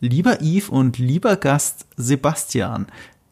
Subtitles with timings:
[0.00, 2.86] Lieber Yves und lieber Gast Sebastian,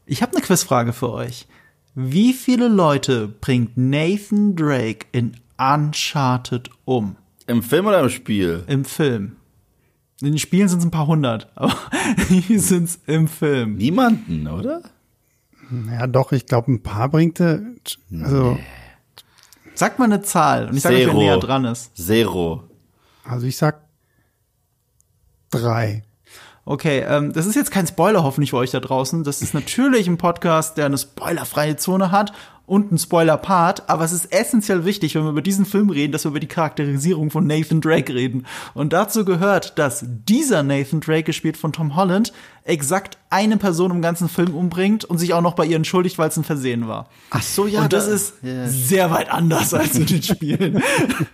[0.05, 1.47] ich habe eine Quizfrage für euch.
[1.95, 7.17] Wie viele Leute bringt Nathan Drake in Uncharted um?
[7.47, 8.65] Im Film oder im Spiel?
[8.67, 9.37] Im Film.
[10.21, 11.75] In den Spielen sind es ein paar hundert, aber
[12.29, 13.77] hier sind es im Film.
[13.77, 14.83] Niemanden, oder?
[15.91, 17.63] Ja, doch, ich glaube, ein paar bringt er.
[18.13, 18.65] Also, nee.
[19.75, 21.97] Sag mal eine Zahl und ich sage euch, wer näher dran ist.
[21.97, 22.65] Zero.
[23.25, 23.81] Also ich sag
[25.51, 26.05] drei.
[26.71, 29.25] Okay, ähm, das ist jetzt kein Spoiler hoffentlich für euch da draußen.
[29.25, 32.35] Das ist natürlich ein Podcast, der eine spoilerfreie Zone hat
[32.69, 36.25] und ein Spoiler-Part, aber es ist essentiell wichtig, wenn wir über diesen Film reden, dass
[36.25, 38.47] wir über die Charakterisierung von Nathan Drake reden.
[38.75, 42.33] Und dazu gehört, dass dieser Nathan Drake, gespielt von Tom Holland,
[42.65, 46.29] exakt eine Person im ganzen Film umbringt und sich auch noch bei ihr entschuldigt, weil
[46.29, 47.09] es ein Versehen war.
[47.31, 47.83] Ach so, ja.
[47.83, 48.69] Und das da, ist yeah.
[48.69, 50.83] sehr weit anders als in den Spielen.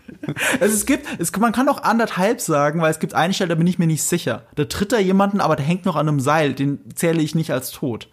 [0.61, 3.55] also es gibt, es, man kann auch anderthalb sagen, weil es gibt eine Stelle, da
[3.56, 4.45] bin ich mir nicht sicher.
[4.55, 7.51] Da tritt da jemanden, aber der hängt noch an einem Seil, den zähle ich nicht
[7.51, 8.09] als tot.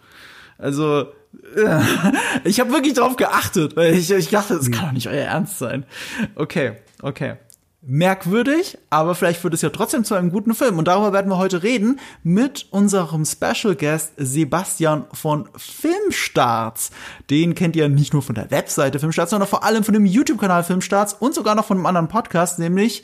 [0.58, 1.06] Also
[2.44, 5.58] ich habe wirklich darauf geachtet, weil ich, ich dachte, das kann doch nicht euer Ernst
[5.58, 5.84] sein.
[6.34, 7.36] Okay, okay.
[7.84, 10.78] Merkwürdig, aber vielleicht wird es ja trotzdem zu einem guten Film.
[10.78, 16.90] Und darüber werden wir heute reden mit unserem Special Guest Sebastian von Filmstarts.
[17.28, 20.62] Den kennt ihr nicht nur von der Webseite Filmstarts, sondern vor allem von dem YouTube-Kanal
[20.62, 23.02] Filmstarts und sogar noch von einem anderen Podcast, nämlich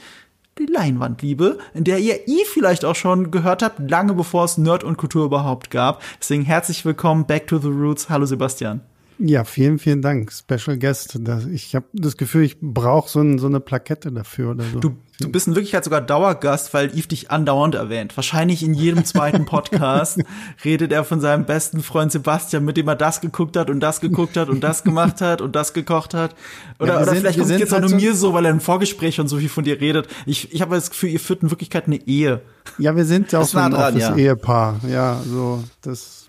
[0.58, 4.84] die Leinwandliebe, in der ihr I vielleicht auch schon gehört habt, lange bevor es Nerd
[4.84, 6.02] und Kultur überhaupt gab.
[6.20, 8.08] Deswegen herzlich willkommen back to the roots.
[8.08, 8.80] Hallo Sebastian.
[9.20, 10.32] Ja, vielen, vielen Dank.
[10.32, 11.18] Special Guest.
[11.52, 14.78] Ich habe das Gefühl, ich brauche so, ein, so, eine Plakette dafür oder so.
[14.78, 18.16] Du, du bist in Wirklichkeit sogar Dauergast, weil Yves dich andauernd erwähnt.
[18.16, 20.20] Wahrscheinlich in jedem zweiten Podcast
[20.64, 24.00] redet er von seinem besten Freund Sebastian, mit dem er das geguckt hat und das
[24.00, 26.36] geguckt hat und das gemacht hat und das gekocht hat.
[26.78, 28.52] Oder, ja, oder sind, vielleicht kommt es jetzt auch nur halt mir so, weil er
[28.52, 30.06] im Vorgespräch schon so viel von dir redet.
[30.26, 32.40] Ich, ich habe das Gefühl, ihr führt in Wirklichkeit eine Ehe.
[32.78, 34.80] Ja, wir sind ja auch so ein Office-Ehepaar.
[34.84, 34.90] Ja.
[34.90, 36.28] ja, so, das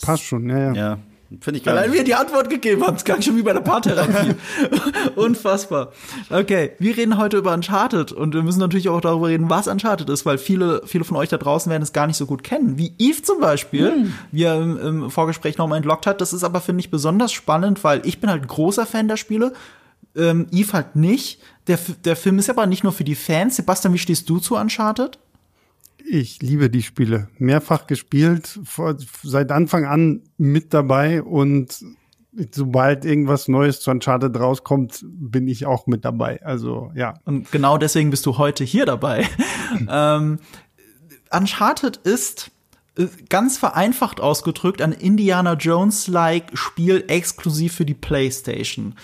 [0.00, 0.48] passt schon.
[0.48, 0.72] Ja, ja.
[0.72, 0.98] ja.
[1.40, 1.76] Finde ich geil.
[1.76, 4.34] Allein wir die Antwort gegeben haben, es klang schon wie bei der Paartherapie.
[5.16, 5.92] Unfassbar.
[6.30, 10.08] Okay, wir reden heute über Uncharted und wir müssen natürlich auch darüber reden, was Uncharted
[10.10, 12.78] ist, weil viele, viele von euch da draußen werden es gar nicht so gut kennen.
[12.78, 14.14] Wie Eve zum Beispiel, mhm.
[14.30, 16.20] wie er im, im Vorgespräch nochmal entlockt hat.
[16.20, 19.52] Das ist aber, finde ich, besonders spannend, weil ich bin halt großer Fan der Spiele.
[20.16, 21.40] Ähm, Eve halt nicht.
[21.66, 23.56] Der, der Film ist aber nicht nur für die Fans.
[23.56, 25.18] Sebastian, wie stehst du zu Uncharted?
[26.08, 27.28] Ich liebe die Spiele.
[27.38, 31.84] Mehrfach gespielt, vor, seit Anfang an mit dabei und
[32.50, 36.42] sobald irgendwas Neues zu Uncharted rauskommt, bin ich auch mit dabei.
[36.44, 37.14] Also ja.
[37.24, 39.28] Und genau deswegen bist du heute hier dabei.
[39.88, 40.38] ähm,
[41.30, 42.50] Uncharted ist
[42.96, 48.94] äh, ganz vereinfacht ausgedrückt ein Indiana Jones-like Spiel exklusiv für die PlayStation.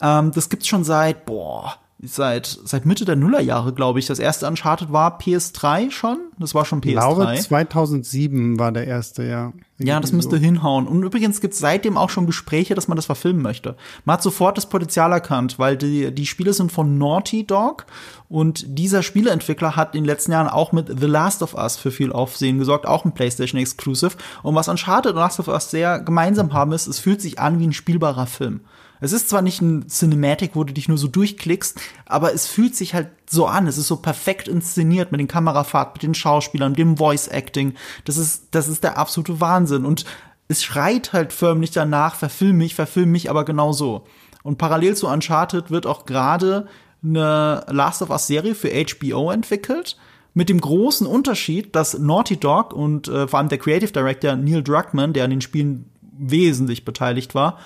[0.00, 4.06] Ähm, das gibt's schon seit boah seit, seit Mitte der Nullerjahre, glaube ich.
[4.06, 6.18] Das erste Uncharted war PS3 schon.
[6.38, 6.86] Das war schon PS3.
[6.86, 9.52] Ich glaube, 2007 war der erste, ja.
[9.80, 10.42] Ja, das müsste so.
[10.42, 10.86] hinhauen.
[10.86, 13.76] Und übrigens gibt es seitdem auch schon Gespräche, dass man das verfilmen möchte.
[14.04, 17.86] Man hat sofort das Potenzial erkannt, weil die, die Spiele sind von Naughty Dog
[18.28, 21.92] und dieser Spieleentwickler hat in den letzten Jahren auch mit The Last of Us für
[21.92, 24.16] viel Aufsehen gesorgt, auch ein PlayStation Exclusive.
[24.42, 27.60] Und was Uncharted und Last of Us sehr gemeinsam haben ist, es fühlt sich an
[27.60, 28.60] wie ein spielbarer Film.
[29.00, 32.74] Es ist zwar nicht ein Cinematic, wo du dich nur so durchklickst, aber es fühlt
[32.74, 33.66] sich halt so an.
[33.66, 37.74] Es ist so perfekt inszeniert mit den Kamerafahrt, mit den Schauspielern, dem Voice Acting.
[38.04, 39.84] Das ist, das ist der absolute Wahnsinn.
[39.84, 40.04] Und
[40.48, 44.04] es schreit halt förmlich danach, verfilm mich, verfilm mich, aber genau so.
[44.42, 46.66] Und parallel zu Uncharted wird auch gerade
[47.02, 49.96] eine Last of Us Serie für HBO entwickelt.
[50.34, 54.62] Mit dem großen Unterschied, dass Naughty Dog und äh, vor allem der Creative Director Neil
[54.62, 57.58] Druckmann, der an den Spielen wesentlich beteiligt war,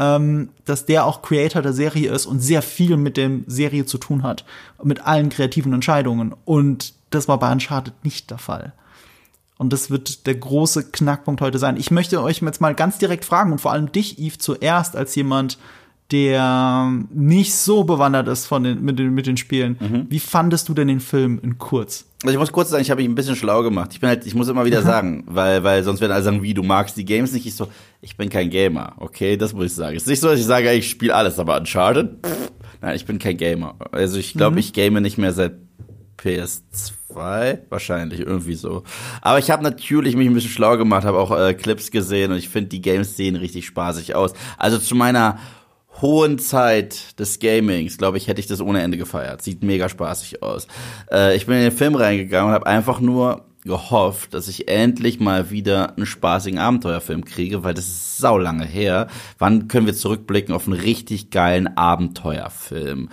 [0.00, 3.98] ähm, dass der auch Creator der Serie ist und sehr viel mit der Serie zu
[3.98, 4.46] tun hat,
[4.82, 6.34] mit allen kreativen Entscheidungen.
[6.46, 8.72] Und das war bei Uncharted nicht der Fall.
[9.58, 11.76] Und das wird der große Knackpunkt heute sein.
[11.76, 15.14] Ich möchte euch jetzt mal ganz direkt fragen und vor allem dich, Yves, zuerst als
[15.16, 15.58] jemand,
[16.12, 19.76] der nicht so bewandert ist von den, mit, den, mit den Spielen.
[19.80, 20.06] Mhm.
[20.08, 22.06] Wie fandest du denn den Film in kurz?
[22.22, 23.90] Also ich muss kurz sagen, ich habe mich ein bisschen schlau gemacht.
[23.92, 26.52] Ich bin halt, ich muss immer wieder sagen, weil, weil sonst werden alle sagen, wie
[26.52, 27.46] du magst die Games nicht.
[27.46, 27.68] Ich so,
[28.02, 29.96] ich bin kein Gamer, okay, das muss ich sagen.
[29.96, 32.52] Es ist nicht so, dass ich sage, ich spiele alles, aber Uncharted, pff,
[32.82, 33.76] nein, ich bin kein Gamer.
[33.92, 34.58] Also ich glaube, mhm.
[34.58, 35.54] ich game nicht mehr seit
[36.18, 38.82] PS2 wahrscheinlich irgendwie so.
[39.22, 42.38] Aber ich habe natürlich mich ein bisschen schlau gemacht, habe auch äh, Clips gesehen und
[42.38, 44.34] ich finde die Games sehen richtig spaßig aus.
[44.58, 45.38] Also zu meiner
[46.00, 49.42] hohen Zeit des Gamings, glaube ich, hätte ich das ohne Ende gefeiert.
[49.42, 50.66] Sieht mega spaßig aus.
[51.10, 55.20] Äh, ich bin in den Film reingegangen und habe einfach nur gehofft, dass ich endlich
[55.20, 59.08] mal wieder einen spaßigen Abenteuerfilm kriege, weil das ist sau lange her.
[59.38, 63.10] Wann können wir zurückblicken auf einen richtig geilen Abenteuerfilm?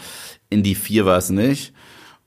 [0.50, 1.74] In die vier war es nicht.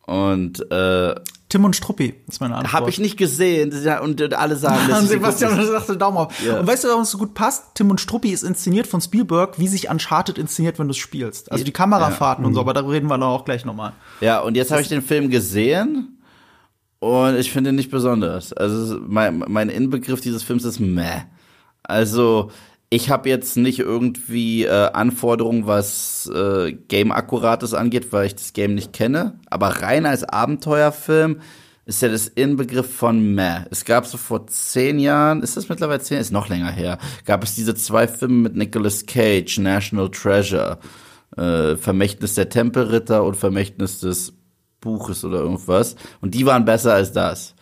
[0.06, 1.14] Und äh,
[1.50, 2.72] Tim und Struppi ist meine Antwort.
[2.72, 6.44] Hab ich nicht gesehen und, alle sagen, sie Sebastian gucken sagte Daumen auf.
[6.44, 6.60] Ja.
[6.60, 7.74] Und weißt du, warum es so gut passt?
[7.74, 11.50] Tim und Struppi ist inszeniert von Spielberg, wie sich Uncharted inszeniert, wenn du es spielst.
[11.52, 13.92] Also die Kamerafahrten und so, aber da reden wir dann auch gleich nochmal.
[14.20, 16.20] Ja, und jetzt habe ich den Film gesehen
[17.00, 18.52] und ich finde ihn nicht besonders.
[18.52, 21.22] Also mein, mein Inbegriff dieses Films ist meh.
[21.82, 22.52] Also
[22.90, 28.74] ich habe jetzt nicht irgendwie äh, Anforderungen, was äh, Game-Akkurates angeht, weil ich das Game
[28.74, 29.38] nicht kenne.
[29.48, 31.40] Aber rein als Abenteuerfilm
[31.86, 33.64] ist ja das Inbegriff von meh.
[33.70, 37.44] Es gab so vor zehn Jahren, ist das mittlerweile zehn, ist noch länger her, gab
[37.44, 40.78] es diese zwei Filme mit Nicolas Cage, National Treasure,
[41.36, 44.32] äh, Vermächtnis der Tempelritter und Vermächtnis des
[44.80, 45.94] Buches oder irgendwas.
[46.20, 47.54] Und die waren besser als das.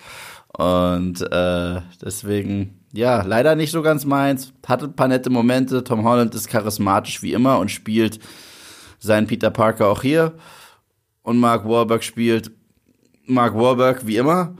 [0.56, 4.52] Und äh, deswegen, ja, leider nicht so ganz meins.
[4.66, 5.84] Hatte ein paar nette Momente.
[5.84, 8.18] Tom Holland ist charismatisch wie immer und spielt
[8.98, 10.34] seinen Peter Parker auch hier.
[11.22, 12.50] Und Mark Wahlberg spielt
[13.26, 14.54] Mark Wahlberg wie immer.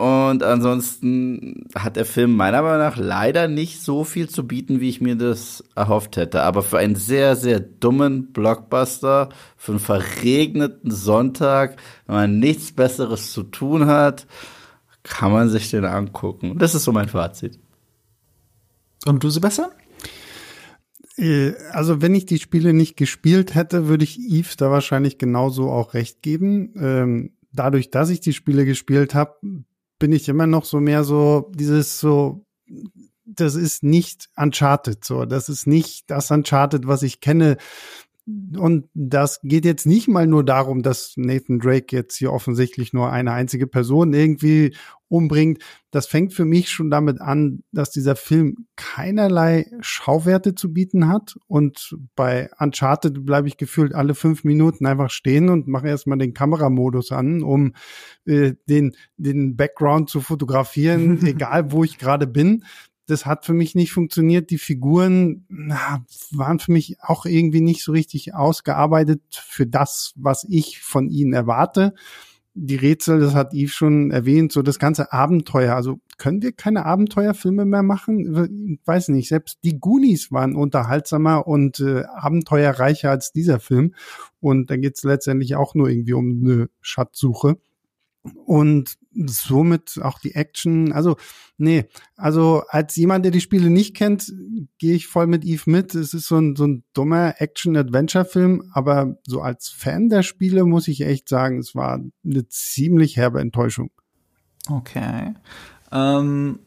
[0.00, 4.88] Und ansonsten hat der Film meiner Meinung nach leider nicht so viel zu bieten, wie
[4.88, 6.42] ich mir das erhofft hätte.
[6.42, 9.28] Aber für einen sehr, sehr dummen Blockbuster,
[9.58, 11.76] für einen verregneten Sonntag,
[12.06, 14.26] wenn man nichts Besseres zu tun hat,
[15.02, 16.58] kann man sich den angucken.
[16.58, 17.58] Das ist so mein Fazit.
[19.06, 19.70] Und du, Sebastian?
[21.16, 25.70] Äh, Also wenn ich die Spiele nicht gespielt hätte, würde ich Yves da wahrscheinlich genauso
[25.70, 26.72] auch recht geben.
[26.76, 29.36] Ähm, dadurch, dass ich die Spiele gespielt habe,
[29.98, 32.46] bin ich immer noch so mehr so dieses so,
[33.24, 37.58] das ist nicht Uncharted so, das ist nicht das Uncharted, was ich kenne.
[38.56, 43.10] Und das geht jetzt nicht mal nur darum, dass Nathan Drake jetzt hier offensichtlich nur
[43.10, 44.74] eine einzige Person irgendwie
[45.08, 45.62] umbringt.
[45.90, 51.36] Das fängt für mich schon damit an, dass dieser Film keinerlei Schauwerte zu bieten hat.
[51.48, 56.34] Und bei Uncharted bleibe ich gefühlt alle fünf Minuten einfach stehen und mache erstmal den
[56.34, 57.74] Kameramodus an, um
[58.24, 62.64] äh, den, den Background zu fotografieren, egal wo ich gerade bin
[63.10, 64.50] das hat für mich nicht funktioniert.
[64.50, 70.46] Die Figuren na, waren für mich auch irgendwie nicht so richtig ausgearbeitet für das, was
[70.48, 71.94] ich von ihnen erwarte.
[72.54, 75.74] Die Rätsel, das hat Yves schon erwähnt, so das ganze Abenteuer.
[75.74, 78.78] Also können wir keine Abenteuerfilme mehr machen?
[78.80, 79.28] Ich weiß nicht.
[79.28, 83.94] Selbst die Goonies waren unterhaltsamer und äh, abenteuerreicher als dieser Film.
[84.40, 87.56] Und da geht es letztendlich auch nur irgendwie um eine Schatzsuche.
[88.44, 90.92] Und somit auch die Action.
[90.92, 91.16] Also,
[91.56, 91.86] nee,
[92.16, 94.32] also als jemand, der die Spiele nicht kennt,
[94.78, 95.94] gehe ich voll mit Eve mit.
[95.94, 100.88] Es ist so ein, so ein dummer Action-Adventure-Film, aber so als Fan der Spiele muss
[100.88, 103.90] ich echt sagen, es war eine ziemlich herbe Enttäuschung.
[104.68, 105.34] Okay.
[105.90, 106.58] Ähm,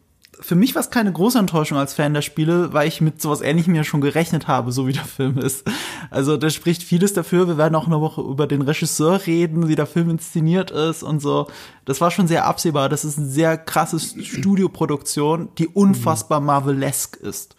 [0.44, 3.40] für mich war es keine große Enttäuschung als Fan der Spiele, weil ich mit sowas
[3.40, 5.64] ähnlichem ja schon gerechnet habe, so wie der Film ist.
[6.12, 7.48] Also da spricht vieles dafür.
[7.48, 11.22] Wir werden auch eine Woche über den Regisseur reden, wie der Film inszeniert ist und
[11.22, 11.48] so.
[11.86, 12.90] Das war schon sehr absehbar.
[12.90, 17.56] Das ist eine sehr krasse Studioproduktion, die unfassbar Marvelesque ist.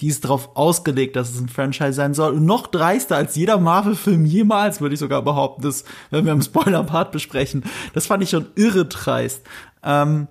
[0.00, 2.34] Die ist darauf ausgelegt, dass es ein Franchise sein soll.
[2.34, 6.42] Und noch dreister als jeder Marvel-Film jemals, würde ich sogar behaupten, das, wenn wir im
[6.42, 7.62] Spoiler-Part besprechen.
[7.92, 9.42] Das fand ich schon irre dreist.
[9.84, 10.26] Ähm,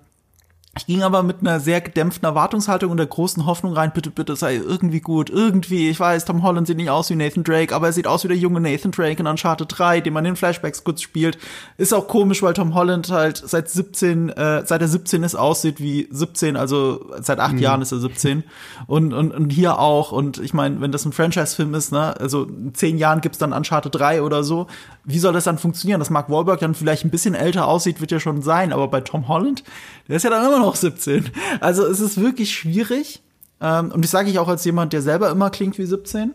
[0.76, 4.34] ich ging aber mit einer sehr gedämpften Erwartungshaltung und der großen Hoffnung rein, bitte, bitte
[4.34, 5.88] sei irgendwie gut, irgendwie.
[5.88, 8.28] Ich weiß, Tom Holland sieht nicht aus wie Nathan Drake, aber er sieht aus wie
[8.28, 11.38] der junge Nathan Drake in Uncharted 3, den man in Flashbacks kurz spielt.
[11.76, 15.80] Ist auch komisch, weil Tom Holland halt seit 17, äh, seit er 17 ist, aussieht
[15.80, 17.60] wie 17, also seit acht mhm.
[17.60, 18.42] Jahren ist er 17.
[18.88, 20.10] Und, und, und hier auch.
[20.10, 23.52] Und ich meine, wenn das ein Franchise-Film ist, ne, also in zehn Jahren gibt's dann
[23.52, 24.66] Uncharted 3 oder so,
[25.04, 26.00] wie soll das dann funktionieren?
[26.00, 29.02] Dass Mark Wahlberg dann vielleicht ein bisschen älter aussieht, wird ja schon sein, aber bei
[29.02, 29.62] Tom Holland,
[30.08, 31.30] der ist ja dann immer noch 17.
[31.60, 33.22] Also es ist wirklich schwierig.
[33.60, 36.34] Ähm, und das sage ich auch als jemand, der selber immer klingt wie 17.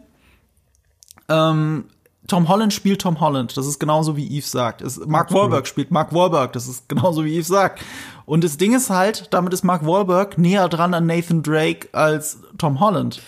[1.27, 1.85] Ähm,
[2.27, 3.57] Tom Holland spielt Tom Holland.
[3.57, 4.81] Das ist genauso wie Eve sagt.
[4.81, 6.53] Es, Mark Wahlberg spielt Mark Wahlberg.
[6.53, 7.81] Das ist genauso wie Eve sagt.
[8.25, 12.39] Und das Ding ist halt, damit ist Mark Wahlberg näher dran an Nathan Drake als
[12.57, 13.21] Tom Holland.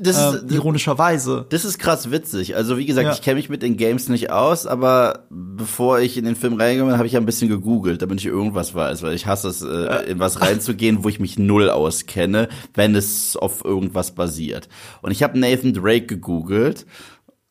[0.00, 1.46] Das ist, ironischerweise.
[1.50, 2.56] Das ist krass witzig.
[2.56, 3.12] Also wie gesagt, Ja.
[3.12, 6.90] ich kenne mich mit den Games nicht aus, aber bevor ich in den Film reingegangen
[6.92, 9.62] bin, habe ich ja ein bisschen gegoogelt, damit ich irgendwas weiß, weil ich hasse es,
[9.62, 14.68] äh, in was reinzugehen, wo ich mich null auskenne, wenn es auf irgendwas basiert.
[15.02, 16.86] Und ich habe Nathan Drake gegoogelt.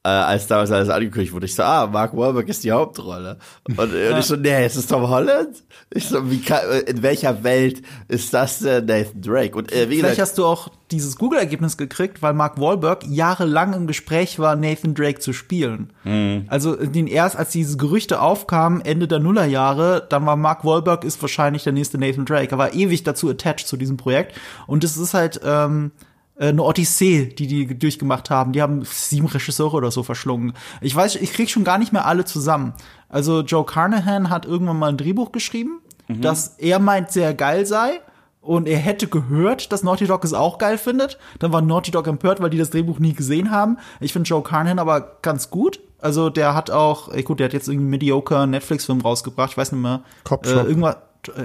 [0.05, 3.37] Äh, als damals alles angekündigt wurde, ich so, ah, Mark Wahlberg ist die Hauptrolle.
[3.63, 5.63] Und, und ich so, nee, ist es Tom Holland?
[5.91, 9.57] Ich so, wie kann, in welcher Welt ist das denn Nathan Drake?
[9.57, 13.71] Und äh, wie Vielleicht gesagt, hast du auch dieses Google-Ergebnis gekriegt, weil Mark Wahlberg jahrelang
[13.71, 15.93] im Gespräch war, Nathan Drake zu spielen.
[16.03, 16.47] Mhm.
[16.49, 21.21] Also den erst, als diese Gerüchte aufkamen, Ende der Nullerjahre, dann war Mark Wahlberg ist
[21.21, 22.51] wahrscheinlich der nächste Nathan Drake.
[22.51, 24.35] Er war ewig dazu attached zu diesem Projekt.
[24.67, 25.99] Und es ist halt ähm, äh,
[26.37, 28.53] eine Odyssee, die die durchgemacht haben.
[28.53, 30.53] Die haben sieben Regisseure oder so verschlungen.
[30.81, 32.73] Ich weiß, ich krieg schon gar nicht mehr alle zusammen.
[33.09, 38.01] Also Joe Carnahan hat irgendwann mal ein Drehbuch geschrieben dass er meint, sehr geil sei.
[38.41, 41.17] Und er hätte gehört, dass Naughty Dog es auch geil findet.
[41.39, 43.77] Dann war Naughty Dog empört, weil die das Drehbuch nie gesehen haben.
[44.01, 45.79] Ich finde Joe Carnahan aber ganz gut.
[45.99, 49.51] Also der hat auch, ey, gut, der hat jetzt irgendwie einen mediocre Netflix-Film rausgebracht.
[49.51, 50.01] Ich weiß nicht mehr.
[50.25, 50.97] Cop Äh, irgendwas.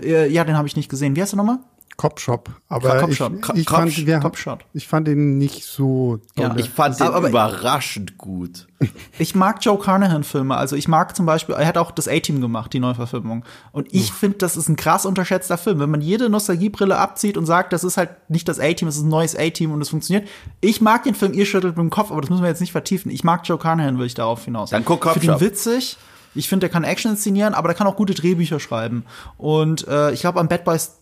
[0.02, 1.14] Äh, ja, den habe ich nicht gesehen.
[1.14, 1.58] Wie heißt der nochmal?
[1.98, 2.48] Cop Shop.
[2.68, 4.64] Aber Cop ich, ich, Cop- fand, wir, Cop Shop.
[4.72, 6.54] ich fand ihn nicht so Ja.
[6.56, 8.66] Ich fand aber- überraschend gut.
[9.18, 10.56] Ich mag Joe Carnahan-Filme.
[10.56, 13.44] Also ich mag zum Beispiel, er hat auch das A-Team gemacht, die Neuverfilmung.
[13.72, 15.80] Und ich finde, das ist ein krass unterschätzter Film.
[15.80, 19.02] Wenn man jede Nostalgiebrille abzieht und sagt, das ist halt nicht das A-Team, es ist
[19.02, 20.28] ein neues A-Team und es funktioniert.
[20.60, 22.70] Ich mag den Film, ihr schüttelt mit dem Kopf, aber das müssen wir jetzt nicht
[22.70, 23.10] vertiefen.
[23.10, 24.70] Ich mag Joe Carnahan, will ich darauf hinaus.
[24.70, 25.96] Dann guck Cop Ich finde ihn witzig.
[26.36, 29.04] Ich finde, der kann Action inszenieren, aber der kann auch gute Drehbücher schreiben.
[29.36, 30.92] Und äh, ich glaube, am Bad Boys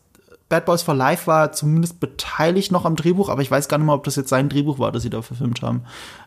[0.49, 3.87] Bad Boys for Life war zumindest beteiligt noch am Drehbuch, aber ich weiß gar nicht
[3.87, 5.83] mal, ob das jetzt sein Drehbuch war, das sie da verfilmt haben.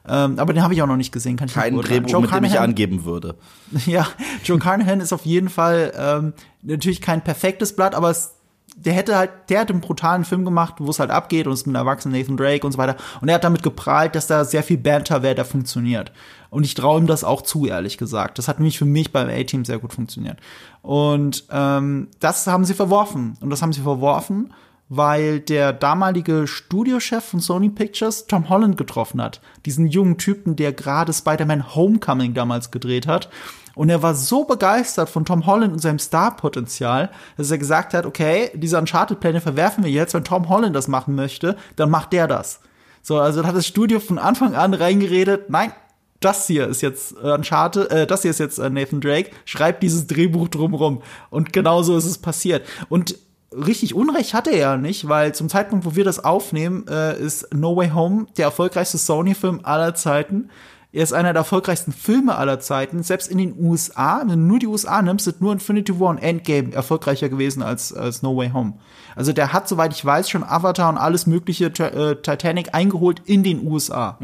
[0.08, 1.38] Ähm, aber den habe ich auch noch nicht gesehen.
[1.38, 2.04] Kann ich nicht Kein beurteilen.
[2.04, 3.36] Drehbuch, Joe mit dem ich Carnahan- angeben würde.
[3.86, 4.06] ja,
[4.44, 6.34] Joe Carnahan ist auf jeden Fall ähm,
[6.64, 8.34] natürlich kein perfektes Blatt, aber es,
[8.76, 11.66] der hätte halt, der hat einen brutalen Film gemacht, wo es halt abgeht und es
[11.66, 12.98] mit einem erwachsenen Nathan Drake und so weiter.
[13.22, 16.12] Und er hat damit geprahlt, dass da sehr viel Banter wäre, der funktioniert.
[16.50, 18.38] Und ich traue ihm das auch zu, ehrlich gesagt.
[18.38, 20.38] Das hat nämlich für mich beim A-Team sehr gut funktioniert.
[20.82, 23.38] Und ähm, das haben sie verworfen.
[23.40, 24.54] Und das haben sie verworfen,
[24.90, 29.42] weil der damalige Studiochef von Sony Pictures Tom Holland getroffen hat.
[29.66, 33.30] Diesen jungen Typen, der gerade Spider-Man Homecoming damals gedreht hat.
[33.76, 38.06] Und er war so begeistert von Tom Holland und seinem Star-Potenzial, dass er gesagt hat,
[38.06, 40.16] okay, diese Uncharted-Pläne verwerfen wir jetzt.
[40.16, 42.60] Wenn Tom Holland das machen möchte, dann macht der das.
[43.02, 45.72] So, also hat das Studio von Anfang an reingeredet, nein,
[46.20, 49.84] das hier ist jetzt äh, Uncharted, äh, das hier ist jetzt äh, Nathan Drake, schreibt
[49.84, 51.02] dieses Drehbuch drumrum.
[51.30, 52.66] Und genau so ist es passiert.
[52.90, 53.18] Und
[53.52, 57.54] richtig Unrecht hatte er ja nicht, weil zum Zeitpunkt, wo wir das aufnehmen, äh, ist
[57.54, 60.50] No Way Home der erfolgreichste Sony-Film aller Zeiten.
[60.92, 63.04] Er ist einer der erfolgreichsten Filme aller Zeiten.
[63.04, 66.18] Selbst in den USA, wenn du nur die USA nimmst, sind nur Infinity War und
[66.18, 68.74] Endgame erfolgreicher gewesen als, als No Way Home.
[69.16, 73.44] Also der hat, soweit ich weiß, schon Avatar und alles mögliche äh, Titanic eingeholt in
[73.44, 74.18] den USA.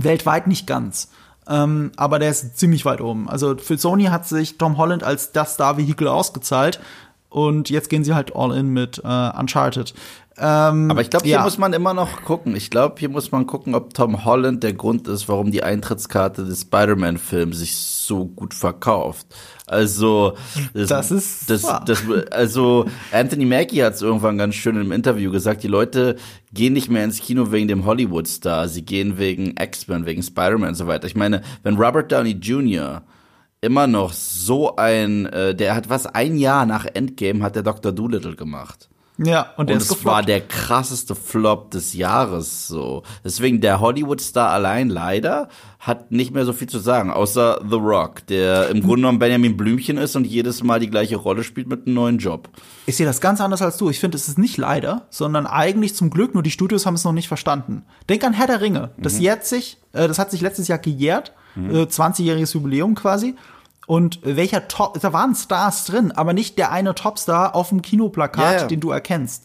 [0.00, 1.08] Weltweit nicht ganz.
[1.48, 3.28] Ähm, aber der ist ziemlich weit oben.
[3.28, 6.78] Also für Sony hat sich Tom Holland als das Star-Vehikel ausgezahlt.
[7.30, 9.92] Und jetzt gehen sie halt all in mit äh, Uncharted.
[10.40, 11.42] Ähm, Aber ich glaube, hier ja.
[11.42, 12.54] muss man immer noch gucken.
[12.54, 16.44] Ich glaube, hier muss man gucken, ob Tom Holland der Grund ist, warum die Eintrittskarte
[16.44, 19.26] des Spider-Man-Films sich so gut verkauft.
[19.66, 20.34] Also
[20.72, 25.62] Das ist das, das, also Anthony Mackie hat es irgendwann ganz schön im Interview gesagt.
[25.62, 26.16] Die Leute
[26.52, 30.74] gehen nicht mehr ins Kino wegen dem Hollywood-Star, sie gehen wegen X-Men, wegen Spider-Man und
[30.76, 31.06] so weiter.
[31.06, 33.02] Ich meine, wenn Robert Downey Jr.
[33.60, 37.92] immer noch so ein, äh, der hat was ein Jahr nach Endgame hat der Dr.
[37.92, 38.87] Doolittle gemacht.
[39.20, 40.28] Ja, und Und es war gefloppt.
[40.28, 43.02] der krasseste Flop des Jahres so.
[43.24, 45.48] Deswegen der Hollywood-Star allein leider
[45.80, 49.56] hat nicht mehr so viel zu sagen, außer The Rock, der im Grunde genommen Benjamin
[49.56, 52.48] Blümchen ist und jedes Mal die gleiche Rolle spielt mit einem neuen Job.
[52.86, 53.90] Ich sehe das ganz anders als du.
[53.90, 57.04] Ich finde, es ist nicht leider, sondern eigentlich zum Glück, nur die Studios haben es
[57.04, 57.84] noch nicht verstanden.
[58.08, 58.90] Denk an Herr der Ringe.
[58.98, 63.34] Das jährt sich, äh, das hat sich letztes Jahr gejährt, äh, 20-jähriges Jubiläum quasi.
[63.88, 68.52] Und welcher Top, da waren Stars drin, aber nicht der eine Topstar auf dem Kinoplakat,
[68.54, 68.66] Ja, ja.
[68.66, 69.44] den du erkennst.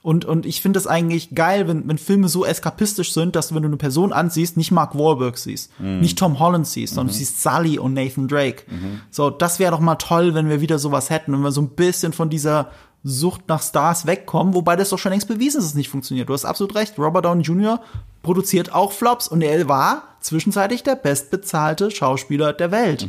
[0.00, 3.56] Und, und ich finde es eigentlich geil, wenn, wenn Filme so eskapistisch sind, dass du,
[3.56, 7.18] wenn du eine Person ansiehst, nicht Mark Wahlberg siehst, nicht Tom Holland siehst, sondern du
[7.18, 8.62] siehst Sully und Nathan Drake.
[9.10, 11.70] So, das wäre doch mal toll, wenn wir wieder sowas hätten, wenn wir so ein
[11.70, 12.70] bisschen von dieser
[13.02, 16.28] Sucht nach Stars wegkommen, wobei das doch schon längst bewiesen ist, dass es nicht funktioniert.
[16.28, 16.96] Du hast absolut recht.
[16.98, 17.80] Robert Downey Jr.
[18.22, 23.08] produziert auch Flops und er war zwischenzeitlich der bestbezahlte Schauspieler der Welt.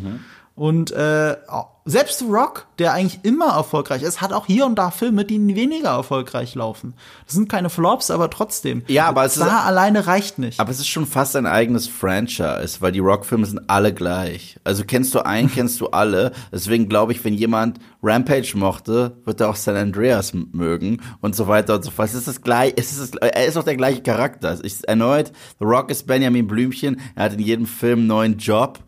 [0.55, 1.38] Und äh,
[1.86, 5.39] selbst The Rock, der eigentlich immer erfolgreich ist, hat auch hier und da Filme, die
[5.55, 6.93] weniger erfolgreich laufen.
[7.25, 8.84] Das sind keine Flops, aber trotzdem.
[8.88, 10.60] Ja, aber es ist- da alleine reicht nicht.
[10.60, 14.60] Aber es ist schon fast ein eigenes Franchise, weil die Rock-Filme sind alle gleich.
[14.63, 16.34] Also kennst du einen, kennst du alle.
[16.51, 21.48] Deswegen glaube ich, wenn jemand Rampage mochte, wird er auch San Andreas mögen und so
[21.48, 22.10] weiter und so fort.
[22.10, 24.60] Es ist das gleiche, es ist das, er ist auch der gleiche Charakter.
[24.63, 28.79] Ich, erneut, The Rock ist Benjamin Blümchen, er hat in jedem Film einen neuen Job,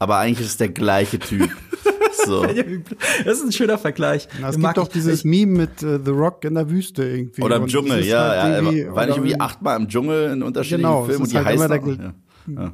[0.00, 1.48] aber eigentlich ist es der gleiche Typ.
[2.26, 2.44] So.
[2.44, 4.28] Das ist ein schöner Vergleich.
[4.40, 6.68] Na, es Den mag gibt doch ich- dieses Meme mit äh, The Rock in der
[6.68, 7.40] Wüste irgendwie.
[7.40, 8.56] Oder im Dschungel, ja, halt ja.
[8.60, 11.64] Irgendwie- war, nicht irgendwie achtmal im Dschungel in unterschiedlichen Genau, Filmen und die halt heißen
[11.72, 12.14] immer auch, der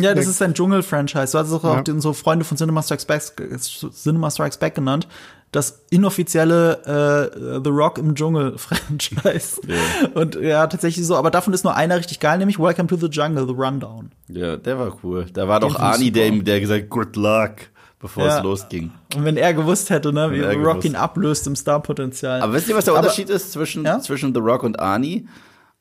[0.01, 0.09] ja.
[0.11, 1.31] Ja, das ist ein Dschungel-Franchise.
[1.33, 1.81] Du hast es auch Ja.
[1.83, 3.23] den so Freunde von Cinema Strikes Back,
[3.61, 5.07] Cinema Strikes Back genannt.
[5.53, 9.61] Das inoffizielle äh, The Rock im Dschungel-Franchise.
[10.15, 11.17] Und ja, tatsächlich so.
[11.17, 14.11] Aber davon ist nur einer richtig geil, nämlich Welcome to the Jungle, The Rundown.
[14.29, 15.27] Ja, der war cool.
[15.33, 17.53] Da war doch find ich Arnie, der, der gesagt, good luck,
[18.01, 18.39] bevor Ja.
[18.39, 18.91] es losging.
[19.17, 20.85] Und wenn er gewusst hätte, ne, wie er Rock gewusst.
[20.89, 22.43] ihn ablöst im Star-Potenzial.
[22.43, 24.01] Aber wisst ihr, was der Aber- Unterschied ist zwischen, Ja?
[24.01, 25.27] zwischen The Rock und Arnie?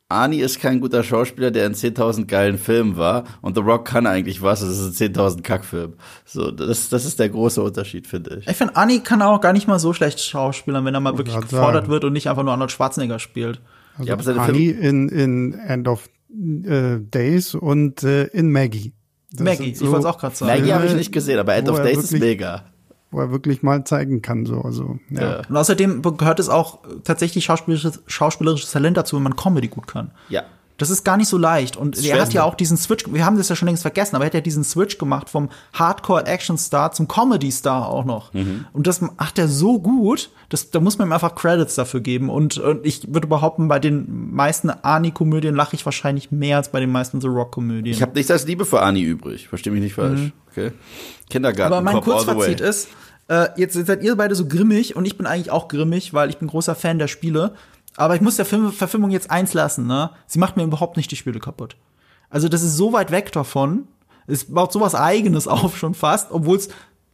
[0.08, 4.06] Arnie ist kein guter Schauspieler, der in 10.000 geilen Filmen war und The Rock kann
[4.06, 5.94] eigentlich was, das ist ein 10.000 Kackfilm.
[6.26, 8.48] So, das, das ist der große Unterschied, finde ich.
[8.48, 11.36] Ich finde, Arnie kann auch gar nicht mal so schlecht schauspielern, wenn er mal wirklich
[11.36, 11.92] grad gefordert sagen.
[11.92, 13.62] wird und nicht einfach nur Arnold Schwarzenegger spielt.
[13.98, 18.94] Also Ja, aber seine Arnie in, in End of äh, Days und äh, in Maggie.
[19.32, 20.52] Das Maggie, sind ich wollte es auch gerade sagen.
[20.52, 22.66] Maggie habe ich nicht gesehen, aber End of Days ist mega.
[23.16, 25.22] Wo er wirklich mal zeigen kann, so, also, ja.
[25.22, 25.42] Ja.
[25.48, 30.12] Und außerdem gehört es auch tatsächlich schauspielerisches, schauspielerisches Talent dazu, wenn man Comedy gut kann.
[30.28, 30.44] Ja.
[30.78, 31.78] Das ist gar nicht so leicht.
[31.78, 34.26] Und er hat ja auch diesen Switch, wir haben das ja schon längst vergessen, aber
[34.26, 38.34] er hat ja diesen Switch gemacht vom Hardcore-Action-Star zum Comedy-Star auch noch.
[38.34, 38.66] Mhm.
[38.74, 42.30] Und das macht er so gut, das, da muss man ihm einfach Credits dafür geben.
[42.30, 46.82] Und, und ich würde behaupten, bei den meisten Arnie-Komödien lache ich wahrscheinlich mehr als bei
[46.82, 47.96] den meisten The Rock-Komödien.
[47.96, 49.48] Ich habe nichts als Liebe für Arnie übrig.
[49.48, 50.32] Versteh mich nicht falsch.
[50.52, 50.72] Okay.
[51.30, 51.72] Kindergarten.
[51.72, 51.78] Mhm.
[51.78, 52.90] Aber mein Cop Kurzfazit ist,
[53.28, 56.38] äh, jetzt seid ihr beide so grimmig und ich bin eigentlich auch grimmig, weil ich
[56.38, 57.54] bin großer Fan der Spiele.
[57.98, 60.12] Aber ich muss der Film Verfilmung jetzt eins lassen, ne?
[60.28, 61.78] Sie macht mir überhaupt nicht die Spiele kaputt.
[62.30, 63.88] Also das ist so weit weg davon.
[64.28, 66.70] Es baut sowas Eigenes auf schon fast, obwohl es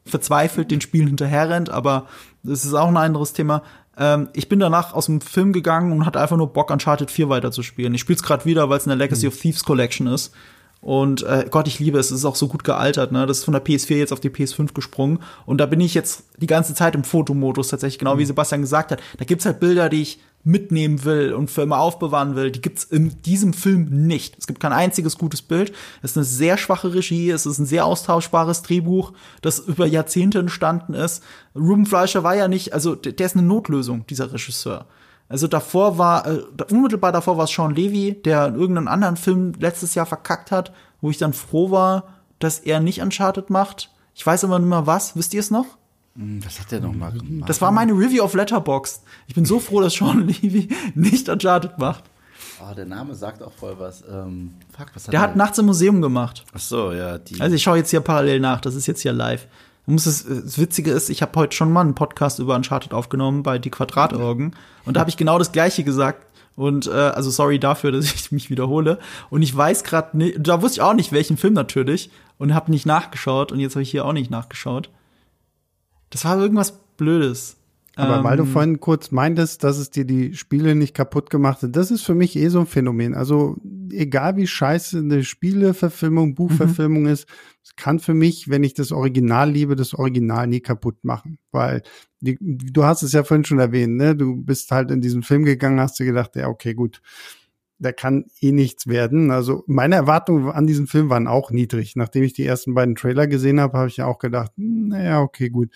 [0.05, 2.07] verzweifelt den Spielen hinterherrennt, aber
[2.43, 3.61] das ist auch ein anderes Thema.
[3.97, 7.29] Ähm, ich bin danach aus dem Film gegangen und hatte einfach nur Bock, Uncharted 4
[7.29, 7.93] weiterzuspielen.
[7.93, 10.33] Ich spiele es gerade wieder, weil es in der Legacy of Thieves Collection ist.
[10.81, 12.07] Und äh, Gott, ich liebe es.
[12.09, 13.11] Es ist auch so gut gealtert.
[13.11, 13.27] Ne?
[13.27, 15.19] Das ist von der PS4 jetzt auf die PS5 gesprungen.
[15.45, 18.91] Und da bin ich jetzt die ganze Zeit im Fotomodus tatsächlich, genau wie Sebastian gesagt
[18.91, 18.99] hat.
[19.17, 22.51] Da gibt's halt Bilder, die ich mitnehmen will und für immer aufbewahren will.
[22.51, 24.37] Die gibt's in diesem Film nicht.
[24.37, 25.71] Es gibt kein einziges gutes Bild.
[26.01, 27.29] Es ist eine sehr schwache Regie.
[27.29, 31.23] Es ist ein sehr austauschbares Drehbuch, das über Jahrzehnte entstanden ist.
[31.55, 34.87] Ruben Fleischer war ja nicht, also der ist eine Notlösung, dieser Regisseur.
[35.29, 39.53] Also davor war, äh, unmittelbar davor war es Sean Levy, der in irgendeinen anderen Film
[39.59, 42.03] letztes Jahr verkackt hat, wo ich dann froh war,
[42.39, 43.91] dass er nicht Uncharted macht.
[44.13, 45.15] Ich weiß aber nicht mehr was.
[45.15, 45.77] Wisst ihr es noch?
[46.15, 47.49] Was hat der noch mal gemacht?
[47.49, 49.01] Das war meine Review auf Letterboxd.
[49.27, 52.03] Ich bin so froh, dass Sean Levy nicht Uncharted macht.
[52.59, 54.03] Oh, der Name sagt auch voll was.
[54.11, 56.43] Ähm, fuck, was hat Der hat nachts im Museum gemacht.
[56.53, 57.39] Ach so, ja, die.
[57.39, 58.61] Also ich schaue jetzt hier parallel nach.
[58.61, 59.47] Das ist jetzt hier live.
[59.87, 63.57] Es, das Witzige ist, ich habe heute schon mal einen Podcast über Uncharted aufgenommen bei
[63.57, 64.55] Die Quadratorgen.
[64.85, 66.27] Und da habe ich genau das Gleiche gesagt.
[66.55, 68.99] Und äh, also sorry dafür, dass ich mich wiederhole.
[69.29, 72.11] Und ich weiß gerade nicht, da wusste ich auch nicht, welchen Film natürlich.
[72.37, 73.51] Und habe nicht nachgeschaut.
[73.51, 74.89] Und jetzt habe ich hier auch nicht nachgeschaut.
[76.11, 77.57] Das war irgendwas Blödes.
[77.95, 81.61] Aber weil du Ähm, vorhin kurz meintest, dass es dir die Spiele nicht kaputt gemacht
[81.61, 83.15] hat, das ist für mich eh so ein Phänomen.
[83.15, 83.57] Also
[83.91, 87.27] egal wie scheiße eine Spieleverfilmung, Buchverfilmung ist,
[87.63, 91.37] es kann für mich, wenn ich das Original liebe, das Original nie kaputt machen.
[91.51, 91.83] Weil
[92.21, 94.15] die, du hast es ja vorhin schon erwähnt, ne?
[94.15, 97.01] Du bist halt in diesen Film gegangen, hast dir gedacht, ja, okay, gut,
[97.77, 99.31] da kann eh nichts werden.
[99.31, 101.95] Also meine Erwartungen an diesem Film waren auch niedrig.
[101.95, 105.21] Nachdem ich die ersten beiden Trailer gesehen habe, habe ich ja auch gedacht, hm, naja,
[105.21, 105.71] okay, gut.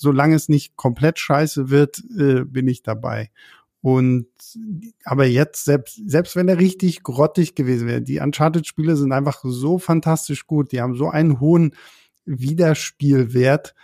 [0.00, 3.30] Solange es nicht komplett scheiße wird, äh, bin ich dabei.
[3.80, 4.26] Und
[5.04, 9.78] aber jetzt, selbst, selbst wenn er richtig grottig gewesen wäre, die Uncharted-Spiele sind einfach so
[9.78, 11.74] fantastisch gut, die haben so einen hohen
[12.24, 13.74] Wiederspielwert,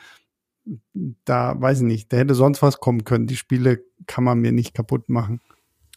[1.24, 3.26] da weiß ich nicht, da hätte sonst was kommen können.
[3.26, 5.40] Die Spiele kann man mir nicht kaputt machen.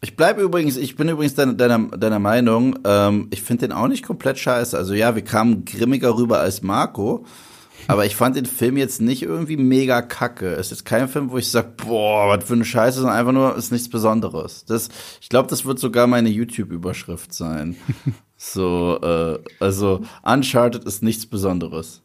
[0.02, 2.78] Ich bleibe übrigens, ich bin übrigens deiner, deiner, deiner Meinung.
[2.86, 4.78] Ähm, ich finde den auch nicht komplett scheiße.
[4.78, 7.26] Also ja, wir kamen grimmiger rüber als Marco.
[7.90, 10.54] Aber ich fand den Film jetzt nicht irgendwie mega kacke.
[10.54, 13.56] Es ist kein Film, wo ich sag, boah, was für eine Scheiße, sondern einfach nur,
[13.56, 14.66] ist nichts Besonderes.
[14.66, 14.90] Das,
[15.22, 17.78] ich glaube, das wird sogar meine YouTube-Überschrift sein.
[18.38, 22.02] so, äh, also Uncharted ist nichts Besonderes.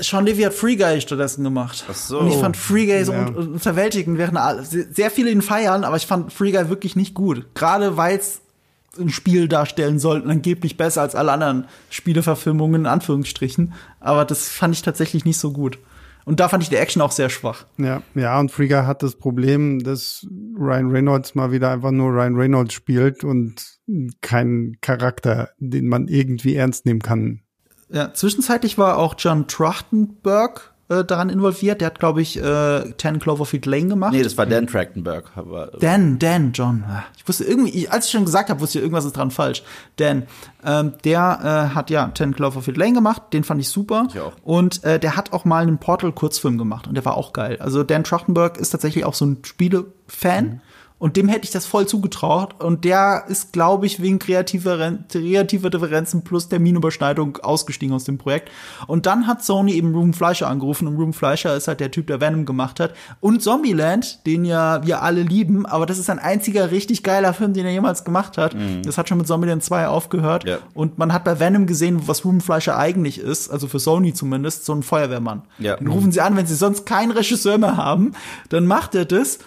[0.00, 1.84] Sean Levy hat Free Guy stattdessen gemacht.
[1.90, 2.18] Ach so.
[2.20, 3.26] Und ich fand Free Guy so Ja.
[3.26, 7.46] un- unterwältigend, während sehr viele ihn feiern, aber ich fand Free Guy wirklich nicht gut.
[7.54, 8.42] Gerade weil es
[8.98, 13.74] ein Spiel darstellen sollten, angeblich besser als alle anderen Spieleverfilmungen, in Anführungsstrichen.
[14.00, 15.78] Aber das fand ich tatsächlich nicht so gut.
[16.24, 17.64] Und da fand ich die Action auch sehr schwach.
[17.78, 20.26] Ja, ja, und Frieger hat das Problem, dass
[20.58, 23.78] Ryan Reynolds mal wieder einfach nur Ryan Reynolds spielt und
[24.20, 27.40] keinen Charakter, den man irgendwie ernst nehmen kann.
[27.90, 31.80] Ja, zwischenzeitlich war auch John Trachtenberg äh, daran involviert.
[31.80, 34.12] Der hat, glaube ich, äh, Ten Cloverfield Lane gemacht.
[34.12, 35.30] Nee, das war Dan Trachtenberg.
[35.36, 36.84] Aber, Dan, Dan, John.
[36.88, 39.62] Ah, Ich wusste irgendwie, als ich schon gesagt habe, wusste ich, irgendwas ist dran falsch.
[39.96, 40.24] Dan,
[40.64, 44.06] ähm, der äh, hat ja Ten Cloverfield Lane gemacht, den fand ich super.
[44.10, 44.32] Ich auch.
[44.42, 47.58] Und äh, der hat auch mal einen Portal-Kurzfilm gemacht und der war auch geil.
[47.60, 50.60] Also Dan Trachtenberg ist tatsächlich auch so ein Spiele-Fan.
[50.98, 52.62] Und dem hätte ich das voll zugetraut.
[52.62, 58.50] Und der ist, glaube ich, wegen kreativer, kreativer Differenzen plus Terminüberschneidung ausgestiegen aus dem Projekt.
[58.86, 60.88] Und dann hat Sony eben Ruben Fleischer angerufen.
[60.88, 62.94] Und Ruben Fleischer ist halt der Typ, der Venom gemacht hat.
[63.20, 65.66] Und Zombieland, den ja wir alle lieben.
[65.66, 68.56] Aber das ist ein einziger richtig geiler Film, den er jemals gemacht hat.
[68.84, 70.44] Das hat schon mit Zombieland 2 aufgehört.
[70.44, 70.58] Ja.
[70.74, 73.50] Und man hat bei Venom gesehen, was Ruben Fleischer eigentlich ist.
[73.50, 75.42] Also für Sony zumindest, so ein Feuerwehrmann.
[75.58, 75.76] Ja.
[75.76, 78.12] Den rufen sie an, wenn sie sonst keinen Regisseur mehr haben.
[78.48, 79.38] Dann macht er das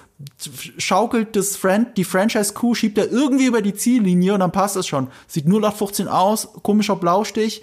[0.78, 4.88] schaukelt das Friend, die Franchise-Coup, schiebt er irgendwie über die Ziellinie und dann passt es
[4.88, 5.08] schon.
[5.28, 7.62] Sieht 0815 aus, komischer Blaustich.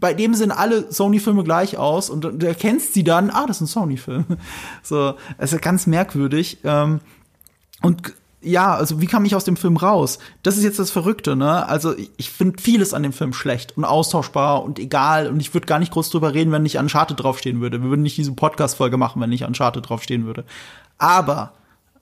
[0.00, 3.62] Bei dem sehen alle Sony-Filme gleich aus und du erkennst sie dann, ah, das ist
[3.62, 4.24] ein Sony-Film.
[4.82, 6.58] So, es ist ganz merkwürdig.
[6.64, 7.00] Ähm,
[7.82, 10.18] und ja, also wie kam ich aus dem Film raus?
[10.42, 11.68] Das ist jetzt das Verrückte, ne?
[11.68, 15.66] Also ich, finde vieles an dem Film schlecht und austauschbar und egal und ich würde
[15.66, 17.82] gar nicht groß drüber reden, wenn nicht Uncharted draufstehen würde.
[17.82, 20.44] Wir würden nicht diese Podcast-Folge machen, wenn nicht Uncharted draufstehen würde.
[20.96, 21.52] Aber,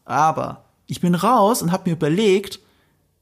[0.08, 2.60] aber, ich bin raus und habe mir überlegt,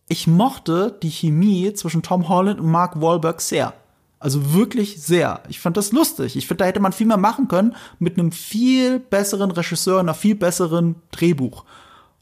[0.08, 3.74] ich mochte die Chemie zwischen Tom Holland und Mark Wahlberg sehr.
[4.18, 5.42] Also wirklich sehr.
[5.48, 6.36] Ich fand das lustig.
[6.36, 10.14] Ich finde, da hätte man viel mehr machen können mit einem viel besseren Regisseur, einer
[10.14, 11.64] viel besseren Drehbuch.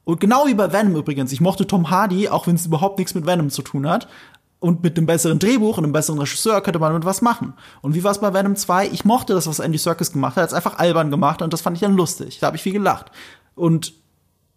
[0.04, 1.32] Und genau wie bei Venom übrigens.
[1.32, 4.08] Ich mochte Tom Hardy, auch wenn es überhaupt nichts mit Venom zu tun hat.
[4.60, 7.52] Und mit einem besseren Drehbuch und einem besseren Regisseur könnte man mit was machen.
[7.82, 8.88] Und wie war es bei Venom 2?
[8.88, 10.38] Ich mochte das, was Andy Serkis gemacht hat.
[10.38, 12.38] Er hat es einfach albern gemacht und das fand ich dann lustig.
[12.40, 13.10] Da habe ich viel gelacht.
[13.54, 13.92] Und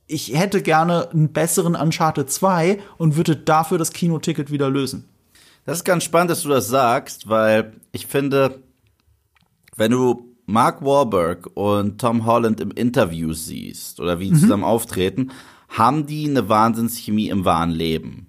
[0.08, 5.08] ich hätte gerne einen besseren Uncharted 2 und würde dafür das Kinoticket wieder lösen.
[5.66, 8.62] Das ist ganz spannend, dass du das sagst, weil ich finde,
[9.76, 14.40] wenn du Mark Wahlberg und Tom Holland im Interview siehst oder wie die mhm.
[14.40, 15.32] zusammen auftreten,
[15.68, 18.28] haben die eine Wahnsinnschemie im wahren Leben.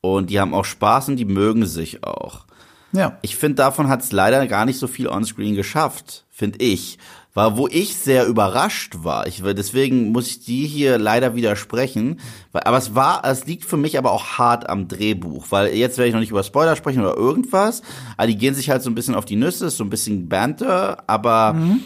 [0.00, 2.46] Und die haben auch Spaß und die mögen sich auch.
[2.92, 3.18] Ja.
[3.22, 6.98] Ich finde, davon hat es leider gar nicht so viel onscreen geschafft, finde ich
[7.38, 9.28] war, wo ich sehr überrascht war.
[9.28, 12.18] Ich, deswegen muss ich die hier leider widersprechen.
[12.52, 16.08] Aber es war, es liegt für mich aber auch hart am Drehbuch, weil jetzt werde
[16.08, 17.82] ich noch nicht über Spoiler sprechen oder irgendwas.
[18.16, 21.04] Aber die gehen sich halt so ein bisschen auf die Nüsse, so ein bisschen Banter,
[21.06, 21.80] aber mhm.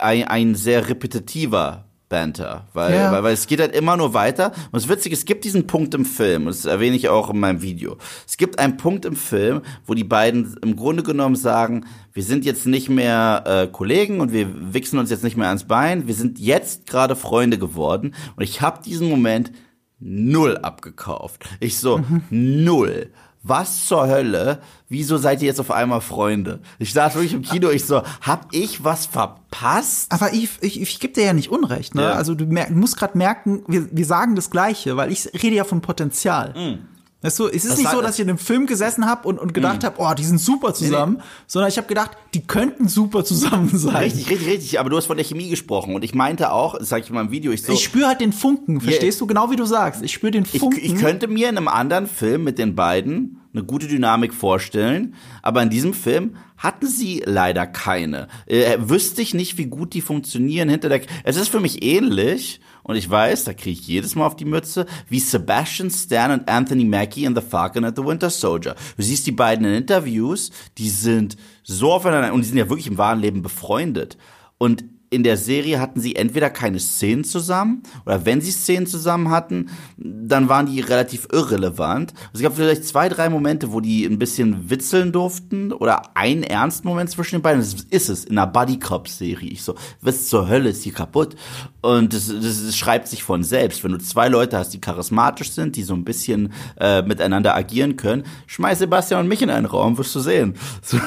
[0.00, 3.12] ein, ein sehr repetitiver Banter, weil, ja.
[3.12, 4.52] weil, weil es geht halt immer nur weiter.
[4.70, 7.30] Und es ist witzig, es gibt diesen Punkt im Film, und das erwähne ich auch
[7.30, 7.96] in meinem Video.
[8.26, 12.44] Es gibt einen Punkt im Film, wo die beiden im Grunde genommen sagen, wir sind
[12.44, 16.14] jetzt nicht mehr äh, Kollegen und wir wichsen uns jetzt nicht mehr ans Bein, wir
[16.14, 18.14] sind jetzt gerade Freunde geworden.
[18.34, 19.52] Und ich habe diesen Moment
[20.00, 21.48] null abgekauft.
[21.60, 22.24] Ich so, mhm.
[22.30, 24.60] null was zur Hölle?
[24.88, 26.60] Wieso seid ihr jetzt auf einmal Freunde?
[26.78, 30.12] Ich saß wirklich im Kino, ich so, hab ich was verpasst?
[30.12, 32.02] Aber ich, ich, ich gebe dir ja nicht Unrecht, ne?
[32.02, 32.12] Ja.
[32.12, 35.64] Also du, mer musst gerade merken, wir, wir sagen das Gleiche, weil ich rede ja
[35.64, 36.54] von Potenzial.
[36.56, 36.78] Mhm.
[37.22, 39.38] Weißt du, es ist das nicht so, dass ich in einem Film gesessen habe und,
[39.38, 39.86] und gedacht mhm.
[39.86, 41.44] habe, oh, die sind super zusammen, nee, nee.
[41.46, 43.96] sondern ich habe gedacht, die könnten super zusammen sein.
[43.96, 44.80] Richtig, richtig, richtig.
[44.80, 47.14] Aber du hast von der Chemie gesprochen und ich meinte auch, das sage ich in
[47.14, 47.74] meinem Video, ich so.
[47.74, 49.26] Ich spüre halt den Funken, verstehst yeah.
[49.26, 49.26] du?
[49.26, 50.02] Genau wie du sagst.
[50.02, 50.78] Ich spüre den Funken.
[50.78, 55.14] Ich, ich könnte mir in einem anderen Film mit den beiden eine gute Dynamik vorstellen,
[55.42, 58.28] aber in diesem Film hatten sie leider keine.
[58.46, 61.00] Äh, wüsste ich nicht, wie gut die funktionieren hinter der.
[61.24, 64.44] Es ist für mich ähnlich und ich weiß, da kriege ich jedes Mal auf die
[64.44, 68.74] Mütze, wie Sebastian Stan und Anthony Mackie in The Falcon and the Winter Soldier.
[68.96, 72.86] Du siehst die beiden in Interviews, die sind so aufeinander, und die sind ja wirklich
[72.86, 74.16] im wahren Leben befreundet.
[74.58, 79.30] Und in der Serie hatten sie entweder keine Szenen zusammen oder wenn sie Szenen zusammen
[79.30, 82.14] hatten, dann waren die relativ irrelevant.
[82.32, 86.44] Also es gab vielleicht zwei, drei Momente, wo die ein bisschen witzeln durften oder ein
[86.44, 87.60] ernsten Moment zwischen den beiden.
[87.60, 89.50] Das ist es in einer Buddy Cop Serie.
[89.50, 91.34] Ich so, was zur Hölle ist hier kaputt?
[91.82, 93.82] Und das, das, das schreibt sich von selbst.
[93.82, 97.96] Wenn du zwei Leute hast, die charismatisch sind, die so ein bisschen äh, miteinander agieren
[97.96, 100.54] können, schmeiß Sebastian und mich in einen Raum, wirst du sehen.
[100.82, 100.98] So.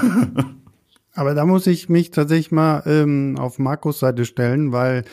[1.14, 5.04] Aber da muss ich mich tatsächlich mal ähm, auf Markus Seite stellen, weil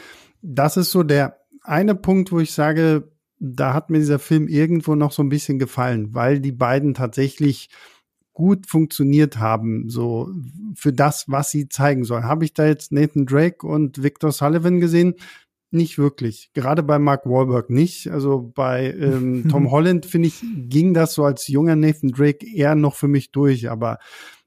[0.42, 4.94] das ist so der eine Punkt, wo ich sage, da hat mir dieser Film irgendwo
[4.94, 7.70] noch so ein bisschen gefallen, weil die beiden tatsächlich
[8.32, 10.30] gut funktioniert haben, so
[10.74, 12.24] für das, was sie zeigen sollen.
[12.24, 15.14] Habe ich da jetzt Nathan Drake und Victor Sullivan gesehen?
[15.70, 16.50] Nicht wirklich.
[16.54, 18.08] Gerade bei Mark Wahlberg nicht.
[18.08, 22.74] Also bei ähm, Tom Holland, finde ich, ging das so als junger Nathan Drake eher
[22.74, 23.70] noch für mich durch.
[23.70, 23.98] Aber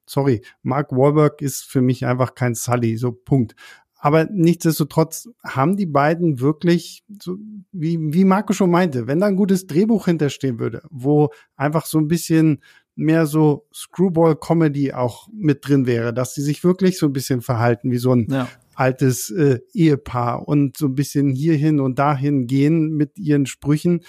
[0.05, 3.55] sorry, Mark Wahlberg ist für mich einfach kein Sully, so Punkt.
[4.03, 7.37] Aber nichtsdestotrotz haben die beiden wirklich, so,
[7.71, 11.99] wie, wie Marco schon meinte, wenn da ein gutes Drehbuch hinterstehen würde, wo einfach so
[11.99, 12.61] ein bisschen
[12.95, 17.91] mehr so Screwball-Comedy auch mit drin wäre, dass sie sich wirklich so ein bisschen verhalten
[17.91, 18.49] wie so ein ja.
[18.75, 24.01] altes äh, Ehepaar und so ein bisschen hierhin und dahin gehen mit ihren Sprüchen,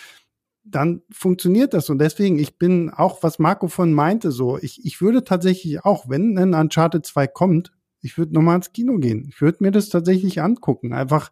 [0.64, 1.90] dann funktioniert das.
[1.90, 6.09] Und deswegen, ich bin auch, was Marco von meinte, so, ich, ich würde tatsächlich auch,
[6.09, 9.27] wenn ein Uncharted 2 kommt, ich würde nochmal ins Kino gehen.
[9.29, 10.92] Ich würde mir das tatsächlich angucken.
[10.92, 11.31] Einfach,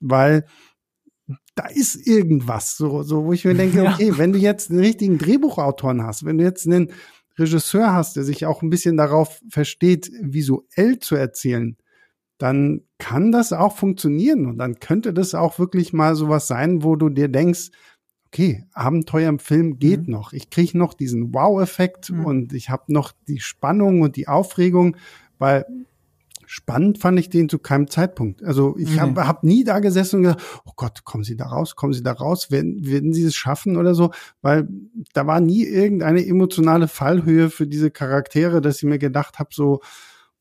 [0.00, 0.46] weil
[1.54, 4.18] da ist irgendwas, so, so wo ich mir denke, okay, ja.
[4.18, 6.92] wenn du jetzt einen richtigen Drehbuchautoren hast, wenn du jetzt einen
[7.38, 11.76] Regisseur hast, der sich auch ein bisschen darauf versteht, visuell zu erzählen,
[12.38, 16.96] dann kann das auch funktionieren und dann könnte das auch wirklich mal sowas sein, wo
[16.96, 17.70] du dir denkst,
[18.32, 20.14] okay, Abenteuer im Film geht mhm.
[20.14, 20.32] noch.
[20.32, 22.24] Ich kriege noch diesen Wow-Effekt mhm.
[22.24, 24.96] und ich habe noch die Spannung und die Aufregung,
[25.38, 25.66] weil
[26.46, 28.42] spannend fand ich den zu keinem Zeitpunkt.
[28.42, 29.28] Also ich habe Mhm.
[29.28, 32.12] hab nie da gesessen und gesagt, oh Gott, kommen Sie da raus, kommen Sie da
[32.12, 34.66] raus, werden, werden Sie es schaffen oder so, weil
[35.12, 39.80] da war nie irgendeine emotionale Fallhöhe für diese Charaktere, dass ich mir gedacht habe, so,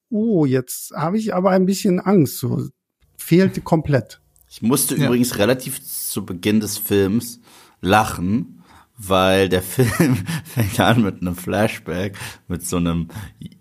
[0.09, 2.69] oh, jetzt habe ich aber ein bisschen Angst, so
[3.17, 4.21] fehlte komplett.
[4.49, 5.07] Ich musste Ja.
[5.07, 7.39] übrigens relativ zu Beginn des Films
[7.81, 8.63] lachen,
[8.97, 12.17] weil der Film fängt an mit einem Flashback,
[12.47, 13.07] mit so einem,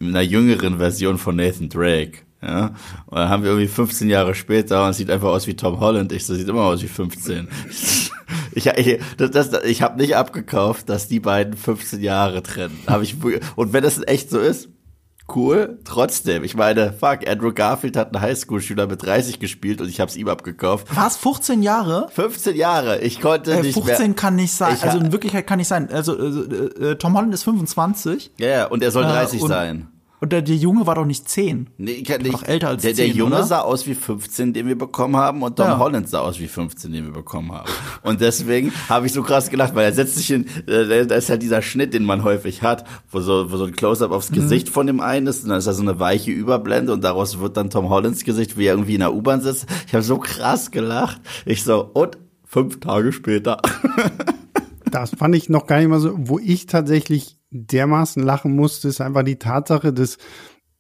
[0.01, 2.19] einer jüngeren Version von Nathan Drake.
[2.43, 2.75] Ja,
[3.07, 5.79] und dann haben wir irgendwie 15 Jahre später und es sieht einfach aus wie Tom
[5.79, 6.11] Holland.
[6.13, 7.49] Ich so, sieht immer aus wie 15.
[8.53, 12.79] Ich, ich, das, das, ich habe nicht abgekauft, dass die beiden 15 Jahre trennen.
[12.87, 13.17] Hab ich,
[13.57, 14.69] und wenn das echt so ist,
[15.37, 15.79] cool.
[15.85, 20.11] Trotzdem, ich meine, fuck, Andrew Garfield hat einen Highschool-Schüler mit 30 gespielt und ich habe
[20.11, 20.95] es ihm abgekauft.
[20.95, 22.09] War es 15 Jahre?
[22.13, 24.15] 15 Jahre, ich konnte Äh, nicht 15 mehr.
[24.17, 24.75] kann nicht sein.
[24.75, 25.89] Ich Also in Wirklichkeit kann nicht sein.
[25.91, 29.49] Also äh, äh, Tom Holland ist 25 Ja, ja, und er soll Äh, 30 und-
[29.49, 29.89] sein.
[30.21, 31.71] Und der, der Junge war doch nicht 10.
[31.79, 32.33] Nee, ich nicht.
[32.33, 33.45] doch älter als der, der 10, Junge oder?
[33.45, 35.79] sah aus wie 15, den wir bekommen haben, und Tom Ja.
[35.79, 37.69] Holland sah aus wie 15, den wir bekommen haben.
[38.03, 41.31] Und deswegen habe ich so krass gelacht, weil er setzt sich in, äh, da ist
[41.31, 44.17] halt dieser Schnitt, den man häufig hat, wo so, wo so ein Close-up Mhm.
[44.17, 47.03] aufs Gesicht von dem einen ist, und dann ist da so eine weiche Überblende und
[47.03, 49.67] daraus wird dann Tom Hollands Gesicht, wie er irgendwie in der U-Bahn sitzt.
[49.87, 51.21] Ich habe so krass gelacht.
[51.47, 53.59] Ich so, und fünf Tage später.
[54.91, 56.15] Das fand ich noch gar nicht mal so.
[56.17, 60.19] Wo ich tatsächlich dermaßen lachen musste, ist einfach die Tatsache, dass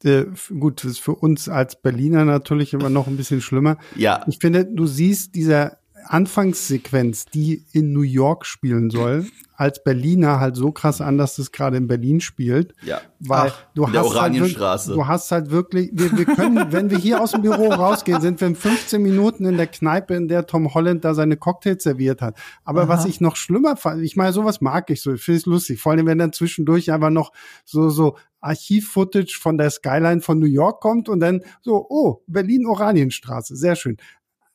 [0.04, 0.26] äh,
[0.58, 3.76] gut, das ist für uns als Berliner natürlich immer noch ein bisschen schlimmer.
[3.96, 4.24] Ja.
[4.28, 9.26] Ich finde, du siehst dieser Anfangssequenz, die in New York spielen soll,
[9.60, 12.74] als Berliner halt so krass an, dass das gerade in Berlin spielt.
[12.82, 13.02] Ja.
[13.18, 14.88] Weil Ach, du hast halt Oranienstraße.
[14.88, 18.22] wirklich, du hast halt wirklich, wir, wir können, wenn wir hier aus dem Büro rausgehen,
[18.22, 21.82] sind wir in 15 Minuten in der Kneipe, in der Tom Holland da seine Cocktails
[21.82, 22.38] serviert hat.
[22.64, 25.46] Aber was ich noch schlimmer fand, ich meine, sowas mag ich so, ich finde es
[25.46, 27.30] lustig, vor allem wenn dann zwischendurch einfach noch
[27.66, 33.56] so, so Archiv-Footage von der Skyline von New York kommt und dann so, oh, Berlin-Oranienstraße,
[33.56, 33.98] sehr schön.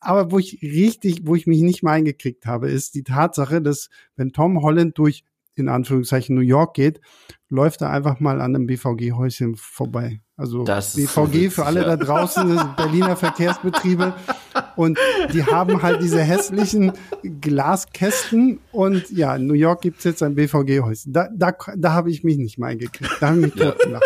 [0.06, 3.88] Aber wo ich richtig, wo ich mich nicht mal eingekriegt habe, ist die Tatsache, dass
[4.14, 5.24] wenn Tom Holland durch
[5.56, 7.00] in Anführungszeichen New York geht,
[7.48, 10.20] läuft er einfach mal an einem BVG-Häuschen vorbei.
[10.36, 11.86] Also Das BVG witzig, für alle ja.
[11.86, 14.14] da draußen, das Berliner Verkehrsbetriebe.
[14.76, 14.98] Und
[15.32, 16.92] die haben halt diese hässlichen
[17.40, 18.60] Glaskästen.
[18.70, 21.12] Und ja, in New York gibt's jetzt ein BVG-Häuschen.
[21.12, 23.16] Da, da, da habe ich mich nicht mal eingekriegt.
[23.18, 24.04] Da habe ich mich totgelacht.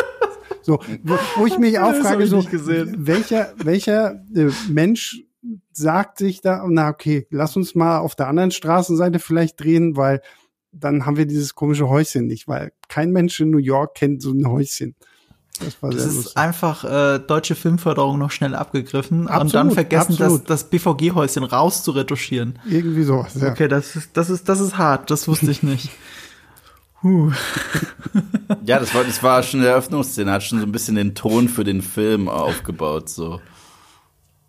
[0.63, 5.25] So, wo, wo ich mich auch frage, so, welcher, welcher äh, Mensch
[5.73, 10.21] sagt sich da, na okay, lass uns mal auf der anderen Straßenseite vielleicht drehen, weil
[10.73, 14.31] dann haben wir dieses komische Häuschen nicht, weil kein Mensch in New York kennt so
[14.33, 14.95] ein Häuschen.
[15.65, 16.37] Das war Das sehr ist lustig.
[16.37, 20.49] einfach äh, deutsche Filmförderung noch schnell abgegriffen und dann Absolut, vergessen, das, absolut.
[20.51, 22.59] das BVG-Häuschen rauszuretuschieren.
[22.69, 23.51] Irgendwie sowas, ja.
[23.51, 25.91] Okay, das ist, das ist, das ist hart, das wusste ich nicht.
[27.03, 27.33] Huh.
[28.65, 31.49] Ja, das war, das war schon eine Eröffnungsszene, hat schon so ein bisschen den Ton
[31.49, 33.41] für den Film aufgebaut, so.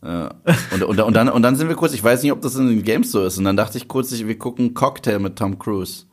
[0.02, 2.68] Und, und, und, dann, und dann sind wir kurz, ich weiß nicht, ob das in
[2.68, 6.06] den Games so ist, und dann dachte ich kurz, wir gucken Cocktail mit Tom Cruise.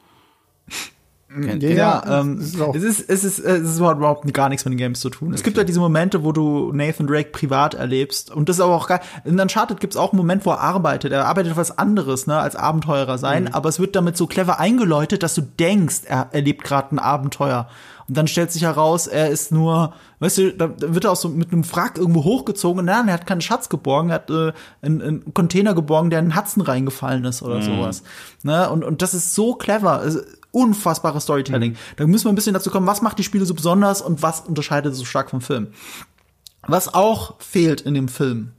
[1.31, 4.65] Kennt- Ja, Ja, ähm, es ist es ist, es ist, es ist überhaupt gar nichts
[4.65, 5.35] mit den Games zu tun.
[5.35, 8.31] Es gibt ja diese Momente, wo du Nathan Drake privat erlebst.
[8.31, 9.01] Und das ist aber auch geil.
[9.25, 11.13] In Uncharted gibt es auch einen Moment, wo er arbeitet.
[11.13, 13.45] Er arbeitet was anderes, ne, als Abenteurer sein.
[13.45, 13.49] Mhm.
[13.53, 17.69] Aber es wird damit so clever eingeläutet, dass du denkst, er erlebt gerade ein Abenteuer.
[18.09, 21.29] Und dann stellt sich heraus, er ist nur, weißt du, da wird er auch so
[21.29, 22.87] mit einem Wrack irgendwo hochgezogen.
[22.87, 26.33] Nein, er hat keinen Schatz geborgen, er hat äh, einen, einen Container geborgen, der in
[26.33, 28.03] einen Hudson reingefallen ist oder sowas.
[28.45, 28.71] Ne?
[28.71, 30.03] Und, und das ist so clever.
[30.07, 31.77] Es- Unfassbares Storytelling.
[31.97, 34.41] Da müssen wir ein bisschen dazu kommen, was macht die Spiele so besonders und was
[34.41, 35.69] unterscheidet es so stark vom Film.
[36.67, 38.53] Was auch fehlt in dem Film,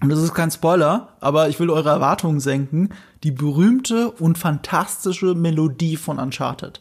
[0.00, 2.90] und das ist kein Spoiler, aber ich will eure Erwartungen senken,
[3.22, 6.80] die berühmte und fantastische Melodie von Uncharted.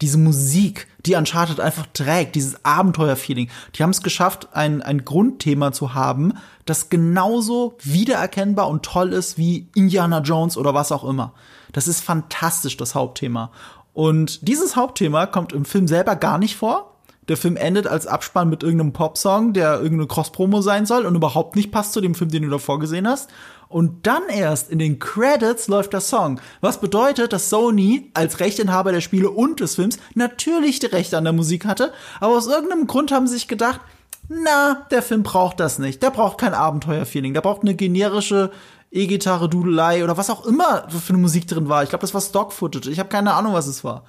[0.00, 3.50] Diese Musik, die Uncharted einfach trägt, dieses Abenteuerfeeling.
[3.74, 6.34] Die haben es geschafft, ein, ein Grundthema zu haben,
[6.64, 11.34] das genauso wiedererkennbar und toll ist wie Indiana Jones oder was auch immer.
[11.72, 13.50] Das ist fantastisch, das Hauptthema.
[13.92, 16.92] Und dieses Hauptthema kommt im Film selber gar nicht vor.
[17.28, 21.54] Der Film endet als Abspann mit irgendeinem Popsong, der irgendeine Cross-Promo sein soll und überhaupt
[21.54, 23.30] nicht passt zu dem Film, den du davor gesehen hast.
[23.68, 26.40] Und dann erst in den Credits läuft der Song.
[26.60, 31.24] Was bedeutet, dass Sony als Rechteinhaber der Spiele und des Films natürlich die Rechte an
[31.24, 33.80] der Musik hatte, aber aus irgendeinem Grund haben sie sich gedacht,
[34.28, 36.02] na, der Film braucht das nicht.
[36.02, 37.34] Der braucht kein Abenteuerfeeling.
[37.34, 38.50] Der braucht eine generische
[38.92, 41.82] E-Gitarre, Dudelei oder was auch immer für eine Musik drin war.
[41.82, 42.90] Ich glaube, das war Stock-Footage.
[42.90, 44.04] Ich habe keine Ahnung, was es war.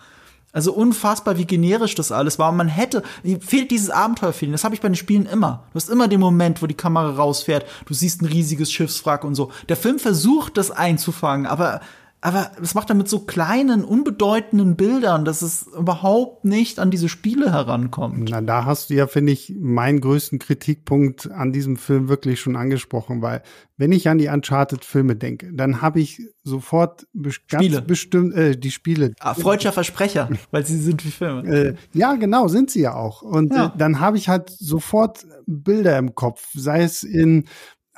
[0.52, 2.52] Also unfassbar, wie generisch das alles war.
[2.52, 3.02] Und man hätte,
[3.40, 4.52] fehlt dieses Abenteuerfeeling.
[4.52, 5.64] Das habe ich bei den Spielen immer.
[5.72, 7.66] Du hast immer den Moment, wo die Kamera rausfährt.
[7.86, 9.52] Du siehst ein riesiges Schiffswrack und so.
[9.70, 11.82] Der Film versucht, das einzufangen, aber
[12.24, 17.10] aber es macht er mit so kleinen, unbedeutenden Bildern, dass es überhaupt nicht an diese
[17.10, 18.30] Spiele herankommt.
[18.30, 22.56] Na, da hast du ja, finde ich, meinen größten Kritikpunkt an diesem Film wirklich schon
[22.56, 23.42] angesprochen, weil
[23.76, 27.78] wenn ich an die Uncharted-Filme denke, dann habe ich sofort bes Spiele.
[27.78, 29.14] ganz bestimmt äh, die Spiele.
[29.20, 31.44] Ah, freudscher Versprecher, weil sie sind wie Filme.
[31.50, 33.22] Äh, ja, genau, sind sie ja auch.
[33.22, 33.66] Und Ja.
[33.66, 37.46] Äh, dann habe ich halt sofort Bilder im Kopf, sei es in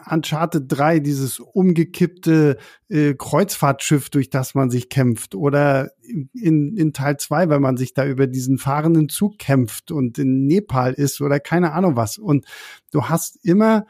[0.10, 2.58] Uncharted 3, dieses umgekippte
[2.90, 5.92] äh, Kreuzfahrtschiff, durch das man sich kämpft, oder
[6.34, 10.46] in, in Teil 2, wenn man sich da über diesen fahrenden Zug kämpft und in
[10.46, 12.18] Nepal ist oder keine Ahnung was.
[12.18, 12.46] Und
[12.92, 13.86] du hast immer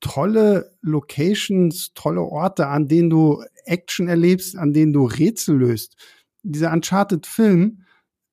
[0.00, 5.96] tolle Locations, tolle Orte, an denen du Action erlebst, an denen du Rätsel löst.
[6.42, 7.82] Dieser Uncharted-Film,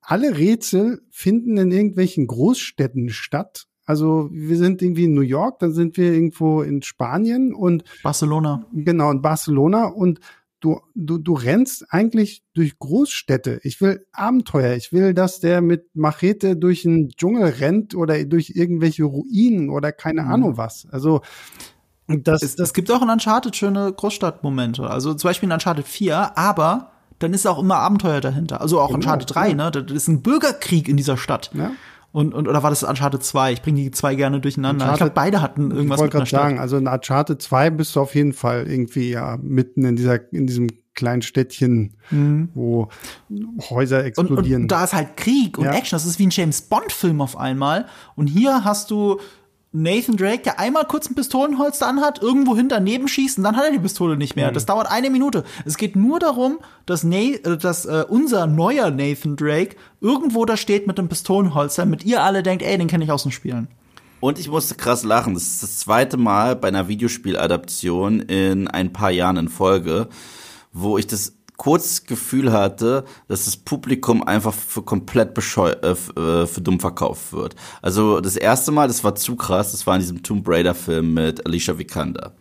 [0.02, 3.68] alle Rätsel finden in irgendwelchen Großstädten statt.
[3.88, 8.64] Also wir sind irgendwie in New York, dann sind wir irgendwo in Spanien und Barcelona.
[8.74, 10.20] genau in Barcelona und
[10.60, 13.60] du, du, du rennst eigentlich durch Großstädte.
[13.64, 14.76] Ich will Abenteuer.
[14.76, 19.92] Ich will, dass der mit Machete durch den Dschungel rennt oder durch irgendwelche Ruinen oder
[19.92, 20.32] keine Mhm.
[20.32, 20.88] Ahnung was.
[20.92, 21.22] Also
[22.08, 24.90] das, Es, es gibt auch in Uncharted schöne Großstadtmomente.
[24.90, 28.62] Also zum Beispiel in Uncharted 4, aber dann ist auch immer Abenteuer dahinter.
[28.62, 29.56] Also auch Genau, Uncharted 3, ja.
[29.56, 29.72] ne?
[29.72, 31.52] Das ist ein Bürgerkrieg in dieser Stadt.
[31.54, 31.72] Ja.
[32.12, 33.54] Und, und oder war das Uncharted 2?
[33.54, 34.86] Ich bringe die zwei gerne durcheinander.
[34.86, 36.42] ich Uncharted- glaube, beide hatten ich irgendwas mit wollte einer gerade Stadt.
[36.42, 40.32] sagen, also in Uncharted 2 bist du auf jeden Fall irgendwie ja mitten in dieser,
[40.34, 41.94] in diesem kleinen Städtchen,
[42.56, 42.88] wo
[43.70, 44.02] Häuser Mhm.
[44.04, 44.62] Und, explodieren.
[44.64, 45.74] und da ist halt Krieg und Ja.
[45.74, 45.96] Action.
[45.96, 47.86] Das ist wie ein James Bond-Film auf einmal.
[48.16, 49.20] Und hier hast du
[49.74, 53.72] Nathan Drake, der einmal kurz ein Pistolenholster anhat, irgendwo hinterneben schießt und dann hat er
[53.72, 54.42] die Pistole nicht Mhm.
[54.44, 54.52] mehr.
[54.52, 55.44] Das dauert eine Minute.
[55.66, 60.56] Es geht nur darum, dass, Na äh, dass äh, unser neuer Nathan Drake irgendwo da
[60.58, 63.68] steht mit einem Pistolenholster, mit ihr alle denkt, ey, den kenne ich aus den Spielen.
[64.20, 65.36] Und ich musste krass lachen.
[65.36, 70.08] Das ist das zweite Mal bei einer Videospieladaption in ein paar Jahren in Folge,
[70.74, 76.46] wo ich das kurz Gefühl hatte, dass das Publikum einfach für komplett bescheu äh, äh,
[76.48, 77.56] für dumm verkauft wird.
[77.82, 81.16] Also das erste Mal, das war zu krass, das war in diesem Tomb Raider Film
[81.16, 82.34] mit Alicia Vikander.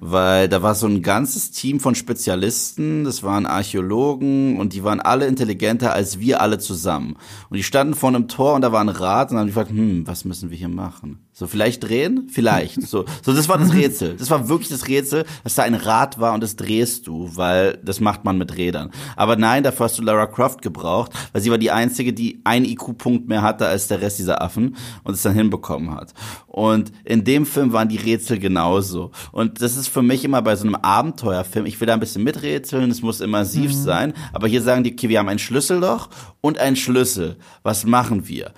[0.00, 5.00] Weil da war so ein ganzes Team von Spezialisten, das waren Archäologen und die waren
[5.00, 7.16] alle intelligenter als wir alle zusammen.
[7.50, 10.06] Und die standen vor einem Tor und da war ein Rad und haben gefragt, hm,
[10.06, 11.20] was müssen wir hier machen?
[11.38, 12.28] So, vielleicht drehen?
[12.28, 12.82] Vielleicht.
[12.88, 14.16] So, so das war das Rätsel.
[14.16, 17.78] Das war wirklich das Rätsel, dass da ein Rad war und das drehst du, weil
[17.84, 18.90] das macht man mit Rädern.
[19.14, 22.64] Aber nein, dafür hast du Lara Croft gebraucht, weil sie war die einzige, die einen
[22.64, 26.12] IQ-Punkt mehr hatte als der Rest dieser Affen und es dann hinbekommen hat.
[26.46, 29.12] Und in dem Film waren die Rätsel genauso.
[29.30, 32.24] Und das ist für mich immer bei so einem Abenteuerfilm, ich will da ein bisschen
[32.24, 36.08] miträtseln, es muss immersiv sein, aber hier sagen die, okay, wir haben ein Schlüsselloch
[36.40, 37.36] und ein Schlüssel.
[37.62, 38.52] Was machen wir?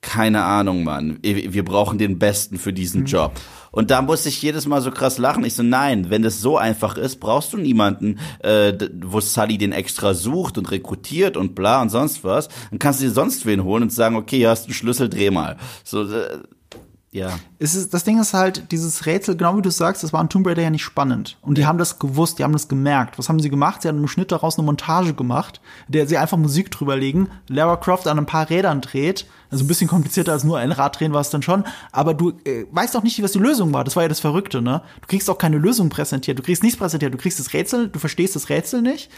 [0.00, 1.18] Keine Ahnung, Mann.
[1.22, 3.32] Wir brauchen den Besten für diesen Job.
[3.72, 5.44] Und da muss ich jedes Mal so krass lachen.
[5.44, 8.72] Ich so, nein, wenn das so einfach ist, brauchst du niemanden, äh,
[9.02, 12.48] wo Sully den extra sucht und rekrutiert und bla und sonst was.
[12.70, 15.08] Dann kannst du dir sonst wen holen und sagen, okay, hier hast du einen Schlüssel,
[15.08, 15.56] dreh mal.
[15.84, 16.38] So, äh,
[17.10, 17.38] ja.
[17.58, 20.28] Es ist, das Ding ist halt, dieses Rätsel, genau wie du sagst, das war in
[20.28, 21.38] Tomb Raider ja nicht spannend.
[21.40, 23.18] Und die haben das gewusst, die haben das gemerkt.
[23.18, 23.82] Was haben sie gemacht?
[23.82, 27.76] Sie haben im Schnitt daraus eine Montage gemacht, der sie einfach Musik drüber legen, Lara
[27.76, 29.26] Croft an ein paar Rädern dreht.
[29.50, 31.64] Also ein bisschen komplizierter als nur ein Rad drehen war es dann schon.
[31.90, 33.82] Aber du äh, weißt auch nicht, was die Lösung war.
[33.82, 34.82] Das war ja das Verrückte, ne?
[35.00, 36.38] Du kriegst auch keine Lösung präsentiert.
[36.38, 37.14] Du kriegst nichts präsentiert.
[37.14, 39.10] Du kriegst das Rätsel, du verstehst das Rätsel nicht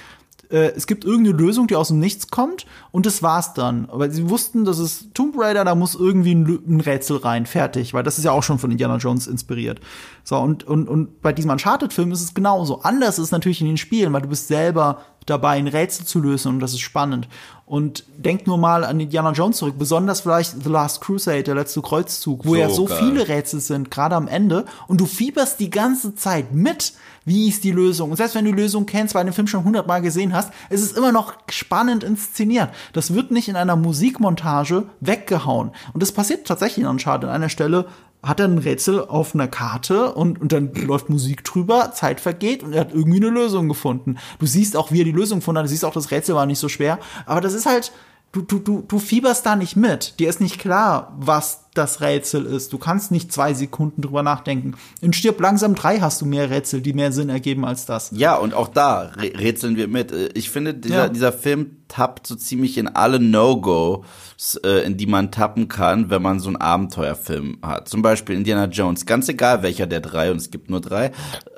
[0.50, 3.88] äh, es gibt irgendeine Lösung, die aus dem Nichts kommt und das war's dann.
[3.90, 7.94] Aber sie wussten, das ist Tomb Raider, da muss irgendwie ein, ein Rätsel rein, fertig,
[7.94, 9.80] weil das ist ja auch schon von Indiana Jones inspiriert.
[10.24, 12.82] So, und, und, und bei diesem Uncharted-Film ist es genauso.
[12.82, 16.20] Anders ist es natürlich in den Spielen, weil du bist selber dabei, ein Rätsel zu
[16.20, 17.28] lösen und das ist spannend.
[17.66, 21.80] Und denk nur mal an Indiana Jones zurück, besonders vielleicht The Last Crusade, der letzte
[21.80, 22.98] Kreuzzug, wo So ja so geil.
[22.98, 26.94] viele Rätsel sind, gerade am Ende, und du fieberst die ganze Zeit mit,
[27.30, 28.10] wie ist die Lösung.
[28.10, 30.52] Und selbst wenn du die Lösung kennst, weil du den Film schon hundertmal gesehen hast,
[30.68, 32.70] ist es immer noch spannend inszeniert.
[32.92, 35.70] Das wird nicht in einer Musikmontage weggehauen.
[35.92, 37.86] Und das passiert tatsächlich in Uncharted an einer Stelle,
[38.20, 42.64] hat er ein Rätsel auf einer Karte und, und dann läuft Musik drüber, Zeit vergeht
[42.64, 44.18] und er hat irgendwie eine Lösung gefunden.
[44.40, 46.46] Du siehst auch, wie er die Lösung gefunden hat, du siehst auch, das Rätsel war
[46.46, 47.92] nicht so schwer, aber das ist halt,
[48.32, 50.18] du, du, du, du fieberst da nicht mit.
[50.20, 52.72] Dir ist nicht klar, was das Rätsel ist.
[52.72, 54.74] Du kannst nicht zwei Sekunden drüber nachdenken.
[55.00, 58.10] In Stirb langsam drei hast du mehr Rätsel, die mehr Sinn ergeben als das.
[58.12, 60.10] Ja, und auch da rä- rätseln wir mit.
[60.12, 61.08] Äh, Ich finde, dieser, Ja.
[61.08, 66.22] dieser Film tappt so ziemlich in alle No-Gos, äh, in die man tappen kann, wenn
[66.22, 67.88] man so einen Abenteuerfilm hat.
[67.88, 69.06] Zum Beispiel Indiana Jones.
[69.06, 71.12] Ganz egal welcher der drei, und es gibt nur drei.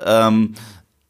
[0.05, 0.53] Ähm,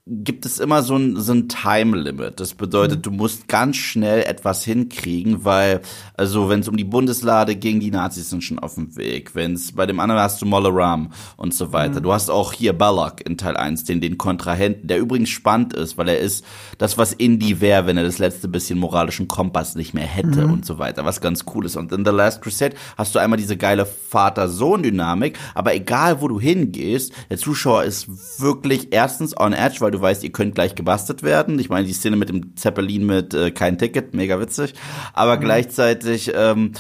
[0.06, 2.40] gibt es immer so ein, so ein Time Limit.
[2.40, 3.02] Das bedeutet, mhm.
[3.04, 5.82] du musst ganz schnell etwas hinkriegen, weil,
[6.16, 9.34] also wenn es um die Bundeslade ging, die Nazis sind schon auf dem Weg.
[9.34, 12.00] Wenn es bei dem anderen hast du Molaram und so weiter.
[12.00, 12.04] Mhm.
[12.04, 15.98] Du hast auch hier Balak in Teil 1, den, den Kontrahenten, der übrigens spannend ist,
[15.98, 16.46] weil er ist
[16.78, 20.54] das, was Indie wäre, wenn er das letzte bisschen moralischen Kompass nicht mehr hätte mhm.
[20.54, 21.76] und so weiter, was ganz cool ist.
[21.76, 26.40] Und in The Last Crusade hast du einmal diese geile Vater-Sohn-Dynamik, aber egal wo du
[26.40, 31.24] hingehst, der Zuschauer ist wirklich erstens on edge, weil du weißt, ihr könnt gleich gebastelt
[31.24, 31.58] werden.
[31.58, 34.74] Ich meine, die Szene mit dem Zeppelin mit äh, kein Ticket, mega witzig.
[35.14, 35.42] Aber mhm.
[35.42, 36.74] gleichzeitig ähm,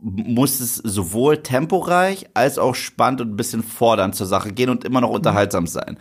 [0.00, 4.84] muss es sowohl temporeich als auch spannend und ein bisschen fordernd zur Sache gehen und
[4.84, 5.98] immer noch unterhaltsam sein.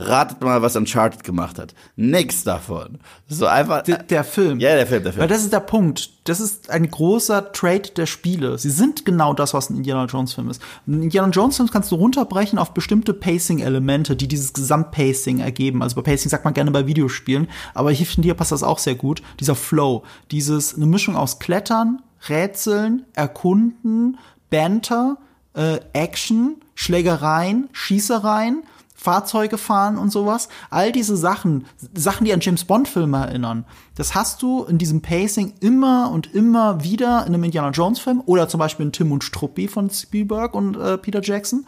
[0.00, 1.74] Ratet mal, was Uncharted gemacht hat.
[1.96, 3.00] Nix davon.
[3.26, 3.82] So einfach.
[3.82, 4.60] Der, der Film.
[4.60, 5.22] Ja, der Film, der Film.
[5.22, 6.10] Weil das ist der Punkt.
[6.22, 8.58] Das ist ein großer Trade der Spiele.
[8.58, 10.62] Sie sind genau das, was ein Indiana Jones Film ist.
[10.86, 15.82] Ein Indiana Jones Film kannst du runterbrechen auf bestimmte Pacing-Elemente, die dieses Gesamtpacing ergeben.
[15.82, 18.78] Also bei Pacing sagt man gerne bei Videospielen, aber hier finde ich, passt das auch
[18.78, 19.22] sehr gut.
[19.40, 20.04] Dieser Flow.
[20.30, 24.18] Dieses, eine Mischung aus Klettern, Rätseln, Erkunden,
[24.48, 25.18] Banter,
[25.54, 28.62] äh, Action, Schlägereien, Schießereien
[29.00, 30.48] Fahrzeuge fahren und sowas.
[30.70, 35.54] All diese Sachen, Sachen, die an James Bond-Filme erinnern, das hast du in diesem Pacing
[35.60, 39.68] immer und immer wieder in einem Indiana Jones-Film oder zum Beispiel in Tim und Struppi
[39.68, 41.64] von Spielberg und äh, Peter Jackson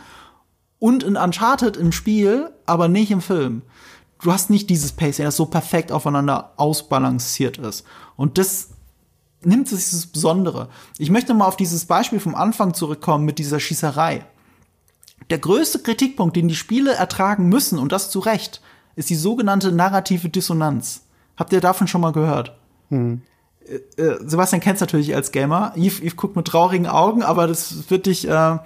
[0.81, 3.63] und in Uncharted im Spiel, aber nicht im Film.
[4.21, 7.85] Du hast nicht dieses Pacing, das so perfekt aufeinander ausbalanciert ist.
[8.17, 8.71] Und das
[9.43, 10.69] nimmt sich das Besondere.
[10.99, 14.27] Ich möchte mal auf dieses Beispiel vom Anfang zurückkommen mit dieser Schießerei
[15.31, 18.61] der größte Kritikpunkt, den die Spiele ertragen müssen, und das zu Recht,
[18.97, 21.03] ist die sogenannte narrative Dissonanz.
[21.37, 22.57] Habt ihr davon schon mal gehört?
[22.91, 23.23] Hm.
[23.67, 25.73] Äh, äh Sebastian kennt's natürlich als Gamer.
[25.77, 28.59] Yves, Yves guckt mit traurigen Augen, aber das wird dich, äh,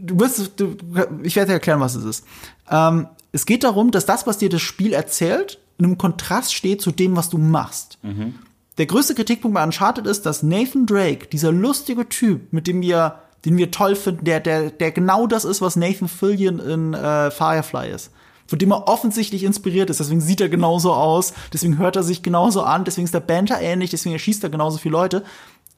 [0.00, 0.76] du wirst, du,
[1.22, 2.24] ich werde dir erklären, was es ist.
[2.70, 6.80] Ähm, es geht darum, dass das, was dir das Spiel erzählt, in einem Kontrast steht
[6.80, 7.98] zu dem, was du machst.
[8.02, 8.34] Mhm.
[8.78, 13.20] Der größte Kritikpunkt bei Uncharted ist, dass Nathan Drake, dieser lustige Typ, mit dem wir
[13.44, 17.30] den wir toll finden, der, der, der genau das ist, was Nathan Fillion in äh,
[17.30, 18.10] Firefly ist.
[18.46, 22.22] Von dem er offensichtlich inspiriert ist, deswegen sieht er genauso aus, deswegen hört er sich
[22.22, 25.22] genauso an, deswegen ist der Banter ähnlich, deswegen erschießt er genauso viele Leute.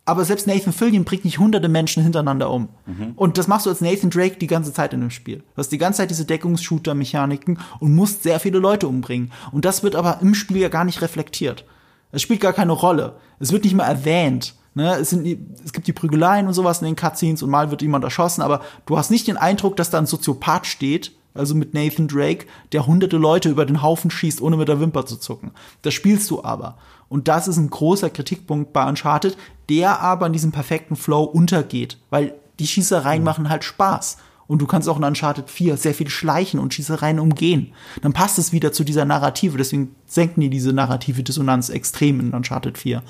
[0.05, 2.69] Aber selbst Nathan Fillion bringt nicht hunderte Menschen hintereinander um.
[2.87, 3.13] Mhm.
[3.17, 5.39] Und das machst du als Nathan Drake die ganze Zeit in dem Spiel.
[5.39, 9.31] Du hast die ganze Zeit diese Deckungsshooter-Mechaniken und musst sehr viele Leute umbringen.
[9.53, 11.65] Und das wird aber im Spiel ja gar nicht reflektiert.
[12.13, 13.17] Es spielt gar keine Rolle.
[13.39, 14.55] Es wird nicht mal erwähnt.
[14.75, 15.27] Ne, es, sind,
[15.65, 18.61] es gibt die Prügeleien und sowas in den Cutscenes und mal wird jemand erschossen, aber
[18.87, 22.87] du hast nicht den Eindruck, dass da ein Soziopath steht, also mit Nathan Drake, der
[22.87, 25.51] hunderte Leute über den Haufen schießt, ohne mit der Wimper zu zucken.
[25.83, 26.77] Das spielst du aber.
[27.09, 29.37] Und das ist ein großer Kritikpunkt bei Uncharted,
[29.69, 33.25] der aber in diesem perfekten Flow untergeht, weil die Schießereien mhm.
[33.25, 34.19] machen halt Spaß.
[34.47, 37.73] Und du kannst auch in Uncharted 4 sehr viel schleichen und Schießereien umgehen.
[38.03, 39.57] Dann passt es wieder zu dieser Narrative.
[39.57, 43.01] Deswegen senken die diese narrative Dissonanz extrem in Uncharted 4.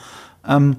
[0.46, 0.76] Ähm,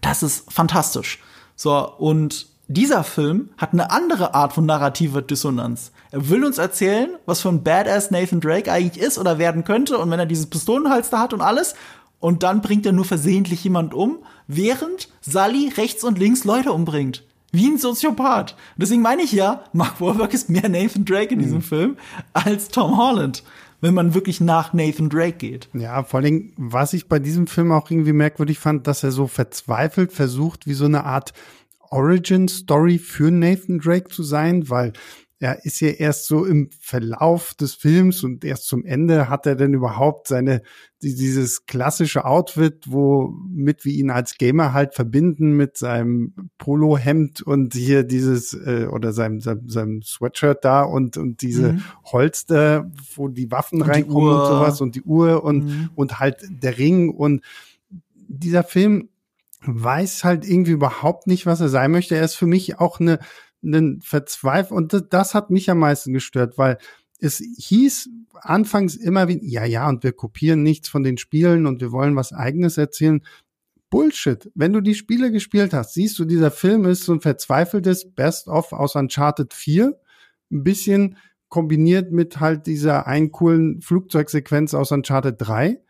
[0.00, 1.20] das ist fantastisch.
[1.56, 5.92] So, und dieser Film hat eine andere Art von narrativer Dissonanz.
[6.10, 9.98] Er will uns erzählen, was für ein Badass Nathan Drake eigentlich ist oder werden könnte
[9.98, 11.74] und wenn er dieses Pistolenhalster hat und alles
[12.20, 17.22] und dann bringt er nur versehentlich jemand um, während Sully rechts und links Leute umbringt.
[17.52, 18.52] Wie ein Soziopath.
[18.52, 21.62] Und deswegen meine ich ja, Mark Wahlberg ist mehr Nathan Drake in diesem mhm.
[21.62, 21.96] Film
[22.32, 23.42] als Tom Holland
[23.84, 25.68] wenn man wirklich nach Nathan Drake geht.
[25.74, 29.26] Ja, vor allem, was ich bei diesem Film auch irgendwie merkwürdig fand, dass er so
[29.26, 31.34] verzweifelt versucht, wie so eine Art
[31.90, 34.94] Origin-Story für Nathan Drake zu sein, weil
[35.40, 39.56] er ist ja erst so im Verlauf des Films und erst zum Ende hat er
[39.56, 40.62] denn überhaupt seine,
[41.02, 48.04] dieses klassische Outfit, womit wir ihn als Gamer halt verbinden mit seinem Polohemd und hier
[48.04, 51.82] dieses, äh, oder seinem, seinem, seinem Sweatshirt da und, und diese mhm.
[52.04, 55.90] Holster, wo die Waffen und reinkommen die und sowas und die Uhr und, mhm.
[55.94, 57.42] und halt der Ring und
[58.28, 59.08] dieser Film
[59.66, 62.16] weiß halt irgendwie überhaupt nicht, was er sein möchte.
[62.16, 63.18] Er ist für mich auch eine
[63.64, 66.78] einen Verzweifel und das, das hat mich am meisten gestört, weil
[67.18, 71.80] es hieß anfangs immer wie, ja, ja, und wir kopieren nichts von den Spielen und
[71.80, 73.22] wir wollen was eigenes erzählen.
[73.90, 74.50] Bullshit.
[74.54, 78.72] Wenn du die Spiele gespielt hast, siehst du, dieser Film ist so ein verzweifeltes Best-of
[78.72, 79.98] aus Uncharted 4.
[80.50, 81.16] Ein bisschen
[81.48, 85.80] kombiniert mit halt dieser einen coolen Flugzeugsequenz aus Uncharted 3.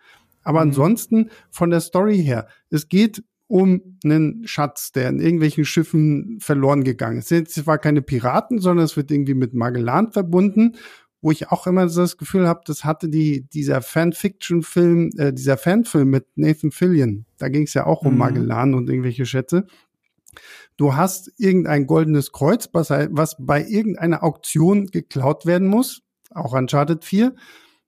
[0.42, 0.68] Aber mhm.
[0.68, 6.82] ansonsten von der Story her, es geht um einen Schatz, der in irgendwelchen Schiffen verloren
[6.84, 7.30] gegangen ist.
[7.30, 10.76] Es war keine Piraten, sondern es wird irgendwie mit Magellan verbunden,
[11.20, 15.56] wo ich auch immer so das Gefühl habe, das hatte die dieser Fanfiction-Film, äh, dieser
[15.56, 17.26] Fanfilm mit Nathan Fillion.
[17.38, 18.18] Da ging es ja auch um mhm.
[18.18, 19.66] Magellan und irgendwelche Schätze.
[20.76, 27.04] Du hast irgendein goldenes Kreuz, was, was bei irgendeiner Auktion geklaut werden muss, auch Uncharted
[27.04, 27.34] 4.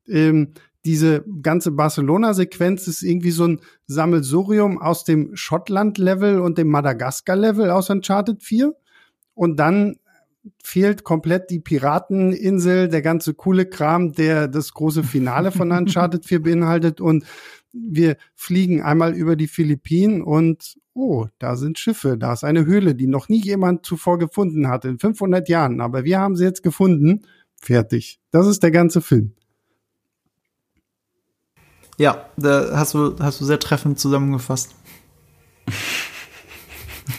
[0.08, 0.54] ähm,
[0.86, 7.90] diese ganze Barcelona-Sequenz ist irgendwie so ein Sammelsurium aus dem Schottland-Level und dem Madagaskar-Level aus
[7.90, 8.72] Uncharted 4.
[9.34, 9.96] Und dann
[10.62, 16.40] fehlt komplett die Pirateninsel, der ganze coole Kram, der das große Finale von Uncharted 4
[16.40, 17.00] beinhaltet.
[17.00, 17.24] Und
[17.72, 22.94] wir fliegen einmal über die Philippinen und oh, da sind Schiffe, da ist eine Höhle,
[22.94, 25.80] die noch nie jemand zuvor gefunden hat in 500 Jahren.
[25.80, 27.22] Aber wir haben sie jetzt gefunden.
[27.60, 28.20] Fertig.
[28.30, 29.34] Das ist der ganze Film.
[31.98, 34.70] Ja, da hast du, hast du sehr treffend zusammengefasst.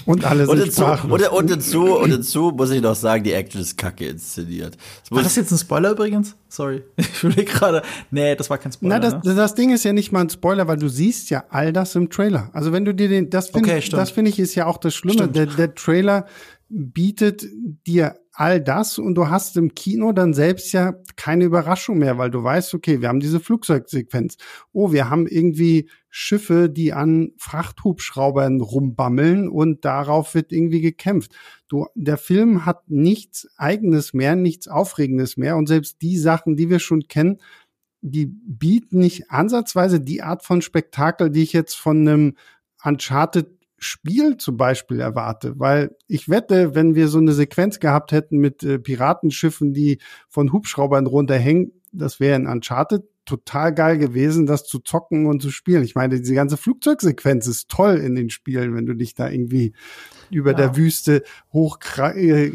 [0.06, 1.22] Und alle Und sind dazu, sprachlos.
[1.22, 4.76] und, und, dazu, und dazu muss ich noch sagen, die Action ist kacke inszeniert.
[5.04, 6.36] Das War das jetzt ein Spoiler übrigens?
[6.50, 6.84] Sorry.
[6.98, 7.82] Ich überlege gerade.
[8.12, 9.00] Nee, das war kein Spoiler.
[9.00, 9.36] Na, das, ne?
[9.36, 12.10] das Ding ist ja nicht mal ein Spoiler, weil du siehst ja all das im
[12.10, 12.50] Trailer.
[12.54, 14.78] Also wenn du dir den, das finde Okay, ich, das finde ich ist ja auch
[14.78, 15.28] das Schlimme.
[15.30, 16.26] Der, der Trailer
[16.70, 17.46] bietet
[17.88, 22.30] dir all das und du hast im Kino dann selbst ja keine Überraschung mehr, weil
[22.30, 24.38] du weißt, okay, wir haben diese Flugzeugsequenz.
[24.74, 31.34] Oh, wir haben irgendwie Schiffe, die an Frachthubschraubern rumbammeln und darauf wird irgendwie gekämpft.
[31.68, 36.70] Du, der Film hat nichts eigenes mehr, nichts Aufregendes mehr und selbst die Sachen, die
[36.70, 37.40] wir schon kennen,
[38.02, 42.38] die bieten nicht ansatzweise die Art von Spektakel, die ich jetzt von einem
[42.84, 48.38] Uncharted Spiel zum Beispiel erwarte, weil ich wette, wenn wir so eine Sequenz gehabt hätten
[48.38, 50.00] mit äh, Piratenschiffen, die
[50.30, 55.52] von Hubschraubern runterhängen, das wäre in Uncharted total geil gewesen, das zu zocken und zu
[55.52, 55.84] spielen.
[55.84, 59.74] Ich meine, diese ganze Flugzeugsequenz ist toll in den Spielen, wenn du dich da irgendwie
[60.32, 60.58] über Ja.
[60.58, 62.52] der Wüste hoch äh,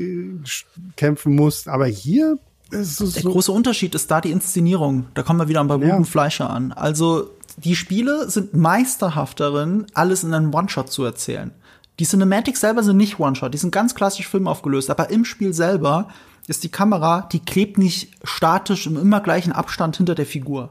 [1.27, 1.69] musst.
[1.69, 2.39] Aber hier
[2.71, 3.31] ist es Der so.
[3.33, 5.07] große Unterschied ist da die Inszenierung.
[5.15, 5.93] Da kommen wir wieder bei Ja.
[5.95, 6.73] Ruben Fleischer an.
[6.73, 11.53] Also die Spiele sind meisterhaft darin, alles in einem One-Shot zu erzählen.
[11.99, 15.53] Die Cinematics selber sind nicht One-Shot, die sind ganz klassisch Film aufgelöst, aber im Spiel
[15.53, 16.09] selber
[16.47, 20.71] ist die Kamera, die klebt nicht statisch im immer gleichen Abstand hinter der Figur.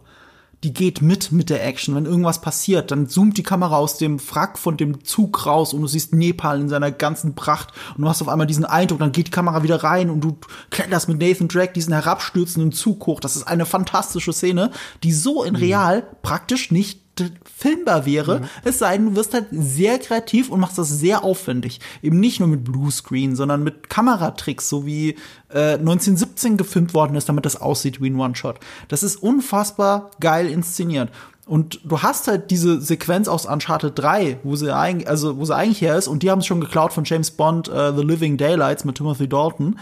[0.64, 1.96] Die geht mit mit der Action.
[1.96, 5.82] Wenn irgendwas passiert, dann zoomt die Kamera aus dem Frack von dem Zug raus und
[5.82, 9.12] du siehst Nepal in seiner ganzen Pracht und du hast auf einmal diesen Eindruck, dann
[9.12, 10.38] geht die Kamera wieder rein und du
[10.70, 13.20] kletterst mit Nathan Drake diesen herabstürzenden Zug hoch.
[13.20, 14.72] Das ist eine fantastische Szene,
[15.04, 17.01] die so in real praktisch nicht
[17.44, 21.80] filmbar wäre, es sei denn, du wirst halt sehr kreativ und machst das sehr aufwendig.
[22.02, 25.18] Eben nicht nur mit Bluescreen, sondern mit Kameratricks, so wie
[25.50, 28.60] äh, 1917 gefilmt worden ist, damit das aussieht wie ein One-Shot.
[28.88, 31.10] Das ist unfassbar geil inszeniert.
[31.46, 35.56] Und du hast halt diese Sequenz aus Uncharted 3, wo sie eigentlich, also wo sie
[35.56, 38.38] eigentlich her ist, und die haben es schon geklaut von James Bond, äh, The Living
[38.38, 39.78] Daylights mit Timothy Dalton.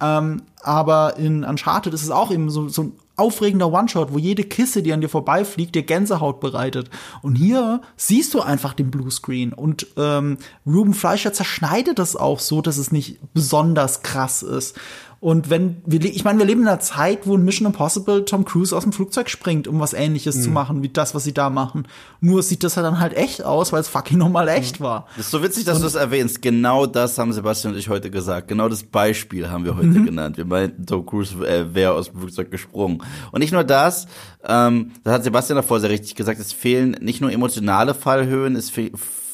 [0.00, 4.44] Ähm, aber in Uncharted ist es auch eben so, so ein aufregender One-Shot, wo jede
[4.44, 6.88] Kiste, die an dir vorbeifliegt, dir Gänsehaut bereitet.
[7.22, 9.52] Und hier siehst du einfach den Bluescreen.
[9.52, 14.76] Und ähm, Ruben Fleischer zerschneidet das auch so, dass es nicht besonders krass ist.
[15.20, 18.46] Und wenn wir, ich meine, wir leben in einer Zeit, wo in Mission Impossible Tom
[18.46, 21.50] Cruise aus dem Flugzeug springt, um was ähnliches zu machen, wie das, was sie da
[21.50, 21.86] machen.
[22.22, 25.06] Nur sieht das ja dann halt echt aus, weil es fucking nochmal echt war.
[25.16, 26.40] Das ist so witzig, dass du das erwähnst.
[26.40, 28.48] Genau das haben Sebastian und ich heute gesagt.
[28.48, 30.38] Genau das Beispiel haben wir heute genannt.
[30.38, 33.02] Wir meinten, Tom Cruise äh, wäre aus dem Flugzeug gesprungen.
[33.30, 34.06] Und nicht nur das,
[34.42, 38.70] ähm, das hat Sebastian davor sehr richtig gesagt, es fehlen nicht nur emotionale Fallhöhen, es
[38.70, 38.90] fe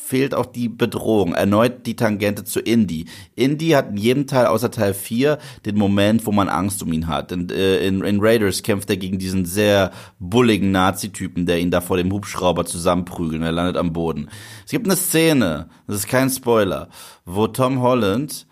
[0.06, 1.34] fehlt auch die Bedrohung.
[1.34, 3.06] Erneut die Tangente zu Indy.
[3.34, 7.08] Indy hat in jedem Teil außer Teil 4 den Moment, wo man Angst um ihn
[7.08, 7.32] hat.
[7.32, 9.90] Und, äh, in, in Raiders kämpft er gegen diesen sehr
[10.20, 14.28] bulligen Nazi-Typen, der ihn da vor dem Hubschrauber zusammenprügelt und er landet am Boden.
[14.64, 16.88] Es gibt eine Szene, das ist kein Spoiler,
[17.24, 18.46] wo Tom Holland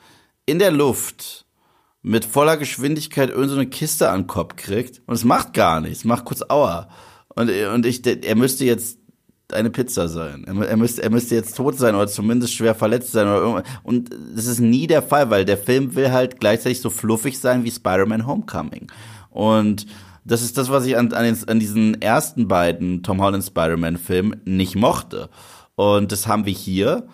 [0.46, 1.46] in der Luft
[2.02, 6.24] mit voller Geschwindigkeit irgendeine Kiste an den Kopf kriegt und es macht gar nichts, macht
[6.24, 6.88] kurz Aua.
[7.28, 8.98] Und, und ich, er müsste jetzt
[9.52, 10.44] eine Pizza sein.
[10.46, 13.64] Er, er, müsste, er müsste jetzt tot sein oder zumindest schwer verletzt sein oder irgendwas.
[13.82, 17.64] Und das ist nie der Fall, weil der Film will halt gleichzeitig so fluffig sein
[17.64, 18.90] wie Spider-Man Homecoming.
[19.30, 19.86] Und
[20.24, 24.40] das ist das, was ich an, an, den, an diesen ersten beiden Tom Holland Spider-Man-Filmen
[24.44, 25.28] nicht mochte.
[25.74, 27.06] Und das haben wir hier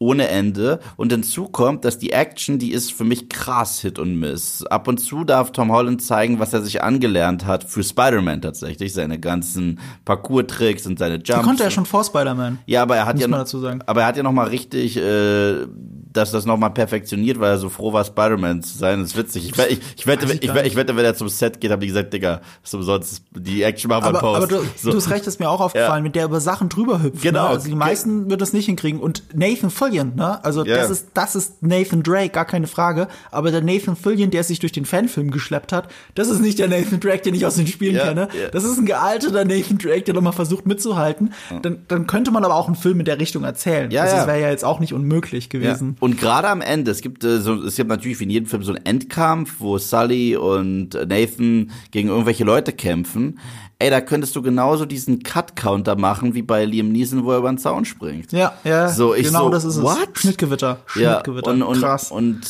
[0.00, 0.78] ohne Ende.
[0.96, 4.64] Und hinzu kommt, dass die Action, die ist für mich krass Hit und Miss.
[4.66, 8.92] Ab und zu darf Tom Holland zeigen, was er sich angelernt hat für Spider-Man tatsächlich.
[8.92, 11.34] Seine ganzen Parcours-Tricks und seine Jumps.
[11.40, 12.58] Die konnte er schon vor Spider-Man.
[12.66, 13.80] Ja, aber er hat Muss ja man dazu sagen.
[13.86, 15.66] aber er hat ja noch mal richtig, äh,
[16.12, 19.00] dass das noch mal perfektioniert, weil er so froh war, Spider-Man zu sein.
[19.00, 19.50] Das ist witzig.
[19.50, 21.86] Ich, ich, ich wette, ich ich, ich wette, wenn er zum Set geht, haben die
[21.88, 24.36] gesagt, Digga, ist umsonst, die Action machen wir Aber, Post.
[24.36, 24.90] aber du, so.
[24.90, 27.22] du hast recht, ist mir auch aufgefallen, mit der über Sachen drüber hüpft.
[27.22, 27.44] Genau.
[27.44, 27.48] Ne?
[27.50, 29.00] Also die meisten wird das nicht hinkriegen.
[29.00, 30.42] Und Nathan Fillion, ne?
[30.44, 30.76] Also Ja.
[30.76, 33.08] das ist, das ist Nathan Drake, gar keine Frage.
[33.30, 36.68] Aber der Nathan Fillion, der sich durch den Fanfilm geschleppt hat, das ist nicht der
[36.68, 38.28] Nathan Drake, den ich aus den Spielen Ja, kenne.
[38.40, 38.48] ja.
[38.50, 41.32] Das ist ein gealterter Nathan Drake, der nochmal versucht mitzuhalten.
[41.62, 43.90] Dann, dann könnte man aber auch einen Film in der Richtung erzählen.
[43.90, 44.18] Ja, also ja.
[44.20, 45.96] das wäre ja jetzt auch nicht unmöglich gewesen.
[46.00, 48.62] Und gerade am Ende, es gibt äh, so, es gibt natürlich wie in jedem Film
[48.62, 53.38] so einen Endkampf, wo Sully und Nathan gegen irgendwelche Leute kämpfen.
[53.80, 57.48] Ey, da könntest du genauso diesen Cut-Counter machen wie bei Liam Neeson, wo er über
[57.48, 58.32] den Zaun springt.
[58.32, 58.88] Ja, ja.
[58.88, 59.82] So, ich genau so, das ist es.
[59.82, 60.08] what?
[60.14, 60.80] Schnittgewitter.
[60.96, 61.50] Ja, Schnittgewitter.
[61.50, 62.10] und, und, Krass.
[62.10, 62.40] und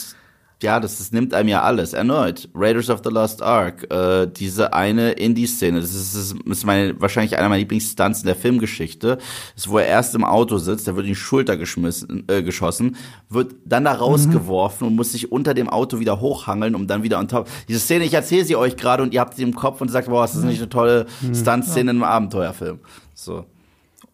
[0.63, 1.93] ja, das, das nimmt einem ja alles.
[1.93, 7.01] Erneut, Raiders of the Lost Ark, äh, diese eine Indie-Szene, das ist, das ist meine,
[7.01, 10.87] wahrscheinlich einer meiner Lieblingsstunts in der Filmgeschichte, das ist, wo er erst im Auto sitzt,
[10.89, 12.97] der wird in die Schulter geschmissen, äh, geschossen,
[13.29, 17.21] wird dann da rausgeworfen und muss sich unter dem Auto wieder hochhangeln, um dann wieder
[17.21, 17.49] on top.
[17.69, 20.09] Diese Szene, ich erzähle sie euch gerade und ihr habt sie im Kopf und sagt,
[20.09, 22.81] boah, ist das nicht eine tolle Stunt-Szene in einem Abenteuerfilm.
[23.15, 23.45] So.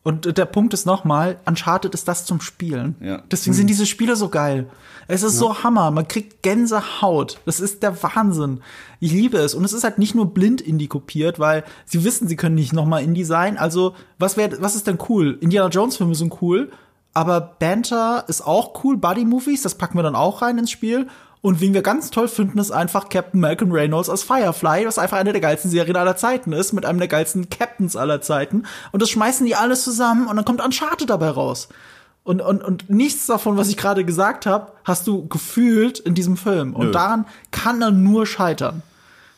[0.05, 2.95] Und der Punkt ist nochmal, Uncharted ist das zum Spielen.
[3.01, 3.23] Ja.
[3.31, 4.69] Deswegen sind diese Spiele so geil.
[5.09, 5.91] Es ist so Hammer.
[5.91, 7.41] Man kriegt Gänsehaut.
[7.47, 8.61] Das ist der Wahnsinn.
[9.01, 9.55] Ich liebe es.
[9.55, 12.75] Und es ist halt nicht nur blind Indie kopiert, weil sie wissen, sie können nicht
[12.75, 13.57] nochmal Indie sein.
[13.57, 15.39] Also, was wäre, was ist denn cool?
[15.41, 16.71] Indiana Jones Filme sind cool.
[17.15, 18.99] Aber Banter ist auch cool.
[18.99, 21.09] Buddy Movies, das packen wir dann auch rein ins Spiel.
[21.45, 25.18] Und wen wir ganz toll finden, ist einfach Captain Malcolm Reynolds als Firefly, was einfach
[25.18, 28.62] eine der geilsten Serien aller Zeiten ist, mit einem der geilsten Captains aller Zeiten.
[28.92, 31.68] Und das schmeißen die alles zusammen und dann kommt Uncharted dabei raus.
[32.22, 36.38] Und, und, und nichts davon, was ich gerade gesagt habe, hast du gefühlt in diesem
[36.38, 36.74] Film.
[36.74, 36.92] Und Nö.
[36.92, 38.82] daran kann er nur scheitern.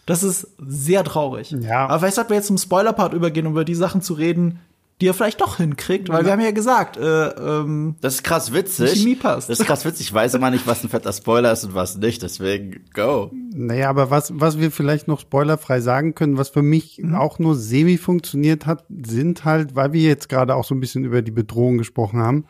[0.06, 1.50] Das ist sehr traurig.
[1.50, 1.86] Ja.
[1.88, 4.60] Aber vielleicht sollten wir jetzt zum Spoiler-Part übergehen, um über die Sachen zu reden,
[5.00, 8.52] die er vielleicht doch hinkriegt, weil wir haben ja gesagt, äh, ähm, Das ist krass
[8.52, 8.92] witzig.
[8.94, 9.50] Die Chemie passt.
[9.50, 10.06] Das ist krass witzig.
[10.06, 12.22] Ich weiß immer nicht, was ein fetter Spoiler ist und was nicht.
[12.22, 13.30] Deswegen, go.
[13.54, 17.56] Naja, aber was, was wir vielleicht noch spoilerfrei sagen können, was für mich auch nur
[17.56, 21.30] semi funktioniert hat, sind halt, weil wir jetzt gerade auch so ein bisschen über die
[21.30, 22.46] Bedrohung gesprochen haben,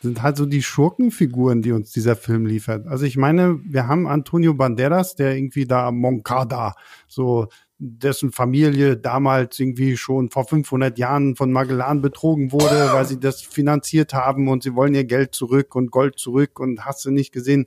[0.00, 2.86] sind halt so die Schurkenfiguren, die uns dieser Film liefert.
[2.86, 6.74] Also ich meine, wir haben Antonio Banderas, der irgendwie da Moncada,
[7.06, 7.48] so
[7.82, 13.40] dessen Familie damals irgendwie schon vor 500 Jahren von Magellan betrogen wurde, weil sie das
[13.40, 17.32] finanziert haben und sie wollen ihr Geld zurück und Gold zurück und hast du nicht
[17.32, 17.66] gesehen.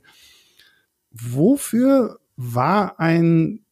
[1.10, 3.64] Wofür war ein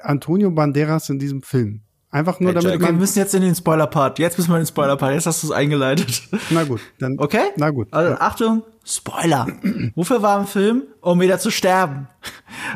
[0.00, 1.83] Antonio Banderas in diesem Film?
[2.14, 4.20] Einfach nur Hey, damit Jack, wir müssen jetzt in den Spoiler-Part.
[4.20, 5.14] Jetzt müssen wir in den Spoiler-Part.
[5.14, 6.22] Jetzt hast du es eingeleitet.
[6.50, 7.42] na gut, dann, Okay?
[7.56, 7.88] na gut.
[7.90, 9.48] Also Achtung, Spoiler.
[9.96, 10.82] Wofür war im Film?
[11.00, 12.06] Um wieder zu sterben.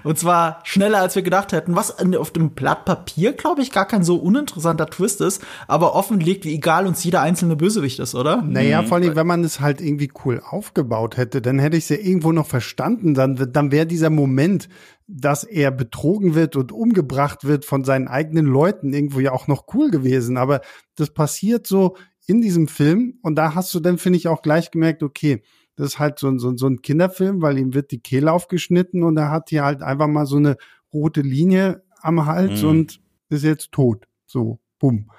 [0.03, 1.77] Und zwar schneller, als wir gedacht hätten.
[1.77, 6.19] Was auf dem Blatt Papier, glaube ich, gar kein so uninteressanter Twist ist, aber offen
[6.19, 8.43] liegt, wie egal uns jeder einzelne Bösewicht ist, oder?
[8.43, 11.91] Naja, vor allem, wenn man es halt irgendwie cool aufgebaut hätte, dann hätte ich es
[11.91, 13.15] ja irgendwo noch verstanden.
[13.15, 14.69] Dann, dann wäre dieser Moment,
[15.11, 19.65] dass er betrogen wird und umgebracht wird von seinen eigenen Leuten irgendwo ja auch noch
[19.75, 20.37] cool gewesen.
[20.37, 20.61] Aber
[20.97, 21.97] das passiert so
[22.27, 25.43] in diesem Film und da hast du dann, finde ich, auch gleich gemerkt, okay,
[25.77, 29.03] das ist halt so, ein- so, so ein Kinderfilm, weil ihm wird die Kehle aufgeschnitten
[29.03, 30.57] und er hat hier halt einfach mal so eine
[30.93, 32.69] rote Linie am Hals Mhm.
[32.69, 33.01] und
[33.31, 34.07] ist jetzt tot.
[34.27, 35.11] So, bumm.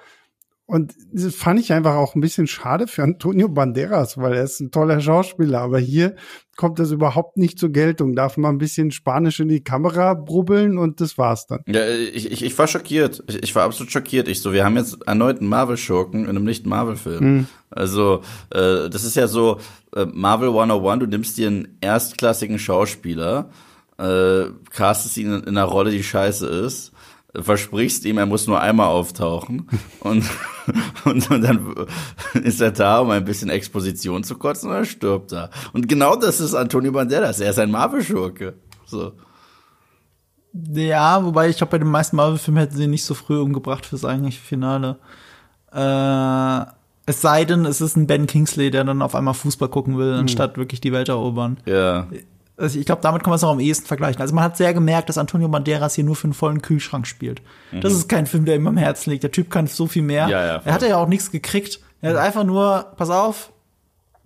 [0.70, 4.60] Und das fand ich einfach auch ein bisschen schade für Antonio Banderas, weil er ist
[4.60, 5.62] ein toller Schauspieler.
[5.62, 6.14] Aber hier
[6.56, 8.14] kommt das überhaupt nicht zur Geltung.
[8.14, 11.64] Darf man ein bisschen Spanisch in die Kamera brubbeln und das war's dann.
[11.66, 13.24] Ja, ich, ich, ich war schockiert.
[13.26, 14.28] Ich, ich war absolut schockiert.
[14.28, 17.48] Ich so, wir haben jetzt erneut einen Marvel-Schurken in einem nicht-Marvel-Film.
[17.70, 19.58] Also, äh, das ist ja so,
[19.96, 23.50] äh, Marvel 101, du nimmst dir einen erstklassigen Schauspieler,
[23.98, 26.92] äh, castest ihn in, in einer Rolle, die scheiße ist,
[27.34, 29.68] versprichst ihm, er muss nur einmal auftauchen
[30.00, 30.24] und,
[31.04, 31.86] und, und dann
[32.42, 35.50] ist er da, um ein bisschen Exposition zu kotzen und dann stirbt er.
[35.72, 37.40] Und genau das ist Antonio Banderas.
[37.40, 38.54] Er ist ein Marvel-Schurke.
[38.86, 39.12] So.
[40.52, 43.86] Ja, wobei ich glaube, bei den meisten Marvel-Filmen hätten sie ihn nicht so früh umgebracht
[43.86, 44.98] fürs eigentliche Finale.
[45.72, 46.66] Äh,
[47.06, 50.14] es sei denn, es ist ein Ben Kingsley, der dann auf einmal Fußball gucken will,
[50.14, 51.58] anstatt wirklich die Welt erobern.
[51.66, 52.08] Ja.
[52.60, 54.20] Also ich glaube, damit kann man es noch am ehesten vergleichen.
[54.20, 57.42] Also man hat sehr gemerkt, dass Antonio Banderas hier nur für einen vollen Kühlschrank spielt.
[57.80, 59.22] Das ist kein Film, der ihm am Herzen liegt.
[59.22, 60.26] Der Typ kann so viel mehr.
[60.26, 60.30] Mhm.
[60.32, 60.68] Ja, ja, voll.
[60.68, 61.80] er hatte ja auch nichts gekriegt.
[62.02, 63.50] Er hat einfach nur, pass auf,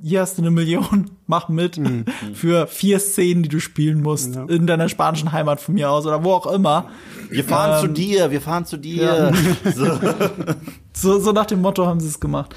[0.03, 2.05] hier hast du eine Million, mach mit Mhm.
[2.35, 6.25] für vier Szenen, die du spielen musst, in deiner spanischen Heimat von mir aus oder
[6.25, 6.87] wo auch immer.
[7.31, 9.33] Wir fahren zu Ähm, dir, wir fahren zu dir.
[9.75, 9.87] So.
[10.93, 12.55] So, so nach dem Motto haben sie es gemacht.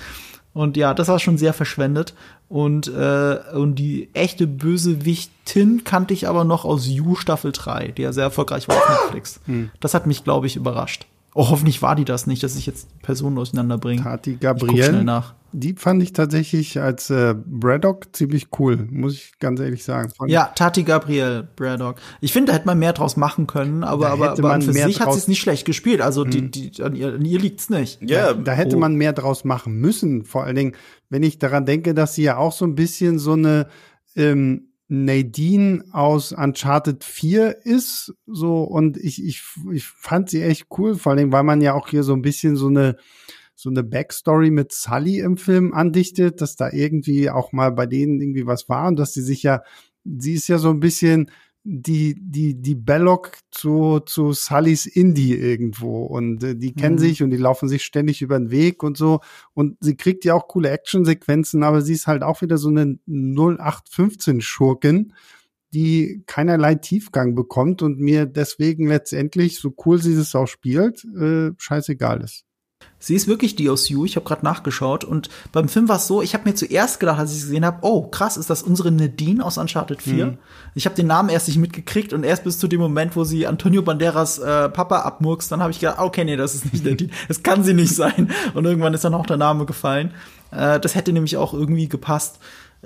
[0.58, 2.16] Und ja, das war schon sehr verschwendet.
[2.50, 8.02] Und, äh, und die echte Bösewichtin kannte ich aber noch aus You Staffel 3, die
[8.02, 9.40] ja sehr erfolgreich war auf Netflix.
[9.80, 11.06] Das hat mich, glaube ich, überrascht.
[11.36, 14.02] Oh, hoffentlich war die das nicht, dass ich jetzt Personen durcheinander bringe.
[14.02, 15.36] Tati Ich guck schnell Gabriel, nach.
[15.54, 20.10] Die fand ich tatsächlich als äh, Braddock ziemlich cool, muss ich ganz ehrlich sagen.
[20.10, 21.98] Fand Ja, Tati Gabriel, Braddock.
[22.22, 24.88] Ich finde, da hätte man mehr draus machen können, aber, aber, aber man für mehr
[24.88, 26.02] sich hat sie es nicht schlecht gespielt.
[26.02, 28.00] Also die, die, an, ihr, an ihr liegt's nicht.
[28.02, 28.80] Ja, Da hätte Oh.
[28.80, 30.24] man mehr draus machen müssen.
[30.26, 30.76] Vor allen Dingen,
[31.10, 33.68] wenn ich daran denke, dass sie ja auch so ein bisschen so eine
[34.16, 38.14] ähm, Nadine aus Uncharted 4 ist.
[38.26, 39.42] So, und ich, ich,
[39.74, 42.22] ich fand sie echt cool, vor allen Dingen, weil man ja auch hier so ein
[42.22, 42.96] bisschen so eine
[43.60, 48.22] so eine Backstory mit Sully im Film andichtet, dass da irgendwie auch mal bei denen
[48.22, 49.64] irgendwie was war und dass sie sich ja
[50.06, 51.30] sie ist ja so ein bisschen
[51.70, 56.06] die, die, die Belloc zu, zu Sullys Indie irgendwo.
[56.06, 57.00] Und äh, die kennen mhm.
[57.00, 59.20] sich und die laufen sich ständig über den Weg und so.
[59.54, 62.98] Und sie kriegt ja auch coole Actionsequenzen, aber sie ist halt auch wieder so eine
[63.10, 65.14] 0815-Schurkin,
[65.74, 71.52] die keinerlei Tiefgang bekommt und mir deswegen letztendlich, so cool sie das auch spielt, äh,
[71.58, 72.47] scheißegal ist.
[73.00, 76.34] Sie ist wirklich DOSU, ich habe gerade nachgeschaut und beim Film war es so, ich
[76.34, 79.60] habe mir zuerst gedacht, als ich gesehen habe, oh krass, ist das unsere Nadine aus
[79.60, 80.26] Uncharted 4?
[80.26, 80.38] Mhm.
[80.74, 83.46] Ich habe den Namen erst nicht mitgekriegt und erst bis zu dem Moment, wo sie
[83.46, 87.12] Antonio Banderas äh, Papa abmurkst, dann habe ich gedacht, okay, nee, das ist nicht Nadine,
[87.28, 90.12] das kann sie nicht sein und irgendwann ist dann auch der Name gefallen.
[90.52, 92.40] Äh, das hätte nämlich auch irgendwie gepasst.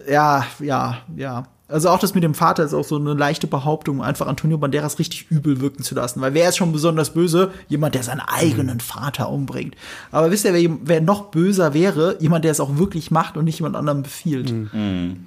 [0.10, 1.48] Ja, ja, ja.
[1.68, 5.00] Also auch das mit dem Vater ist auch so eine leichte Behauptung, einfach Antonio Banderas
[5.00, 6.20] richtig übel wirken zu lassen.
[6.20, 7.52] Weil wer ist schon besonders böse?
[7.70, 8.82] Jemand, der seinen eigenen mhm.
[8.82, 9.76] Vater umbringt.
[10.12, 12.18] Aber wisst ihr, wer, wer, noch böser wäre?
[12.20, 14.52] Jemand, der es auch wirklich macht und nicht jemand anderem befiehlt.
[14.52, 14.70] Mhm.
[14.74, 15.18] mhm.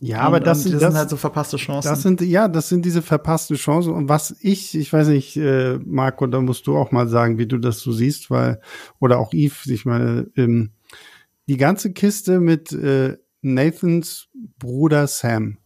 [0.00, 1.88] Ja, aber das, und das, sind halt so verpasste Chancen.
[1.88, 3.92] Das sind ja, das sind diese verpasste Chancen.
[3.92, 7.46] Und was ich, ich weiß nicht, äh, Marco, da musst du auch mal sagen, wie
[7.46, 8.60] du das so siehst, weil
[9.00, 10.70] oder auch Yves, ich meine, ähm,
[11.48, 14.28] die ganze Kiste mit äh, Nathans
[14.58, 15.58] Bruder Sam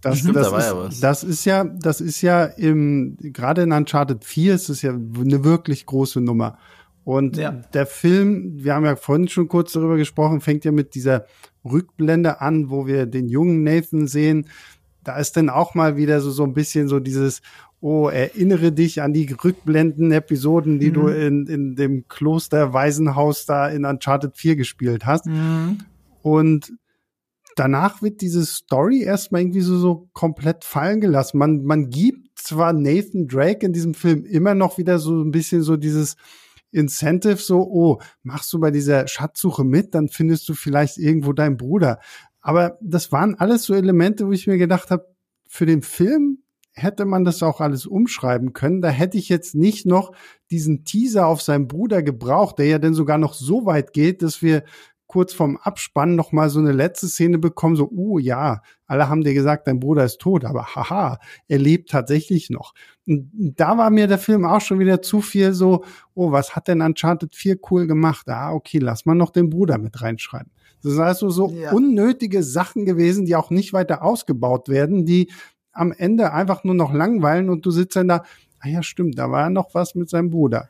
[0.00, 3.72] das, Stimmt, das, da ist, ja das ist ja, das ist ja im, gerade in
[3.72, 6.58] Uncharted 4 ist es ja eine wirklich große Nummer.
[7.04, 7.50] Und ja.
[7.50, 11.26] der Film, wir haben ja vorhin schon kurz darüber gesprochen, fängt ja mit dieser
[11.64, 14.46] Rückblende an, wo wir den jungen Nathan sehen.
[15.04, 17.42] Da ist dann auch mal wieder so, so ein bisschen so dieses,
[17.80, 20.94] oh, erinnere dich an die Rückblenden-Episoden, die mhm.
[20.94, 25.26] du in, in dem Kloster Waisenhaus da in Uncharted 4 gespielt hast.
[25.26, 25.78] Mhm.
[26.22, 26.72] Und
[27.56, 31.38] danach wird diese Story erstmal irgendwie so, so komplett fallen gelassen.
[31.38, 35.62] Man, man gibt zwar Nathan Drake in diesem Film immer noch wieder so ein bisschen
[35.62, 36.16] so dieses
[36.72, 41.56] Incentive, so, oh, machst du bei dieser Schatzsuche mit, dann findest du vielleicht irgendwo deinen
[41.56, 41.98] Bruder.
[42.40, 45.06] Aber das waren alles so Elemente, wo ich mir gedacht habe,
[45.48, 46.38] für den Film
[46.72, 48.80] hätte man das auch alles umschreiben können.
[48.80, 50.12] Da hätte ich jetzt nicht noch
[50.50, 54.40] diesen Teaser auf seinen Bruder gebraucht, der ja dann sogar noch so weit geht, dass
[54.40, 54.62] wir
[55.10, 59.24] kurz vorm Abspann noch mal so eine letzte Szene bekommen, so, uh, ja, alle haben
[59.24, 62.74] dir gesagt, dein Bruder ist tot, aber haha, er lebt tatsächlich noch.
[63.08, 65.82] Und da war mir der Film auch schon wieder zu viel so,
[66.14, 68.28] oh, was hat denn Uncharted 4 cool gemacht?
[68.28, 70.52] Ah, okay, lass mal noch den Bruder mit reinschreiben.
[70.80, 71.72] Das sind also so ja.
[71.72, 75.28] unnötige Sachen gewesen, die auch nicht weiter ausgebaut werden, die
[75.72, 78.22] am Ende einfach nur noch langweilen und du sitzt dann da,
[78.60, 80.68] ah ja, stimmt, da war ja noch was mit seinem Bruder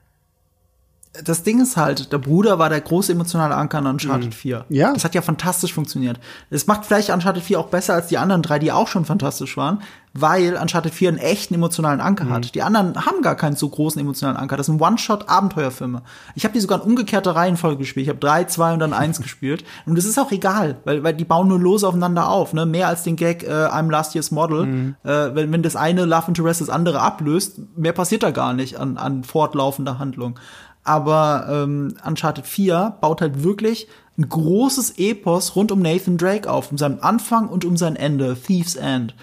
[1.13, 4.33] das Ding ist halt, der Bruder war der große emotionale Anker an Uncharted mhm.
[4.33, 4.65] 4.
[4.69, 4.93] Ja.
[4.93, 6.21] Das hat ja fantastisch funktioniert.
[6.51, 9.57] Es macht vielleicht Uncharted 4 auch besser als die anderen drei, die auch schon fantastisch
[9.57, 9.83] waren,
[10.13, 12.33] weil Uncharted 4 einen echten emotionalen Anker mhm.
[12.33, 12.55] hat.
[12.55, 14.57] Die anderen haben gar keinen so großen emotionalen Anker.
[14.57, 16.03] Das sind One-Shot-Abenteuerfilme.
[16.37, 18.05] Ich habe die sogar in umgekehrter Reihenfolge gespielt.
[18.05, 19.65] Ich habe drei, zwei und dann eins gespielt.
[19.87, 22.53] Und das ist auch egal, weil, weil die bauen nur lose aufeinander auf.
[22.53, 22.67] Ne?
[22.67, 24.67] Mehr als den Gag äh, I'm Last Year's Model.
[24.67, 24.97] Mhm.
[25.03, 28.79] Äh, wenn, wenn das eine Love Interest das andere ablöst, mehr passiert da gar nicht
[28.79, 30.39] an, an fortlaufender Handlung.
[30.85, 36.70] Aber ähm, Uncharted 4 baut halt wirklich ein großes Epos rund um Nathan Drake auf,
[36.70, 39.14] um seinen Anfang und um sein Ende, Thieves End.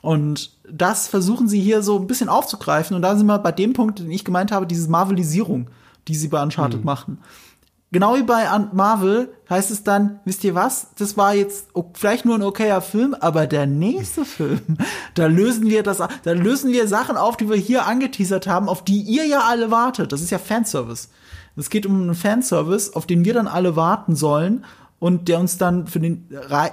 [0.00, 2.96] Und das versuchen sie hier so ein bisschen aufzugreifen.
[2.96, 5.68] Und da sind wir bei dem Punkt, den ich gemeint habe, diese Marvelisierung,
[6.08, 6.86] die sie bei Uncharted mhm.
[6.86, 7.18] machen
[7.92, 10.88] genau wie bei Marvel heißt es dann, wisst ihr was?
[10.98, 14.60] Das war jetzt vielleicht nur ein okayer Film, aber der nächste Film,
[15.14, 18.82] da lösen wir das, da lösen wir Sachen auf, die wir hier angeteasert haben, auf
[18.82, 20.12] die ihr ja alle wartet.
[20.12, 21.08] Das ist ja Fanservice.
[21.54, 24.64] Es geht um einen Fanservice, auf den wir dann alle warten sollen
[25.02, 26.28] und der uns dann für den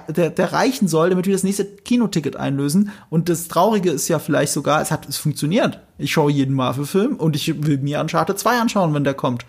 [0.08, 2.92] der, der reichen soll, damit wir das nächste Kinoticket einlösen.
[3.10, 5.80] Und das Traurige ist ja vielleicht sogar, es hat es funktioniert.
[5.98, 9.44] Ich schaue jeden Marvel-Film und ich will mir Uncharted 2 anschauen, wenn der kommt.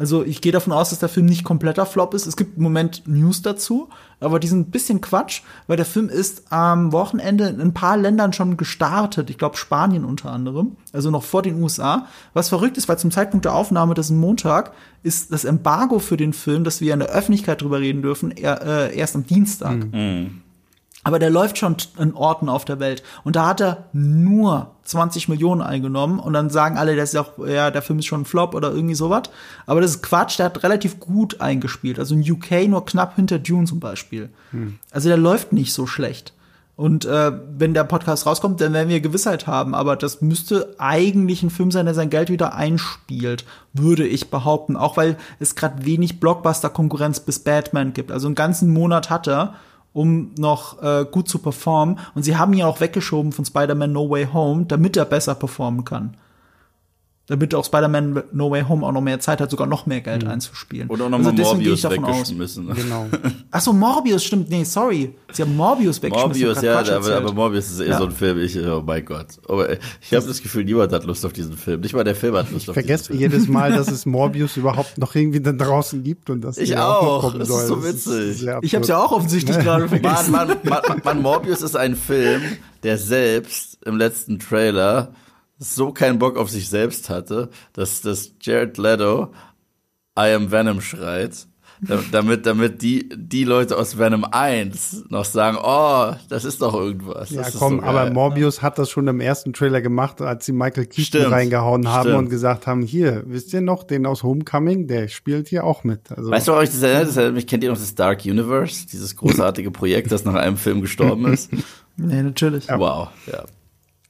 [0.00, 2.26] Also ich gehe davon aus, dass der Film nicht kompletter Flop ist.
[2.26, 6.08] Es gibt im Moment News dazu, aber die sind ein bisschen Quatsch, weil der Film
[6.08, 9.28] ist am Wochenende in ein paar Ländern schon gestartet.
[9.28, 12.06] Ich glaube Spanien unter anderem, also noch vor den USA.
[12.32, 14.72] Was verrückt ist, weil zum Zeitpunkt der Aufnahme, das ist Montag,
[15.02, 18.96] ist das Embargo für den Film, dass wir in der Öffentlichkeit drüber reden dürfen, äh,
[18.96, 19.92] erst am Dienstag.
[19.92, 20.40] Mhm.
[21.02, 23.02] Aber der läuft schon in Orten auf der Welt.
[23.24, 26.18] Und da hat er nur 20 Millionen eingenommen.
[26.18, 28.70] Und dann sagen alle, das ist auch, ja, der Film ist schon ein Flop oder
[28.70, 29.22] irgendwie sowas.
[29.66, 31.98] Aber das ist Quatsch, der hat relativ gut eingespielt.
[31.98, 34.28] Also in UK nur knapp hinter Dune zum Beispiel.
[34.50, 34.78] Hm.
[34.90, 36.34] Also der läuft nicht so schlecht.
[36.76, 39.74] Und äh, wenn der Podcast rauskommt, dann werden wir Gewissheit haben.
[39.74, 44.76] Aber das müsste eigentlich ein Film sein, der sein Geld wieder einspielt, würde ich behaupten.
[44.76, 48.10] Auch weil es gerade wenig Blockbuster-Konkurrenz bis Batman gibt.
[48.10, 49.54] Also einen ganzen Monat hat er
[49.92, 51.98] um noch äh, gut zu performen.
[52.14, 55.84] Und sie haben ihn auch weggeschoben von Spider-Man No Way Home, damit er besser performen
[55.84, 56.16] kann.
[57.30, 60.26] Damit auch Spider-Man No Way Home auch noch mehr Zeit hat, sogar noch mehr Geld
[60.26, 60.88] einzuspielen.
[60.90, 62.16] Oder auch noch also mal deswegen gehe ich Morbius davon aus.
[62.30, 62.74] weggeschmissen.
[62.74, 63.06] Genau.
[63.52, 64.50] Ach so, Morbius, stimmt.
[64.50, 65.14] Nee, sorry.
[65.32, 66.42] Sie haben Morbius weggeschmissen.
[66.42, 67.98] Morbius, Ich ja, aber, aber Morbius ist eh Ja.
[67.98, 68.38] so ein Film.
[68.42, 69.26] Ich, oh mein Gott.
[69.48, 71.80] Aber ich habe das Gefühl, niemand hat Lust auf diesen Film.
[71.80, 73.32] Nicht mal der Film hat Lust Ich auf vergesse diesen Film.
[73.32, 77.22] jedes Mal, dass es Morbius überhaupt noch irgendwie da draußen gibt und dass Ich auch.
[77.22, 78.38] kommen Das ist so witzig.
[78.40, 79.12] sehr Ich hab's ja absurd.
[79.12, 80.32] auch offensichtlich gerade vergessen.
[80.32, 82.42] Mann, Mann, Mann, Mann, Morbius ist ein Film,
[82.82, 85.12] der selbst im letzten Trailer
[85.62, 89.30] so keinen Bock auf sich selbst hatte, dass, dass Jared Leto
[90.18, 91.46] I am Venom schreit.
[91.82, 96.74] da- Damit, damit die, die Leute aus Venom 1 noch sagen, oh, das ist doch
[96.74, 97.30] irgendwas.
[97.30, 98.10] Ja, das ist komm, so aber.
[98.10, 102.08] Morbius hat das schon im ersten Trailer gemacht, als sie Michael Keaton Stimmt, reingehauen haben
[102.08, 102.18] stimmt.
[102.18, 106.10] und gesagt haben, hier, wisst ihr noch, den aus Homecoming, der spielt hier auch mit.
[106.10, 107.08] Also, Weißt du, ich das erinnert?
[107.08, 108.86] Das erinnert mich, kennt ihr noch das Dark Universe?
[108.90, 111.50] Dieses großartige Projekt, das nach einem Film gestorben ist?
[112.02, 112.66] Nee, natürlich.
[112.68, 113.44] Wow, ja.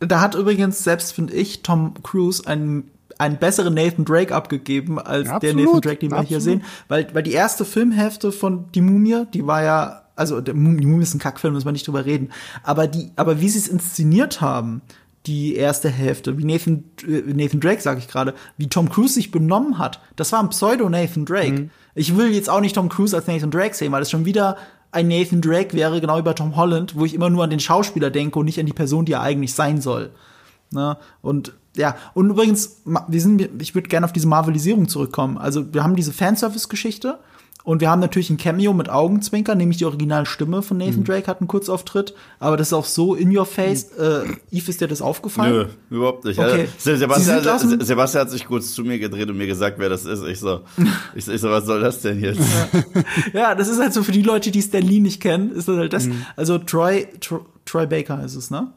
[0.00, 5.24] Da hat übrigens, selbst finde ich, Tom Cruise einen, einen besseren Nathan Drake abgegeben, als
[5.24, 6.62] der Absolut, Nathan Drake, den wir hier absolut.
[6.62, 6.62] sehen.
[6.88, 11.02] Weil, weil die erste Filmhälfte von Die Mumie, die war ja, also der die Mumie
[11.02, 12.30] ist ein Kackfilm, müssen wir nicht drüber reden.
[12.62, 14.80] Aber die, aber wie sie es inszeniert haben,
[15.26, 19.30] die erste Hälfte, wie Nathan, äh, Nathan Drake, sage ich gerade, wie Tom Cruise sich
[19.30, 21.52] benommen hat, das war ein Pseudo-Nathan Drake.
[21.52, 21.70] Mhm.
[21.94, 24.56] Ich will jetzt auch nicht Tom Cruise als Nathan Drake sehen, weil es schon wieder
[24.92, 27.60] ein Nathan Drake wäre, genau wie bei Tom Holland, wo ich immer nur an den
[27.60, 30.10] Schauspieler denke und nicht an die Person, die er eigentlich sein soll.
[30.72, 30.96] Ne?
[31.22, 35.38] Und ja, und übrigens, wir sind, ich würde gerne auf diese Marvelisierung zurückkommen.
[35.38, 37.20] Also, wir haben diese Fanservice-Geschichte
[37.64, 40.84] und wir haben natürlich ein Cameo mit Augenzwinker, nämlich die Originalstimme von Mhm.
[40.84, 43.84] Nathan Drake hat einen Kurzauftritt, aber das ist auch so in your face.
[43.98, 45.52] Äh, Eve, ist dir das aufgefallen?
[45.90, 46.38] Nö, überhaupt nicht.
[46.38, 46.68] Okay.
[46.78, 49.36] Se- Sie Sebastian, sind aus dem- Se- Sebastian hat sich kurz zu mir gedreht und
[49.36, 50.24] mir gesagt, wer das ist.
[50.24, 50.60] Ich so,
[51.14, 52.40] ich so, ich so was soll das denn jetzt?
[53.32, 55.76] Ja, das ist halt so für die Leute, die Stan Lee nicht kennen, ist das
[55.76, 56.06] halt das.
[56.06, 56.24] Mhm.
[56.36, 58.72] Also Troy, Troy, Troy Baker ist es, ne?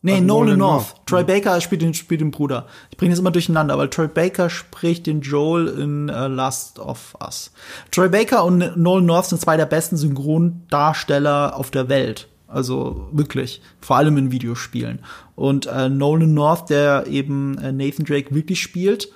[0.00, 0.82] Nee, Ach, Nolan, North.
[0.82, 1.06] North.
[1.06, 2.66] Troy Baker spielt den, spielt den Bruder.
[2.90, 7.16] Ich bringe das immer durcheinander, weil Troy Baker spricht den Joel in äh, Last of
[7.20, 7.50] Us.
[7.90, 12.28] Troy Baker und Nolan North sind zwei der besten Synchrondarsteller auf der Welt.
[12.46, 15.00] Also wirklich, vor allem in Videospielen.
[15.34, 19.08] Und äh, Nolan North, der eben äh, Nathan Drake wirklich spielt,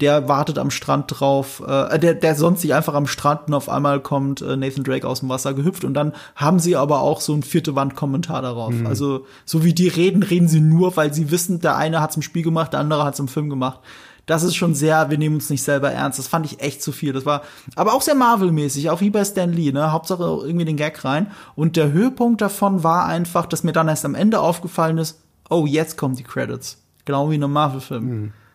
[0.00, 3.68] der wartet am Strand drauf, äh, der, der sonst sich einfach am Strand und auf
[3.68, 7.20] einmal kommt äh, Nathan Drake aus dem Wasser gehüpft und dann haben sie aber auch
[7.20, 8.74] so einen vierte Wand-Kommentar darauf.
[8.84, 12.22] Also, so wie die reden, reden sie nur, weil sie wissen, der eine hat's im
[12.22, 13.80] Spiel gemacht, der andere hat's im Film gemacht.
[14.26, 16.18] Das ist schon sehr, wir nehmen uns nicht selber ernst.
[16.18, 17.14] Das fand ich echt zu viel.
[17.14, 17.40] Das war
[17.76, 19.90] aber auch sehr Marvel-mäßig, auch wie bei Stan Lee, ne?
[19.90, 21.28] Hauptsache irgendwie den Gag rein.
[21.56, 25.64] Und der Höhepunkt davon war einfach, dass mir dann erst am Ende aufgefallen ist, oh,
[25.64, 26.76] jetzt kommen die Credits.
[27.06, 28.04] Genau wie in einem Marvel-Film.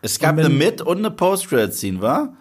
[0.04, 2.36] Es gab eine Mid- und eine Post-Credit-Scene, war?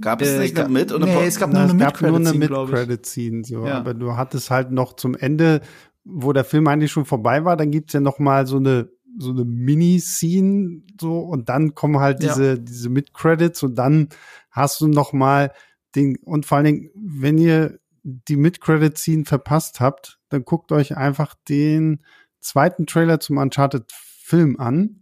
[0.00, 1.74] Gab es Äh, nicht ga- eine Mid- und eine nee, Post- es gab nur eine
[1.74, 2.38] Mid-Credit-Scene.
[2.38, 3.66] Mid-Credit-Scene, so.
[3.66, 3.74] Ja.
[3.78, 5.60] Aber du hattest halt noch zum Ende,
[6.04, 8.88] wo der Film eigentlich schon vorbei war, dann gibt's ja noch mal so eine
[9.18, 12.28] so eine Mini-Scene, so, und dann kommen halt Ja.
[12.32, 14.08] diese, diese Mid-Credits und dann
[14.52, 15.52] hast du noch mal
[15.96, 21.34] den, und vor allen Dingen, wenn ihr die Mid-Credit-Scene verpasst habt, dann guckt euch einfach
[21.48, 22.04] den
[22.38, 24.99] zweiten Trailer zum Uncharted-Film an.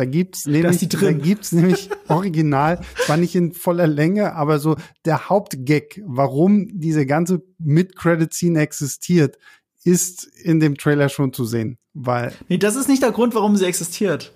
[0.00, 5.28] Da gibt's nämlich, da gibt's nämlich original, zwar nicht in voller Länge, aber so der
[5.28, 9.36] Hauptgag, warum diese ganze Mid-Credit-Scene existiert,
[9.84, 13.56] ist in dem Trailer schon zu sehen, weil Nee, das ist nicht der Grund, warum
[13.56, 14.32] sie existiert.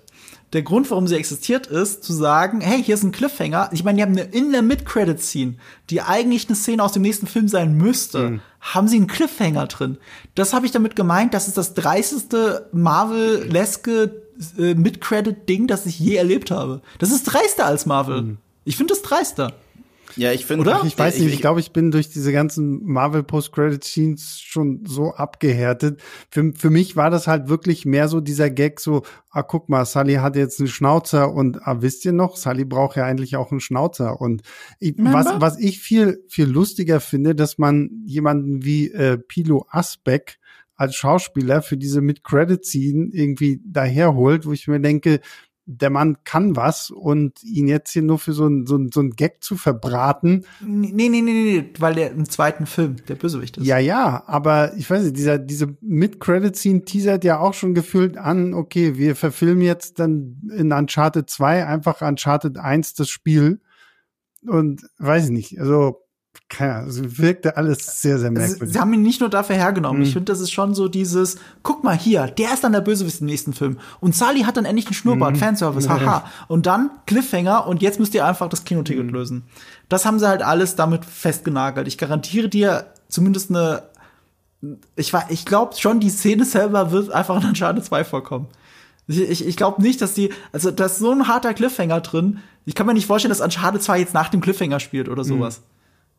[0.53, 3.71] Der Grund, warum sie existiert, ist zu sagen, hey, hier ist ein Cliffhanger.
[3.73, 5.55] Ich meine, die haben eine in der Mid-Credit-Scene,
[5.89, 9.97] die eigentlich eine Szene aus dem nächsten Film sein müsste, haben sie einen Cliffhanger drin.
[10.35, 14.24] Das habe ich damit gemeint, das ist das dreisteste Marvel-leske
[14.57, 16.81] äh, Mid-Credit-Ding, das ich je erlebt habe.
[16.99, 18.37] Das ist dreister als Marvel.
[18.63, 19.53] Ich finde das dreister.
[20.17, 20.61] Ja, ich finde.
[20.61, 20.81] Oder?
[20.85, 26.01] ich weiß nicht, ich glaube, ich bin durch diese ganzen Marvel Post-Credit-Scenes schon so abgehärtet.
[26.29, 29.85] Für, für mich war das halt wirklich mehr so dieser Gag, so, ah, guck mal,
[29.85, 33.51] Sully hat jetzt einen Schnauzer und ah, wisst ihr noch, Sully braucht ja eigentlich auch
[33.51, 34.21] einen Schnauzer.
[34.21, 34.43] Und
[34.79, 40.37] ich, was, was ich viel, viel lustiger finde, dass man jemanden wie äh, Pilo Asbeck
[40.75, 45.21] als Schauspieler für diese Mid-Credit-Scene irgendwie daherholt, wo ich mir denke,
[45.67, 48.99] der Mann kann was und ihn jetzt hier nur für so ein, so ein, so
[49.01, 53.15] ein Gag zu verbraten, Nee, nee, nee, nee, nee, weil der im zweiten Film der
[53.15, 53.65] Bösewicht ist.
[53.65, 58.53] ja, ja, aber ich weiß nicht, dieser, diese Mid-Credit-Scene teasert ja auch schon gefühlt an,
[58.53, 63.59] okay, wir verfilmen jetzt dann in Uncharted 2 einfach Uncharted 1 das Spiel
[64.45, 66.04] und weiß ich nicht, also,
[66.47, 68.71] keine Ahnung, es wirkte alles sehr, sehr merkwürdig.
[68.73, 69.99] sie haben ihn nicht nur dafür hergenommen.
[70.01, 70.05] Mhm.
[70.05, 73.19] Ich finde, das ist schon so dieses, guck mal hier, der ist dann der Bösewicht
[73.21, 73.79] im nächsten Film.
[73.99, 75.39] Und Sally hat dann endlich einen Schnurrbart, Mhm.
[75.39, 76.25] Fanservice, haha.
[76.47, 78.65] Und dann Cliffhanger und jetzt müsst ihr einfach das Mhm.
[78.65, 79.43] Kinoticket lösen.
[79.89, 81.87] Das haben sie halt alles damit festgenagelt.
[81.87, 83.83] Ich garantiere dir zumindest eine,
[84.95, 88.47] ich war, ich glaube schon, die Szene selber wird einfach in Uncharted 2 vorkommen.
[89.07, 92.39] Ich, ich, glaube nicht, dass die, also da ist so ein harter Cliffhanger drin.
[92.65, 95.61] Ich kann mir nicht vorstellen, dass Uncharted 2 jetzt nach dem Cliffhanger spielt oder sowas.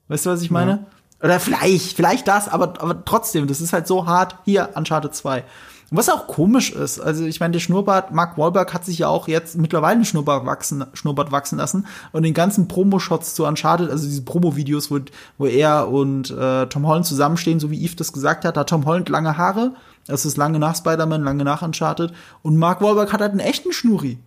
[0.09, 0.86] Weißt du, was ich meine?
[1.22, 4.36] Oder vielleicht, vielleicht das, aber, aber trotzdem, das ist halt so hart.
[4.44, 5.44] Hier, Uncharted 2.
[5.90, 9.09] Und was auch komisch ist, also ich meine, der Schnurrbart, Mark Wahlberg hat sich ja
[9.09, 13.88] auch jetzt mittlerweile einen Schnurrbart wachsen, Schnurrbart wachsen lassen und den ganzen Promo-Shots zu Uncharted,
[13.88, 14.98] also diese Promo-Videos, wo,
[15.38, 18.68] wo er und äh, Tom Holland zusammenstehen, so wie Eve das gesagt hat, da hat
[18.68, 19.74] Tom Holland lange Haare,
[20.09, 23.72] das ist lange nach Spider-Man, lange nach Uncharted und Mark Wahlberg hat halt einen echten
[23.72, 24.18] Schnurri.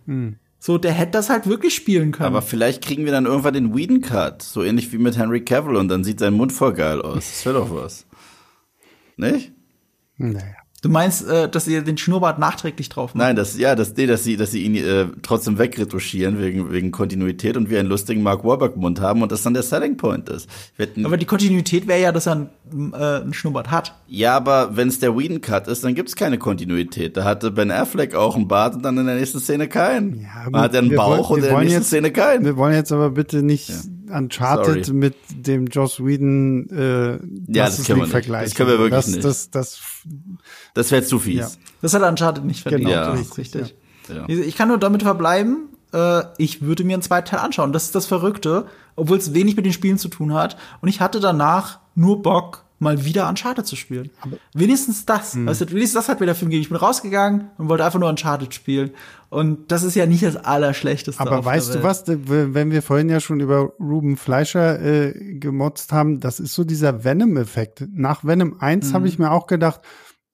[0.62, 2.26] So, der hätte das halt wirklich spielen können.
[2.26, 5.88] Aber vielleicht kriegen wir dann irgendwann den Whedon-Cut, so ähnlich wie mit Henry Cavill und
[5.88, 7.14] dann sieht sein Mund voll geil aus.
[7.16, 8.06] Das wäre doch was.
[9.16, 9.52] Nicht?
[10.18, 10.59] Naja.
[10.82, 13.18] Du meinst, äh, dass ihr den Schnurrbart nachträglich drauf macht?
[13.24, 16.90] Nein, das, ja, das, nee, dass sie, dass sie ihn äh, trotzdem wegretuschieren wegen, wegen
[16.90, 20.48] Kontinuität und wir einen lustigen Mark Wahlberg-Mund haben und das dann der Selling Point ist.
[21.04, 22.32] Aber die Kontinuität wäre ja, dass er
[22.72, 23.94] einen, äh, einen Schnurrbart hat.
[24.06, 27.16] ja, aber wenn es der Whedon-Cut ist, dann gibt's keine Kontinuität.
[27.16, 30.20] Da hatte Ben Affleck auch einen Bart und dann in der nächsten Szene keinen.
[30.22, 32.44] Ja, Man hat er einen Bauch wollen- und in der nächsten jetzt- Szene keinen.
[32.44, 33.70] Wir wollen jetzt aber bitte nicht
[34.10, 34.98] Uncharted Sorry.
[34.98, 37.12] mit dem Joss Whedon äh,
[37.52, 38.10] Ja, das können wir League nicht.
[38.10, 38.44] vergleichen.
[38.50, 39.24] Das können wir wirklich das, nicht.
[39.24, 39.80] Das, das,
[40.74, 41.36] Das wäre zu fies.
[41.38, 41.48] Ja.
[41.82, 42.82] Das hat Uncharted nicht verdient.
[42.88, 43.10] Genau, Ja.
[43.12, 43.74] das ist richtig.
[44.08, 44.28] Ja.
[44.28, 47.72] Ich kann nur damit verbleiben, äh, ich würde mir einen zweiten Teil anschauen.
[47.72, 50.56] Das ist das Verrückte, obwohl es wenig mit den Spielen zu tun hat.
[50.80, 54.10] Und ich hatte danach nur Bock, mal wieder Uncharted zu spielen.
[54.54, 55.34] wenigstens das.
[55.34, 55.46] Hm.
[55.46, 56.62] Also, wenigstens das hat mir der Film gegeben.
[56.62, 58.90] Ich bin rausgegangen und wollte einfach nur Uncharted spielen.
[59.28, 61.20] Und das ist ja nicht das Allerschlechteste.
[61.20, 66.18] aber weißt du was, wenn wir vorhin ja schon über Ruben Fleischer äh, gemotzt haben,
[66.18, 67.86] das ist so dieser Venom-Effekt.
[67.92, 68.94] Nach Venom 1 Mhm.
[68.94, 69.82] habe ich mir auch gedacht,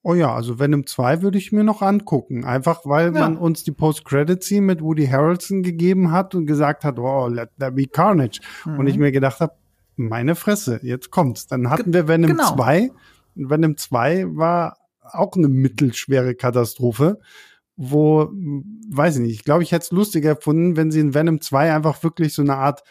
[0.03, 2.45] oh ja, also Venom 2 würde ich mir noch angucken.
[2.45, 3.21] Einfach weil Ja.
[3.23, 7.73] man uns die Post-Credit-Scene mit Woody Harrelson gegeben hat und gesagt hat, oh, let there
[7.73, 8.41] be carnage.
[8.65, 8.87] Und Mhm.
[8.87, 9.53] ich mir gedacht habe,
[9.97, 11.47] meine Fresse, jetzt kommt's.
[11.47, 12.55] Dann hatten wir Venom genau.
[12.55, 12.91] 2.
[13.35, 17.21] Und Venom 2 war auch eine mittelschwere Katastrophe,
[17.77, 18.31] wo,
[18.91, 21.75] weiß ich nicht, ich glaube, ich hätte es lustiger gefunden, wenn sie in Venom 2
[21.75, 22.83] einfach wirklich so eine Art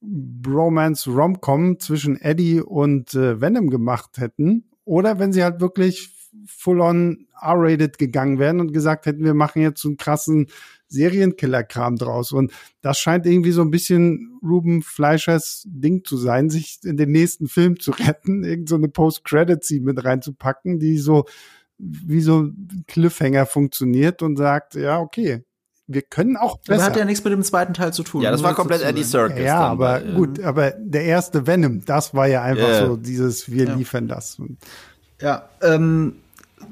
[0.00, 4.70] Bromance-Rom-Com zwischen Eddie und äh, Venom gemacht hätten.
[4.84, 6.10] Oder wenn sie halt wirklich
[6.46, 10.48] full-on R-rated gegangen wären und gesagt hätten, wir machen jetzt so einen krassen
[10.90, 12.32] Serienkiller-Kram draus.
[12.32, 17.10] Und das scheint irgendwie so ein bisschen Ruben Fleischers Ding zu sein, sich in den
[17.12, 21.24] nächsten Film zu retten, irgend so eine Post-Credit-Scene mit reinzupacken, die so
[21.78, 25.44] wie so ein Cliffhanger funktioniert und sagt, ja, okay,
[25.86, 26.84] wir können auch Aber besser.
[26.84, 28.22] hat ja nichts mit dem zweiten Teil zu tun.
[28.22, 29.02] Ja, das muss war komplett Eddie.
[29.02, 29.38] Circus.
[29.40, 32.86] ja, dann aber bei, äh, gut, aber der erste Venom, das war ja einfach Ja.
[32.86, 33.74] so dieses, wir Ja.
[33.74, 34.40] liefern das.
[35.20, 36.16] Ja, ähm,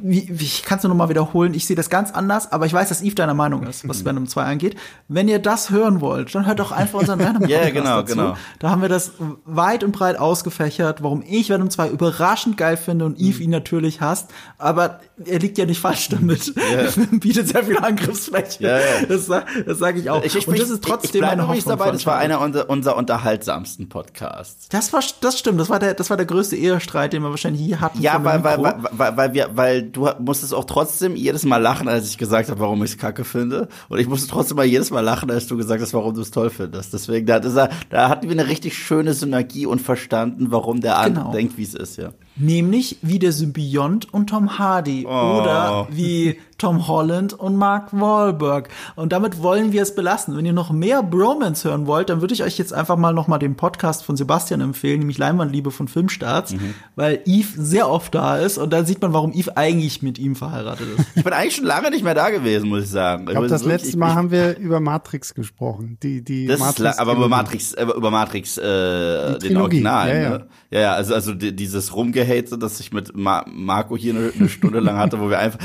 [0.01, 1.55] wie, wie, ich kann es nur noch mal wiederholen.
[1.55, 4.27] Ich sehe das ganz anders, aber ich weiß, dass Eve deiner Meinung ist, was Venom
[4.29, 4.77] 2 angeht.
[5.09, 8.15] Wenn ihr das hören wollt, dann hört doch einfach unseren Venom Ja, Podcast genau, dazu.
[8.15, 8.37] genau.
[8.59, 9.13] Da haben wir das
[9.45, 14.01] weit und breit ausgefächert, warum ich Venom 2 überraschend geil finde und Eve ihn natürlich
[14.01, 14.31] hasst.
[14.59, 16.43] Aber er liegt ja nicht falsch damit.
[16.91, 18.63] Film bietet sehr viel Angriffsfläche.
[18.63, 18.85] Ja, ja.
[19.09, 20.23] Das, das sage ich auch.
[20.25, 21.65] Ich, ich, und das ich- ist trotzdem ich bleib meine Hoffnung.
[21.79, 24.69] dabei, das war einer unserer, unserer unterhaltsamsten Podcasts.
[24.69, 25.61] Das war, das stimmt.
[25.61, 28.01] Das war der, das war der größte Ehestreit, den wir wahrscheinlich je hatten.
[28.01, 31.89] Ja, weil, weil, weil, weil, weil, wir, weil du musstest auch trotzdem jedes Mal lachen,
[31.89, 33.69] als ich gesagt habe, warum ich es kacke finde.
[33.89, 36.31] Und ich musste trotzdem mal jedes Mal lachen, als du gesagt hast, warum du es
[36.31, 36.93] toll findest.
[36.93, 37.69] Deswegen, da, da,
[38.09, 41.33] hatten wir eine richtig schöne Synergie und verstanden, warum der andere Genau.
[41.33, 42.11] denkt, wie es ist, ja.
[42.39, 45.41] Nämlich wie der Symbiont und Tom Hardy Oh.
[45.41, 48.69] oder wie Tom Holland und Mark Wahlberg.
[48.97, 50.37] Und damit wollen wir es belassen.
[50.37, 53.29] Wenn ihr noch mehr Bromance hören wollt, dann würde ich euch jetzt einfach mal noch
[53.29, 56.75] mal den Podcast von Sebastian empfehlen, nämlich Leinwandliebe von Filmstarts, Mhm.
[56.97, 60.35] weil Eve sehr oft da ist und da sieht man, warum Eve eigentlich mit ihm
[60.35, 61.07] verheiratet ist.
[61.17, 63.25] Ich bin eigentlich schon lange nicht mehr da gewesen, muss ich sagen.
[63.25, 65.97] ich glaube, das wirklich- letzte Mal haben wir über Matrix gesprochen.
[66.03, 67.29] Die, die Das ist la- aber über.
[67.29, 70.29] Matrix, äh, über Matrix, äh, den Original, ja, ja, ja.
[70.31, 70.47] ne?
[70.71, 71.95] Ja, ja, also, also die, dieses
[72.29, 75.59] Rumgehate, das ich mit Ma Marco hier eine, eine Stunde lang hatte, wo wir einfach,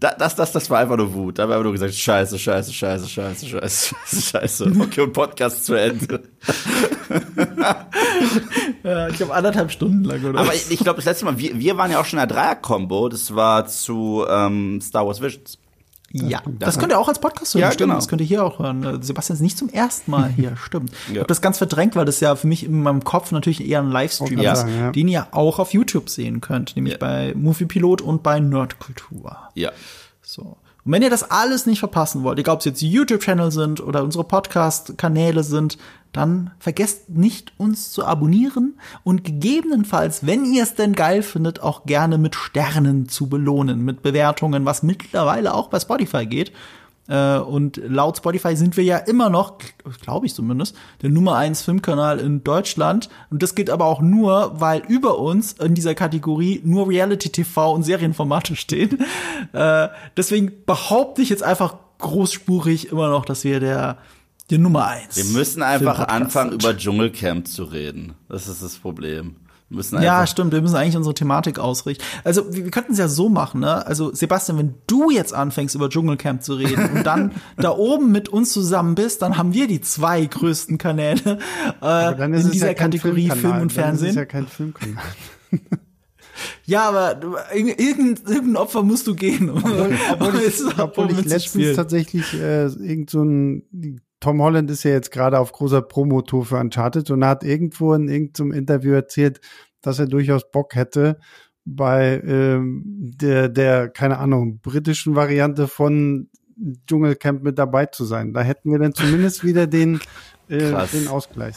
[0.00, 1.38] da- das, das, das war einfach nur Wut.
[1.38, 4.72] Da haben wir nur gesagt, scheiße, scheiße, scheiße, scheiße, scheiße, scheiße, scheiße.
[4.80, 6.22] Okay, und Podcast zu Ende.
[8.82, 11.58] ja, ich glaube anderthalb Stunden lang oder Aber ich, ich glaube, das letzte Mal, wir,
[11.58, 15.58] wir waren ja auch schon in der Dreier-Kombo, das war zu ähm, Star Wars Visions.
[16.22, 17.88] Ja, das könnt ihr auch als Podcast hören, Ja, stimmt.
[17.90, 17.94] genau.
[17.96, 18.84] Das könnt ihr hier auch hören.
[18.84, 20.90] Äh, Sebastian ist nicht zum ersten Mal hier, stimmt.
[21.08, 21.20] Ich Ja.
[21.20, 23.90] habe das ganz verdrängt, weil das ja für mich in meinem Kopf natürlich eher ein
[23.90, 24.90] Livestream Wollte ist, ja.
[24.92, 26.98] den ihr auch auf YouTube sehen könnt, nämlich Ja.
[26.98, 29.36] bei Moviepilot und bei Nerdkultur.
[29.54, 29.70] Ja.
[30.22, 30.56] So.
[30.84, 34.04] Und wenn ihr das alles nicht verpassen wollt, egal ob es jetzt YouTube-Channel sind oder
[34.04, 35.78] unsere Podcast-Kanäle sind,
[36.16, 41.84] dann vergesst nicht, uns zu abonnieren und gegebenenfalls, wenn ihr es denn geil findet, auch
[41.84, 46.52] gerne mit Sternen zu belohnen, mit Bewertungen, was mittlerweile auch bei Spotify geht.
[47.08, 49.58] Äh, Und laut Spotify sind wir ja immer noch,
[50.00, 53.08] glaube ich zumindest, der Nummer eins Filmkanal in Deutschland.
[53.30, 57.82] Und das gilt aber auch nur, weil über uns in dieser Kategorie nur Reality-TV und
[57.82, 58.98] Serienformate stehen.
[59.52, 63.98] Äh, deswegen behaupte ich jetzt einfach großspurig immer noch, dass wir der,
[64.50, 65.16] die Nummer eins.
[65.16, 68.14] Wir müssen einfach anfangen, über Dschungelcamp zu reden.
[68.28, 69.36] Das ist das Problem.
[69.68, 72.04] Wir müssen Ja, stimmt, wir müssen eigentlich unsere Thematik ausrichten.
[72.22, 73.84] Also, wir, wir könnten es ja so machen, ne?
[73.84, 78.28] Also, Sebastian, wenn du jetzt anfängst, über Dschungelcamp zu reden und dann da oben mit
[78.28, 81.38] uns zusammen bist, dann haben wir die zwei größten Kanäle
[81.80, 83.28] äh, Aber dann ist in es dieser ja Kategorie.
[83.28, 84.14] Film und Dann ist Fernsehen.
[84.14, 85.02] ja kein Filmkanal.
[86.66, 87.18] Ja, aber
[87.54, 89.48] irg- irgendein, irgendein Opfer musst du gehen.
[89.48, 93.62] Um, obwohl um ich, obwohl ich letztens tatsächlich äh, irgend so ein
[94.20, 97.92] Tom Holland ist ja jetzt gerade auf großer Promotour für Uncharted und er hat irgendwo
[97.94, 99.40] in irgendeinem Interview erzählt,
[99.82, 101.18] dass er durchaus Bock hätte,
[101.66, 102.82] bei ähm,
[103.20, 106.28] der, der, keine Ahnung, britischen Variante von
[106.86, 108.32] Dschungelcamp mit dabei zu sein.
[108.32, 110.00] Da hätten wir dann zumindest wieder den,
[110.48, 111.56] äh, den Ausgleich.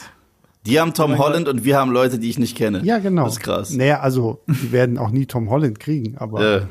[0.66, 2.82] die haben Tom Holland und wir haben Leute, die ich nicht kenne.
[2.84, 3.26] Ja, genau.
[3.26, 3.72] Das ist krass.
[3.72, 6.62] Naja, also, die werden auch nie Tom Holland kriegen, aber Äh,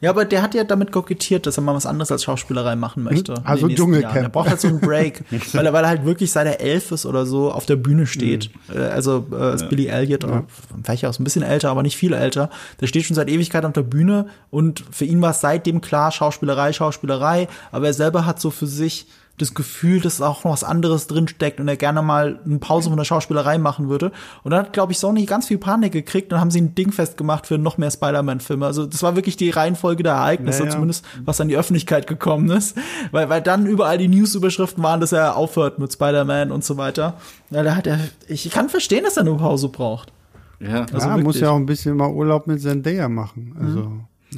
[0.00, 3.02] Ja, aber der hat ja damit kokettiert, dass er mal was anderes als Schauspielerei machen
[3.02, 3.34] möchte.
[3.34, 4.16] in Also Dschungelcamp.
[4.16, 6.90] Er braucht halt so einen Break, weil er, weil er halt wirklich seit er elf
[6.90, 8.50] ist oder so auf der Bühne steht.
[8.68, 8.80] Mhm.
[8.80, 10.44] Also äh, ist Billy Elliot, oder
[10.82, 12.48] vielleicht auch ein bisschen älter, aber nicht viel älter.
[12.80, 16.10] Der steht schon seit Ewigkeit auf der Bühne und für ihn war es seitdem klar,
[16.12, 19.06] Schauspielerei, Schauspielerei, aber er selber hat so für sich
[19.40, 22.96] das Gefühl, dass auch noch was anderes drinsteckt und er gerne mal eine Pause von
[22.98, 24.12] der Schauspielerei machen würde.
[24.42, 26.74] Und dann hat, glaube ich, Sony ganz viel Panik gekriegt und dann haben sie ein
[26.74, 28.66] Ding festgemacht für noch mehr Spider-Man-Filme.
[28.66, 30.72] Also das war wirklich die Reihenfolge der Ereignisse, Naja.
[30.72, 32.76] zumindest was an die Öffentlichkeit gekommen ist.
[33.12, 37.14] Weil, weil dann überall die News-Überschriften waren, dass er aufhört mit Spider-Man und so weiter.
[37.50, 40.12] Ja, da hat er, ich kann verstehen, dass er eine Pause braucht.
[40.60, 40.86] ja.
[40.92, 43.56] Also ja, muss ja auch ein bisschen mal Urlaub mit Zendaya machen.
[43.60, 43.92] Also,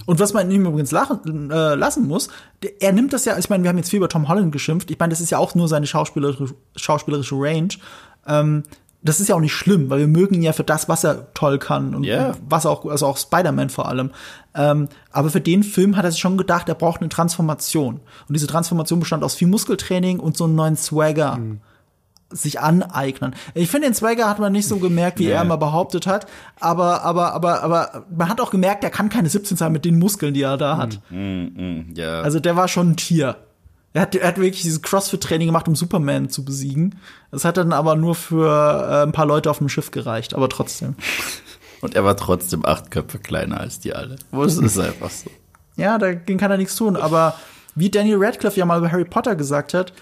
[0.07, 2.29] Und was man ihm übrigens lachen, äh, lassen muss,
[2.81, 4.99] er nimmt das ja, ich meine, wir haben jetzt viel über Tom Holland geschimpft, ich
[4.99, 7.69] meine, das ist ja auch nur seine schauspielerische, schauspielerische Range.
[8.27, 8.63] Ähm,
[9.05, 11.35] das ist ja auch nicht schlimm, weil wir mögen ihn ja für das, was er
[11.35, 12.35] toll kann und Ja.
[12.49, 14.13] was auch, also auch Spider-Man vor allem.
[14.55, 17.97] Ähm, aber für den Film hat er sich schon gedacht, er braucht eine Transformation.
[18.29, 21.39] Und diese Transformation bestand aus viel Muskeltraining und so einen neuen Swagger.
[22.33, 23.35] Sich aneignen.
[23.55, 25.33] Ich finde, den Swagger hat man nicht so gemerkt, wie Nee.
[25.33, 26.27] er immer behauptet hat,
[26.61, 29.99] aber, aber, aber, aber man hat auch gemerkt, er kann keine 17 sein mit den
[29.99, 31.01] Muskeln, die er da hat.
[31.11, 32.21] Mm, ja.
[32.23, 33.37] Also der war schon ein Tier.
[33.95, 36.95] Er hat, er hat wirklich dieses CrossFit-Training gemacht, um Superman zu besiegen.
[37.31, 40.49] Das hat dann aber nur für äh, ein paar Leute auf dem Schiff gereicht, aber
[40.49, 40.95] trotzdem.
[41.83, 44.17] und er war trotzdem acht Köpfe kleiner als die alle.
[44.31, 45.31] Wo ist es einfach so?
[45.77, 46.97] Ja, dagegen kann er nichts tun.
[46.97, 47.35] Aber
[47.75, 49.93] wie Daniel Radcliffe ja mal über Harry Potter gesagt hat,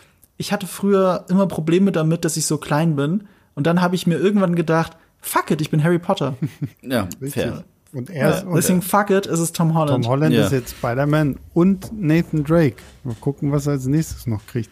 [0.41, 3.24] ich hatte früher immer Probleme damit, dass ich so klein bin.
[3.55, 6.34] Und dann habe ich mir irgendwann gedacht, fuck it, ich bin Harry Potter.
[6.82, 7.64] Ja, fair.
[7.93, 10.05] Und er ist, Ja, und deswegen fuck it, es ist Tom Holland.
[10.05, 10.47] Tom Holland Ja.
[10.47, 12.76] ist jetzt Spider-Man und Nathan Drake.
[13.05, 14.70] Mal gucken, was er als nächstes noch kriegt.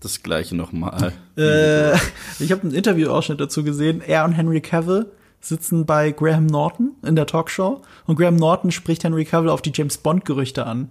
[0.00, 1.12] Das gleiche nochmal.
[1.36, 1.92] Äh,
[2.40, 4.02] ich habe einen Interviewausschnitt dazu gesehen.
[4.04, 5.06] Er und Henry Cavill
[5.48, 9.72] sitzen bei Graham Norton in der Talkshow und Graham Norton spricht Henry Cavill auf die
[9.74, 10.90] James Bond Gerüchte an.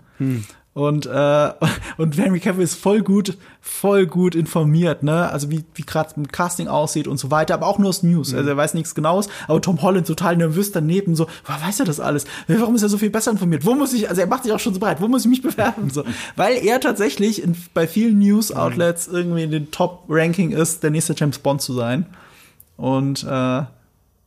[0.75, 1.53] Und äh,
[1.97, 5.31] und Henry Cavill ist voll gut, voll gut informiert, ne?
[5.31, 8.33] Also wie wie gerade mit Casting aussieht und so weiter, aber auch nur aus News.
[8.33, 9.29] Also er weiß nichts Genaues.
[9.47, 12.25] Aber Tom Holland total nervös daneben, so, woher weiß er das alles?
[12.49, 13.65] Warum ist er so viel besser informiert?
[13.65, 14.09] Wo muss ich?
[14.09, 14.99] Also er macht sich auch schon so breit.
[14.99, 15.89] Wo muss ich mich bewerben?
[15.91, 16.03] So,
[16.35, 20.91] weil er tatsächlich in, bei vielen News Outlets irgendwie in den Top Ranking ist, der
[20.91, 22.05] nächste James Bond zu sein.
[22.75, 23.61] Und äh,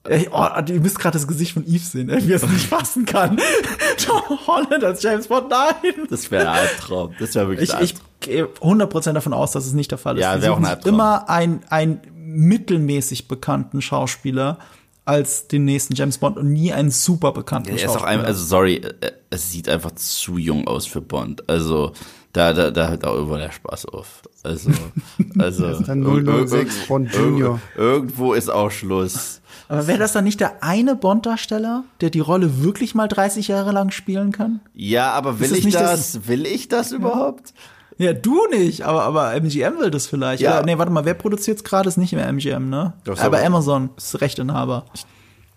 [0.08, 2.66] Ey, oh, ihr müsst gerade das Gesicht von Eve sehen, ey, wie er es nicht
[2.66, 3.38] fassen kann.
[4.04, 6.06] Tom Holland als James Bond, nein.
[6.10, 7.14] Das wäre ein Albtraum.
[7.18, 10.16] Das wäre wirklich Ich, ein ich gehe 100% davon aus, dass es nicht der Fall
[10.16, 10.22] ist.
[10.22, 10.94] Ja, wäre auch ein Albtraum.
[10.94, 14.58] immer ein, ein mittelmäßig bekannten Schauspieler
[15.04, 18.08] als den nächsten James Bond und nie einen super bekannten Er ist auch Schauspieler.
[18.08, 21.48] ein, also sorry, äh, es sieht einfach zu jung aus für Bond.
[21.48, 21.92] Also
[22.34, 24.22] da, da, da hört auch irgendwo der Spaß auf.
[24.42, 24.70] Also,
[25.38, 27.60] also dann irg- 006 irg- Bond irg- Junior.
[27.76, 29.40] Irgendwo ist auch Schluss.
[29.68, 33.72] Aber wäre das dann nicht der eine Bond-Darsteller, der die Rolle wirklich mal 30 Jahre
[33.72, 34.60] lang spielen kann?
[34.74, 36.12] Ja, aber will es ich das?
[36.12, 37.52] das- Will ich das überhaupt?
[37.98, 40.40] Ja, du nicht, aber, aber MGM will das vielleicht.
[40.40, 40.58] Ja.
[40.58, 40.62] Ja.
[40.62, 41.88] nee, warte mal, wer produziert's gerade?
[41.88, 42.92] Ist nicht mehr MGM, ne?
[43.04, 44.84] Doch, aber aber- Amazon ist Rechteinhaber.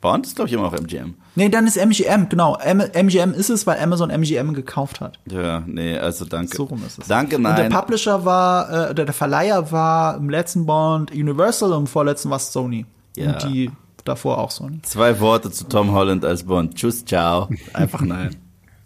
[0.02, 1.14] Bond ist glaube ich immer noch MGM.
[1.36, 2.58] Nee, dann ist MGM, genau.
[2.58, 5.20] M MGM ist es, weil Amazon MGM gekauft hat.
[5.30, 6.58] Ja, nee, also danke.
[6.58, 7.08] So rum ist es.
[7.08, 7.70] Danke, Und der nein.
[7.72, 12.38] Publisher war, äh, der, der Verleiher war im letzten Bond Universal und im vorletzten war
[12.38, 12.88] es Sony.
[13.16, 13.34] Ja.
[13.34, 13.70] Und die
[14.04, 14.82] davor auch Sony.
[14.84, 16.76] Zwei Worte zu Tom Holland als Bond.
[16.76, 17.50] Tschüss, ciao.
[17.74, 18.36] Einfach nein.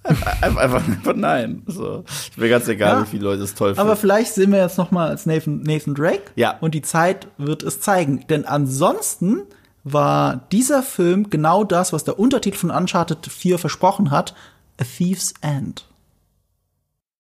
[0.03, 1.63] Einfach, einfach, einfach nein.
[1.66, 2.04] So.
[2.08, 3.01] Ist mir ganz egal, Ja.
[3.04, 3.82] wie viele Leute es toll finden.
[3.82, 6.32] Aber vielleicht sehen wir jetzt noch mal als Nathan, Nathan Drake.
[6.36, 6.58] Ja.
[6.62, 8.25] Und die Zeit wird es zeigen.
[8.29, 9.42] Denn ansonsten
[9.83, 14.36] war dieser Film genau das, was der Untertitel von Uncharted 4 versprochen hat.
[14.79, 15.87] A Thief's End.